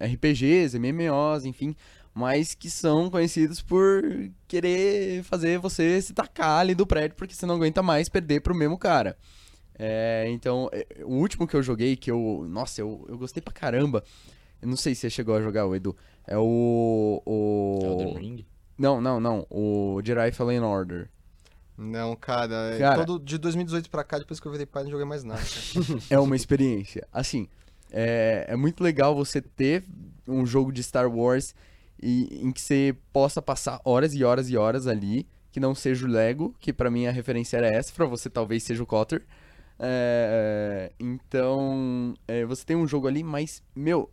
[0.00, 1.74] RPGs, MMOs, enfim.
[2.18, 4.02] Mas que são conhecidos por
[4.48, 8.56] querer fazer você se tacar ali do prédio porque você não aguenta mais perder pro
[8.56, 9.16] mesmo cara.
[9.78, 12.44] É, então, é, o último que eu joguei, que eu.
[12.50, 14.02] Nossa, eu, eu gostei pra caramba.
[14.60, 15.96] Eu não sei se você chegou a jogar, o Edu.
[16.26, 17.22] É o.
[17.24, 17.78] o...
[17.84, 18.46] Elden Ring?
[18.76, 19.46] Não, não, não.
[19.48, 21.08] O Jedi Fallen Order.
[21.76, 24.90] Não, cara, é Cara- todo de 2018 pra cá, depois que eu virei pai, não
[24.90, 25.40] joguei mais nada.
[26.10, 27.06] é uma experiência.
[27.12, 27.46] Assim,
[27.92, 29.84] é, é muito legal você ter
[30.26, 31.54] um jogo de Star Wars
[32.02, 36.06] e, em que você possa passar horas e horas e horas ali, que não seja
[36.06, 39.24] o Lego, que pra mim a referência era essa, pra você talvez seja o Cotter.
[39.78, 44.10] É, então, é, você tem um jogo ali, mas, meu,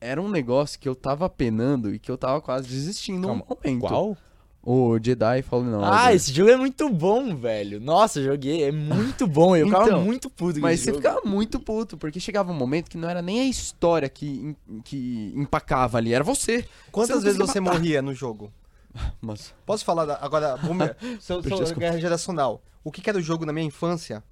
[0.00, 3.56] era um negócio que eu tava penando e que eu tava quase desistindo Calma, no
[3.56, 3.80] momento.
[3.80, 4.16] Qual?
[4.62, 5.88] O Jedi Fallen Order.
[5.90, 7.80] Ah, esse jogo é muito bom, velho.
[7.80, 9.56] Nossa, joguei, é muito bom.
[9.56, 10.98] Eu ficava Então, muito puto Mas você jogo.
[10.98, 14.54] ficava muito puto, porque chegava um momento que não era nem a história que,
[14.84, 16.66] que empacava ali, era você.
[16.92, 17.78] Quantas não vezes você matar.
[17.78, 18.52] morria no jogo?
[19.22, 22.60] Mas, Posso falar da- agora, boomer, seu, seu guerra geracional.
[22.84, 24.22] O que, que era o jogo na minha infância?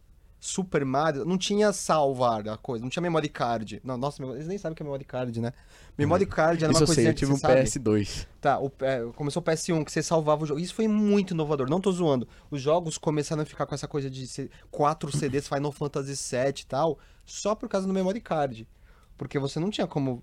[0.40, 3.80] Super Mario, não tinha salvar a coisa, não tinha memory card.
[3.82, 5.52] Não, nossa, eles nem sabem o que é memory card, né?
[5.96, 7.62] Memory card era isso uma coisinha eu que tive um sabe.
[7.62, 8.26] PS2.
[8.40, 10.60] Tá, o, é, começou o PS1, que você salvava o jogo.
[10.60, 12.28] Isso foi muito inovador, não tô zoando.
[12.52, 16.62] Os jogos começaram a ficar com essa coisa de ser quatro CDs Final Fantasy VII
[16.62, 18.68] e tal, só por causa do memory card.
[19.16, 20.22] Porque você não tinha como...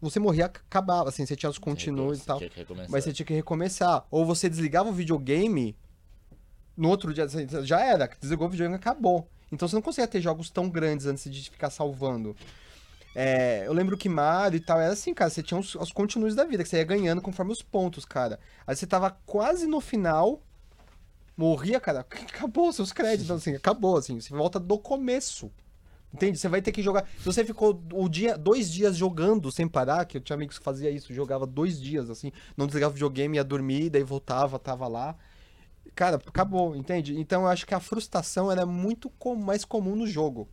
[0.00, 2.38] Você morria, acabava, assim, você tinha os continuos e tal.
[2.90, 4.04] Mas você tinha que recomeçar.
[4.10, 5.74] Ou você desligava o videogame,
[6.76, 9.28] no outro dia você- já era, desligou o videogame e acabou.
[9.50, 12.36] Então você não conseguia ter jogos tão grandes antes de ficar salvando.
[13.14, 16.34] É, eu lembro que Mario e tal era assim, cara, você tinha os, os continuos
[16.34, 18.38] da vida, que você ia ganhando conforme os pontos, cara.
[18.66, 20.42] Aí você tava quase no final,
[21.36, 25.50] morria, cara, acabou os seus créditos, assim, acabou, assim, você volta do começo.
[26.12, 26.38] Entende?
[26.38, 27.06] Você vai ter que jogar.
[27.18, 30.64] Se você ficou o dia, dois dias jogando sem parar, que eu tinha amigos que
[30.64, 34.88] fazia isso, jogava dois dias, assim, não desligava o videogame, ia dormir, daí voltava, tava
[34.88, 35.14] lá.
[35.98, 37.18] Cara, acabou, entende?
[37.18, 40.48] Então eu acho que a frustração era muito com- mais comum no jogo.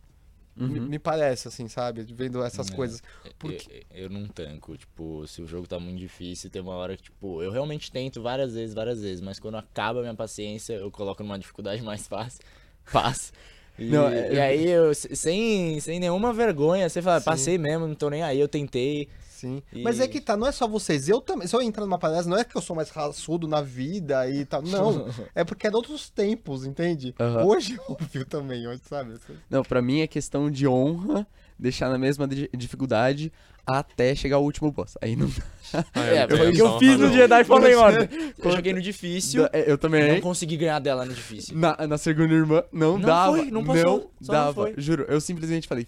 [0.56, 2.02] Me, me parece, assim, sabe?
[2.02, 2.74] Vendo essas É.
[2.74, 3.00] coisas.
[3.24, 6.74] Eu- Porque- Eu, eu não tanco, tipo, se o jogo tá muito difícil, tem uma
[6.74, 10.14] hora que, tipo, eu realmente tento várias vezes, várias vezes, mas quando acaba a minha
[10.14, 12.40] paciência, eu coloco numa dificuldade mais fácil.
[12.84, 13.32] Fácil.
[13.78, 17.24] E, Não, é- e aí, eu, se- sem, sem nenhuma vergonha, você fala, Sim.
[17.26, 19.08] passei mesmo, não tô nem aí, eu tentei.
[19.36, 19.62] Sim.
[19.72, 21.08] E- Mas é que tá, não é só vocês.
[21.08, 21.46] Eu também.
[21.46, 24.44] Se eu entrar numa palestra, não é que eu sou mais raçudo na vida e
[24.44, 24.62] tal.
[24.62, 25.06] Não.
[25.34, 27.14] é porque era outros tempos, entende?
[27.20, 27.44] Aham.
[27.44, 29.14] Hoje, óbvio também, hoje, sabe?
[29.50, 31.26] Não, pra mim é questão de honra
[31.58, 33.32] deixar na mesma di- dificuldade
[33.66, 34.94] até chegar ao último boss.
[35.02, 35.28] Aí não.
[35.74, 37.12] Ah, É, não foi tenho o que eu essa fiz no não.
[37.12, 38.34] Jedi Fallen Order.
[38.38, 40.20] Eu joguei no difícil É, Eu e não também.
[40.20, 41.56] consegui ganhar dela no difícil.
[41.58, 43.36] Na, na segunda irmã, não, Não dava.
[43.38, 44.52] foi, não passou, só não dava.
[44.54, 44.74] foi.
[44.78, 45.86] Juro, eu simplesmente falei.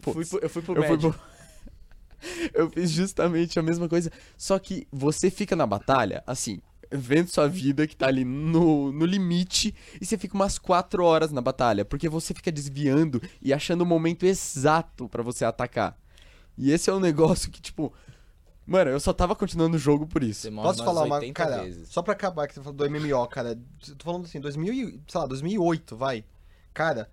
[0.00, 1.12] Fui, "Putz, pro- eu fui pro eu fui médico.
[1.12, 1.20] pro-
[2.54, 4.10] Eu fiz justamente a mesma coisa.
[4.36, 9.04] Só que você fica na batalha, assim, vendo sua vida que tá ali no, no
[9.04, 13.82] limite, e você fica umas 4 horas na batalha, porque você fica desviando e achando
[13.82, 15.96] o momento exato pra você atacar.
[16.56, 17.92] E esse é um negócio que, tipo.
[18.66, 20.50] Mano, eu só tava continuando o jogo por isso.
[20.52, 21.14] Morre Posso falar uma.
[21.16, 21.88] 80 Cara, vezes.
[21.88, 23.58] só pra acabar que você falou do MMO, cara.
[23.96, 26.22] Tô falando assim, 2000, e- sei lá, 2008, vai.
[26.74, 27.08] Cara,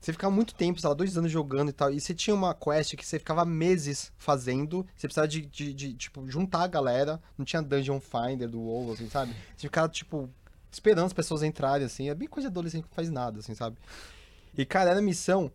[0.00, 1.90] você ficava muito tempo, sei lá, dois anos jogando e tal.
[1.90, 4.86] E você tinha uma quest que você ficava meses fazendo.
[4.96, 7.20] Você precisava de, de, de, tipo, juntar a galera.
[7.36, 9.34] Não tinha Dungeon Finder do WoW, assim, sabe?
[9.56, 10.30] Você ficava, tipo,
[10.72, 12.08] esperando as pessoas entrarem, assim.
[12.08, 13.76] É bem coisa adolescente que não faz nada, assim, sabe?
[14.56, 15.52] E, cara, era missão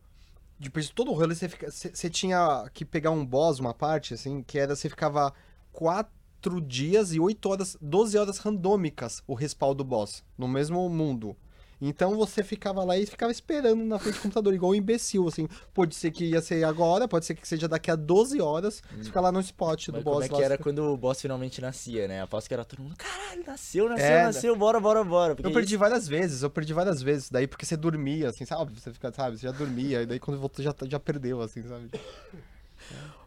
[0.60, 3.74] depois de todo o rolê, você, fica, você, você tinha que pegar um boss, uma
[3.74, 5.34] parte, assim, que era você ficava
[5.72, 11.36] quatro dias e oito horas, 12 horas randômicas o respawn do boss, no mesmo mundo.
[11.82, 15.48] Então você ficava lá e ficava esperando na frente do computador, igual um imbecil, assim.
[15.74, 19.04] Pode ser que ia ser agora, pode ser que seja daqui a 12 horas, você
[19.04, 20.14] fica lá no spot do Mas boss.
[20.14, 22.22] como é que era quando o boss finalmente nascia, né?
[22.22, 25.36] Aposto que era todo mundo, caralho, nasceu, nasceu, É, nasceu, bora, bora, bora.
[25.44, 27.30] Eu perdi várias vezes, eu perdi várias vezes.
[27.30, 28.74] Daí porque você dormia, assim, sabe?
[28.80, 29.38] Você fica, sabe?
[29.38, 31.90] Você já dormia, e daí quando voltou já, já perdeu, assim, sabe?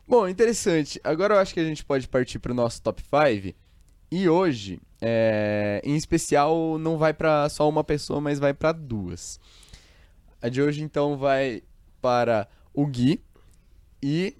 [0.06, 1.00] Bom, interessante.
[1.04, 3.54] Agora eu acho que a gente pode partir pro nosso top 5.
[4.10, 9.38] E hoje, é, em especial, não vai pra só uma pessoa, mas vai pra duas.
[10.40, 11.62] A de hoje, então, vai
[12.00, 13.20] para o Gui
[14.02, 14.36] e.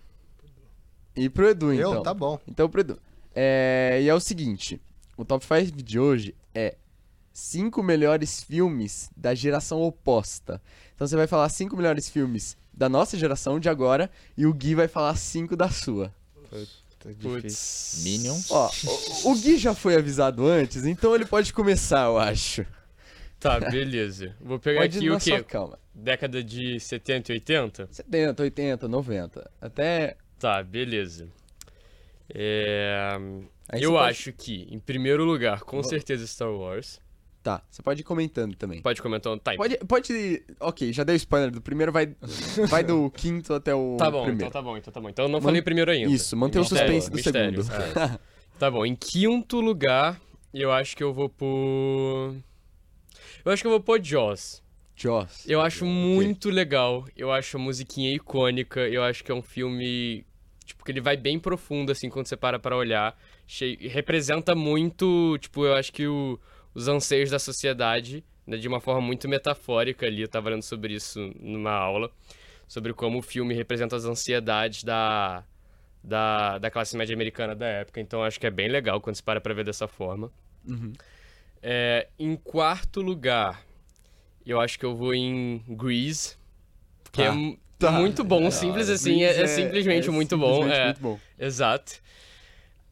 [1.16, 1.94] E pro Edu, então.
[1.94, 2.02] Eu?
[2.02, 2.39] Tá bom.
[2.47, 2.98] Então, pro Edu.
[3.35, 4.80] É, e é o seguinte:
[5.16, 6.76] o top 5 de hoje é
[7.32, 10.60] cinco melhores filmes da geração oposta.
[10.94, 14.74] Então você vai falar cinco melhores filmes da nossa geração de agora e o Gui
[14.74, 16.12] vai falar cinco da sua.
[17.14, 18.01] Putz.
[18.05, 18.51] Minions.
[18.51, 18.70] Ó,
[19.24, 22.64] o, o Gui já foi avisado antes, então ele pode começar, eu acho.
[23.40, 24.35] Tá, beleza.
[24.40, 25.43] Vou pegar Pode aqui o quê?
[25.44, 25.78] calma.
[25.94, 27.89] Década de 70 e 80?
[27.90, 29.51] 70, 80, 90.
[29.60, 30.16] Até.
[30.39, 31.28] Tá, beleza.
[32.35, 33.16] É...
[33.74, 37.01] Eu pode- acho que, em primeiro lugar, com certeza Star Wars.
[37.43, 38.82] Tá, você pode ir comentando também.
[38.82, 39.39] Pode comentar.
[39.39, 40.43] Tá, Pode, pode.
[40.60, 42.15] Ok, já dei spoiler do primeiro, vai,
[42.69, 44.48] vai do quinto até o tá bom, primeiro.
[44.48, 45.09] então tá bom, então tá bom.
[45.09, 46.10] Então eu não Man- falei primeiro ainda.
[46.12, 47.98] Isso, mantém o suspense do mistério, segundo.
[47.98, 48.19] é.
[48.59, 50.20] Tá bom, em quinto lugar,
[50.52, 52.35] eu acho que eu vou por.
[53.44, 54.62] Eu acho que eu vou pôr Jaws.
[54.97, 55.48] Joss.
[55.48, 57.06] Eu acho muito legal.
[57.16, 58.81] Eu acho a musiquinha icônica.
[58.81, 60.27] Eu acho que é um filme.
[60.65, 63.16] Tipo, que ele vai bem profundo, assim, quando você para pra olhar.
[63.47, 66.36] Chei- Representa muito, tipo, eu acho que o-
[66.78, 70.22] os anseios da sociedade, né, de uma forma muito metafórica ali.
[70.22, 72.10] Eu tava lendo sobre isso numa aula.
[72.68, 75.42] Sobre como o filme representa as ansiedades da,
[76.05, 78.00] da, da classe média americana da época.
[78.00, 80.30] Então, acho que é bem legal quando você para pra ver dessa forma.
[80.66, 80.92] Uhum.
[81.60, 83.60] É, em quarto lugar,
[84.46, 86.36] eu acho que eu vou em Grease.
[87.10, 87.32] Que é
[87.78, 87.90] Tá.
[87.90, 87.92] Tá.
[87.92, 90.55] muito bom, simples assim, é, é simplesmente muito bom.
[90.55, 91.20] simplesmente É, muito bom.
[91.38, 92.00] exato.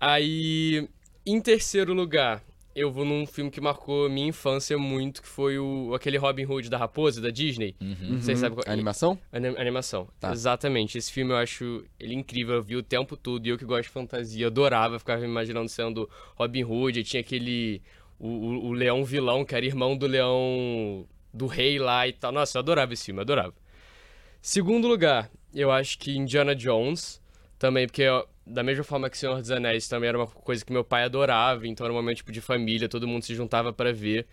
[0.00, 0.88] Aí,
[1.24, 2.40] em terceiro lugar,
[2.76, 6.68] eu vou num filme que marcou minha infância muito, que foi o, aquele Robin Hood
[6.68, 7.74] da Raposa, da Disney.
[7.80, 8.20] Uhum.
[8.20, 9.18] Vocês sabem qual A animação?
[9.32, 10.06] Anim- animação.
[10.20, 10.30] Tá.
[10.30, 10.98] Exatamente.
[10.98, 12.56] Esse filme eu acho ele incrível.
[12.56, 14.98] Eu vi o tempo todo e eu que gosto de fantasia, adorava.
[14.98, 17.00] Ficava me imaginando sendo Robin Hood.
[17.00, 17.80] E tinha aquele.
[18.18, 21.06] O, o, o leão vilão, que era irmão do leão.
[21.32, 22.30] do rei lá e tal.
[22.30, 23.54] Nossa, eu adorava esse filme, eu adorava.
[24.40, 27.20] Segundo lugar, eu acho que Indiana Jones.
[27.58, 28.04] Também, porque
[28.46, 31.66] da mesma forma que Senhor dos Anéis também era uma coisa que meu pai adorava.
[31.66, 34.26] Então era um momento tipo, de família, todo mundo se juntava pra ver.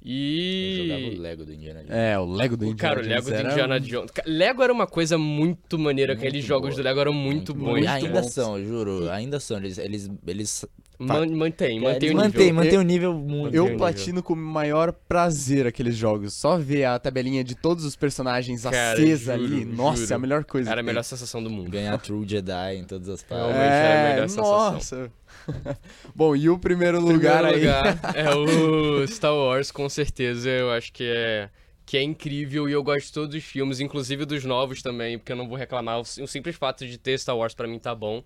[0.00, 1.16] Eu jogava o E.
[1.16, 1.90] Lego do Indiana Jones.
[1.96, 4.10] É, o Lego do Indiana Cara, o Lego Jones do era Indiana um- Jones.
[4.26, 6.14] Lego era uma coisa muito maneira.
[6.14, 6.82] Muito Aqueles jogos boa.
[6.82, 7.70] do Lego eram muito, bons.
[7.70, 8.32] muito ainda bons.
[8.32, 9.10] são, juro.
[9.10, 9.56] Ainda são.
[9.58, 9.76] Eles.
[9.78, 10.64] Eles, eles,
[10.98, 12.54] Man- mantém, mantém eles o mantém, nível.
[12.54, 13.54] mantém o nível muito.
[13.54, 16.34] Eu platino com o maior prazer aqueles jogos.
[16.34, 19.64] Só ver a tabelinha de todos os personagens Cara, acesa juro, ali.
[19.64, 20.12] Nossa, juro.
[20.12, 20.70] é a melhor coisa.
[20.70, 21.70] Era a melhor sensação do mundo.
[21.70, 23.46] Ganhar True Jedi em todas as partes.
[23.46, 24.72] Realmente era a É, melhor sensação.
[24.72, 25.12] nossa.
[26.14, 27.88] Bom, e o primeiro lugar Primeiro aí?
[27.94, 30.48] lugar é o Star Wars, com certeza.
[30.50, 31.48] Eu acho que é,
[31.86, 35.30] que é incrível e eu gosto de todos os filmes, inclusive dos novos também, porque
[35.30, 35.98] eu não vou reclamar.
[35.98, 38.22] O, o simples fato de ter Star Wars pra mim tá bom.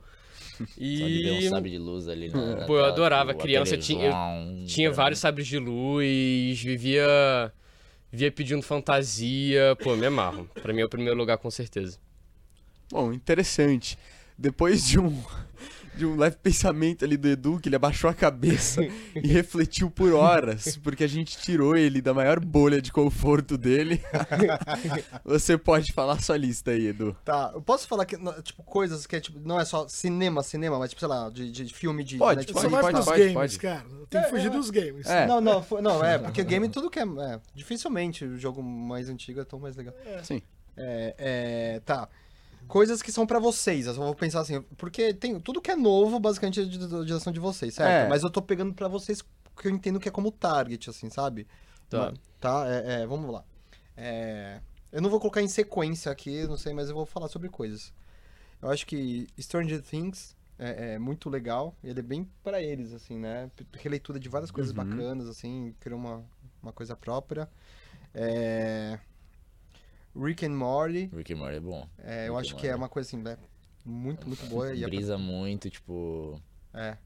[0.98, 3.76] Só de ver um E sabre de luz ali na, na Pô, eu adorava, criança,
[3.76, 7.52] tinha- zoom, tinha vários sabres de luz, vivia
[8.10, 9.76] vivia pedindo fantasia.
[9.82, 10.48] Pô, me amarro.
[10.62, 11.98] Pra mim é o primeiro lugar, com certeza.
[12.90, 13.98] Bom, interessante.
[14.36, 15.22] Depois de um
[15.94, 20.12] de um leve pensamento ali do Edu, que ele abaixou a cabeça e refletiu por
[20.12, 24.02] horas, porque a gente tirou ele da maior bolha de conforto dele.
[25.24, 27.16] Você pode falar sua lista aí, Edu.
[27.24, 30.78] Tá, eu posso falar que, tipo, coisas que é, tipo, não é só cinema, cinema,
[30.78, 32.62] mas, tipo, sei lá, de, de filme de Pode, Netflix.
[32.62, 33.58] Só Pode, vai pode, pros pode, games, pode.
[33.58, 33.84] cara.
[34.08, 35.06] Tem que fugir dos games.
[35.06, 35.26] É.
[35.26, 39.08] Não, não, foi- não, é, porque game tudo que é, é, dificilmente o jogo mais
[39.08, 39.94] antigo é tão mais legal.
[40.22, 40.42] Sim.
[40.76, 42.08] É, é, tá.
[42.72, 45.76] Coisas que são pra vocês, eu só vou pensar assim, porque tem tudo que é
[45.76, 48.06] novo, basicamente, é de- da geração de vocês, certo?
[48.06, 48.08] É.
[48.08, 51.46] Mas eu tô pegando pra vocês que eu entendo que é como target, assim, sabe?
[51.90, 52.14] Tá.
[52.40, 53.44] Tá, é, é, vamos lá.
[53.94, 54.58] É,
[54.90, 57.92] eu não vou colocar em sequência aqui, não sei, mas eu vou falar sobre coisas.
[58.62, 63.18] Eu acho que Stranger Things é, é muito legal, ele é bem pra eles, assim,
[63.18, 63.50] né?
[63.74, 64.76] Releitura de várias coisas Uhum.
[64.82, 66.24] bacanas, assim, criou uma,
[66.62, 67.46] uma coisa própria.
[68.14, 68.98] É...
[70.14, 71.88] Rick and Morty, Rick and Morty é bom.
[71.98, 72.82] é, eu Rick acho que é Morty.
[72.82, 73.36] uma coisa assim, né?
[73.84, 74.72] muito, muito boa.
[74.74, 76.40] E é, Brisa muito, tipo.
[76.74, 76.96] é.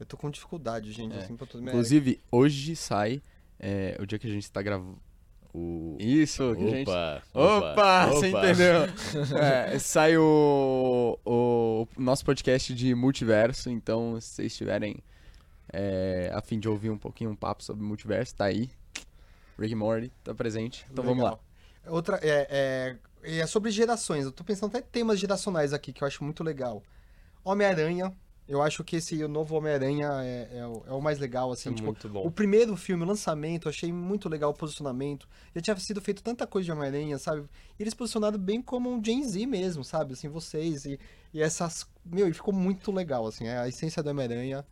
[0.00, 1.18] Eu tô com dificuldade, gente, É.
[1.18, 1.62] assim, pra tudo.
[1.62, 3.22] Inclusive, hoje sai,
[3.60, 4.98] é, o dia que a gente tá gravando.
[5.54, 5.96] O...
[6.00, 6.88] Isso, que a gente...
[6.90, 8.82] Opa, Opa, você entendeu?
[9.38, 14.96] É, sai o, o nosso podcast de multiverso, então se vocês estiverem
[15.72, 18.70] é, a fim de ouvir um pouquinho um papo sobre multiverso, tá aí.
[19.58, 21.38] Rick and Morty tá presente, então vamos lá.
[21.86, 24.24] Outra, é, é, é sobre gerações.
[24.24, 26.82] Eu tô pensando até em temas geracionais aqui, que eu acho muito legal.
[27.44, 28.14] Homem-Aranha.
[28.48, 31.70] Eu acho que esse novo Homem-Aranha é, é o, é o mais legal, assim.
[31.70, 32.26] É tipo, muito bom.
[32.26, 35.28] O primeiro filme, o lançamento, eu achei muito legal o posicionamento.
[35.54, 37.48] Já tinha sido feito tanta coisa de Homem-Aranha, sabe?
[37.78, 40.14] E eles posicionaram bem como um Gen Z mesmo, sabe?
[40.14, 40.98] Assim, vocês e,
[41.32, 41.86] e essas...
[42.04, 43.46] Meu, e ficou muito legal, assim.
[43.48, 44.66] A essência do Homem-Aranha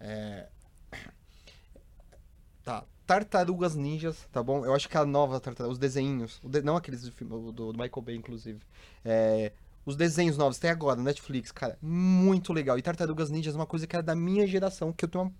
[0.00, 0.46] é...
[2.64, 2.84] Tá.
[3.06, 4.64] Tartarugas Ninjas, tá bom?
[4.64, 7.72] Eu acho que a nova Tartaruga, os desenhos, de- não aqueles do, filme, do, do
[7.72, 8.60] Michael Bay, inclusive.
[9.04, 9.52] É,
[9.84, 12.76] os desenhos novos, tem agora, Netflix, cara, muito legal.
[12.78, 15.32] E Tartarugas Ninjas é uma coisa que era da minha geração, que eu tenho uma,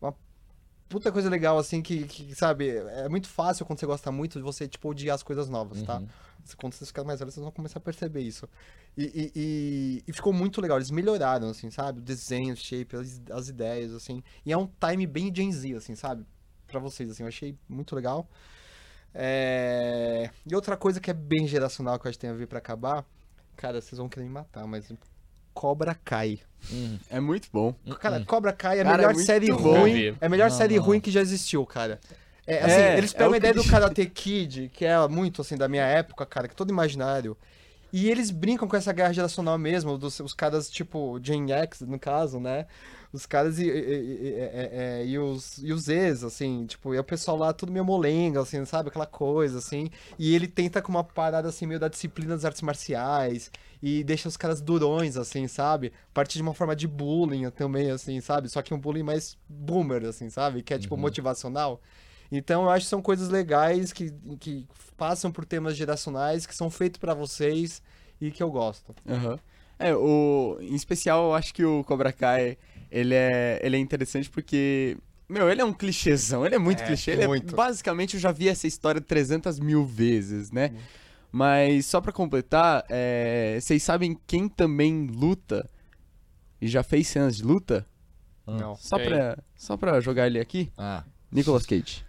[0.00, 0.14] uma
[0.88, 4.42] puta coisa legal, assim, que, que, sabe, é muito fácil quando você gosta muito de
[4.42, 5.98] você, tipo, odiar as coisas novas, tá?
[5.98, 6.08] Uhum.
[6.58, 8.48] Quando vocês ficarem mais velhos, vocês vão começar a perceber isso.
[8.96, 11.98] E, e, e- e ficou muito legal, eles melhoraram, assim, sabe?
[12.00, 14.22] O desenho, o shape, as, as ideias, assim.
[14.46, 16.24] E é um time bem Gen Z, assim, sabe?
[16.74, 18.26] Pra vocês, assim, eu achei muito legal.
[19.14, 22.48] É, E outra coisa que é bem geracional, que eu acho que tem a ver
[22.48, 23.04] pra acabar,
[23.56, 24.92] cara, vocês vão querer me matar, mas
[25.52, 26.40] Cobra Kai.
[26.72, 27.72] Hum, É muito bom.
[28.00, 29.82] Cara, Cobra Kai é a melhor é série bom.
[29.82, 30.16] ruim.
[30.20, 30.82] É a melhor Não, série não.
[30.82, 32.00] ruim que já existiu, cara.
[32.44, 33.62] É, assim, É, eles é pegam a ideia do.
[33.64, 37.36] Karate Kid, que é muito, assim, da minha época, cara, que é todo imaginário.
[37.92, 42.00] E eles brincam com essa guerra geracional mesmo, dos, os caras, tipo, Gen X, no
[42.00, 42.66] caso, né?
[43.14, 46.98] Os caras e, e, e- e- e- e os, e os ex, assim, tipo, e
[46.98, 48.88] o pessoal lá tudo meio molenga, assim, sabe?
[48.88, 49.88] Aquela coisa, assim.
[50.18, 53.52] E ele tenta com uma parada, assim, meio da disciplina das artes marciais.
[53.80, 55.92] E deixa os caras durões, assim, sabe?
[56.10, 58.48] A partir de uma forma de bullying também, assim, sabe?
[58.48, 60.60] Só que um bullying mais boomer, assim, sabe?
[60.60, 61.80] Que é, tipo, motivacional.
[62.32, 64.66] Então, eu acho que são coisas legais que, que
[64.96, 67.80] passam por temas geracionais, que são feitos pra vocês
[68.20, 68.92] e que eu gosto.
[69.08, 69.38] Aham.
[69.78, 72.56] É, o, em especial, eu acho que o Cobra Kai,
[72.94, 74.96] ele é, ele é interessante porque,
[75.28, 77.10] meu, ele é um clichêzão, ele é muito É, clichê.
[77.10, 77.54] Ele é, muito.
[77.54, 80.70] basicamente, eu já vi essa história 300 mil vezes, né?
[81.32, 85.68] Mas, só pra completar, é, vocês sabem quem também luta
[86.60, 87.84] e já fez cenas de luta?
[88.46, 88.76] Não.
[88.76, 90.70] Só pra, só pra jogar ele aqui?
[90.78, 91.02] Ah,
[91.32, 92.04] Nicolas Cage.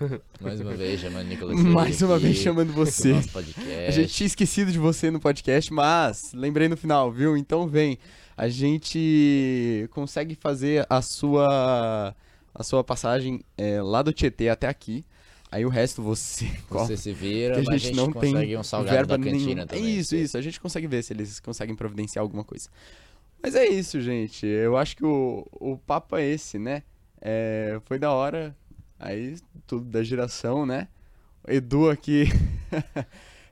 [0.40, 3.12] mais uma vez chamando Nicolas Cage Mais uma aqui vez chamando você.
[3.12, 3.68] nosso podcast.
[3.88, 7.36] A gente tinha esquecido de você no podcast, mas lembrei no final, viu?
[7.36, 7.98] Então vem.
[8.36, 12.14] A gente consegue fazer a sua
[12.54, 15.04] a sua passagem é, lá do Tietê até aqui.
[15.50, 16.46] Aí o resto você.
[16.68, 19.44] Você se vira, Porque mas a gente, não tem consegue um salgado verba da cantina
[19.46, 19.66] nenhuma.
[19.66, 19.98] também.
[19.98, 20.36] Isso, isso.
[20.36, 22.68] A gente consegue ver se eles conseguem providenciar alguma coisa.
[23.40, 24.44] Mas é isso, gente.
[24.46, 26.82] Eu acho que o, o papo é esse, né?
[27.20, 28.56] É, foi da hora.
[28.98, 29.36] Aí,
[29.66, 30.88] tudo da geração, né?
[31.46, 32.24] Edu aqui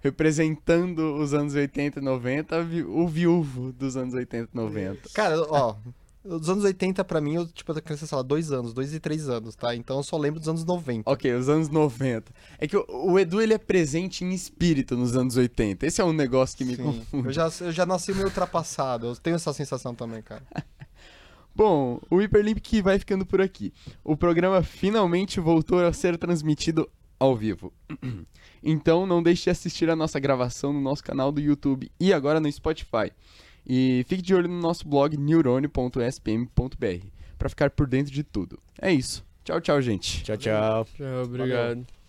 [0.03, 5.09] representando os anos 80 e 90, vi- o viúvo dos anos 80 e 90.
[5.15, 5.77] Cara, ó,
[6.25, 9.01] os anos 80 pra mim, eu, tipo, eu criança, sei lá, dois anos, dois e
[9.01, 9.75] três anos, tá?
[9.75, 11.11] Então eu só lembro dos anos 90.
[11.11, 12.33] Ok, os anos 90.
[12.59, 15.87] É que o, o Edu, ele é presente em espírito nos anos 80.
[15.87, 16.83] Esse é um negócio que me Sim.
[16.83, 17.29] confunde.
[17.29, 20.43] Eu já, eu já nasci meio ultrapassado, eu tenho essa sensação também, cara.
[21.55, 23.73] Bom, o Hyperlink vai ficando por aqui.
[24.03, 26.89] O programa finalmente voltou a ser transmitido
[27.23, 27.73] ao vivo.
[28.65, 32.39] Então não deixe de assistir a nossa gravação no nosso canal do YouTube e agora
[32.39, 33.11] no Spotify.
[33.67, 38.61] E fique de olho no nosso blog neurone.spm.br para ficar por dentro de tudo.
[38.81, 39.25] É isso.
[39.45, 40.23] Tchau, tchau, gente.
[40.23, 40.87] Tchau, tchau.
[40.97, 42.02] Tchau, obrigado.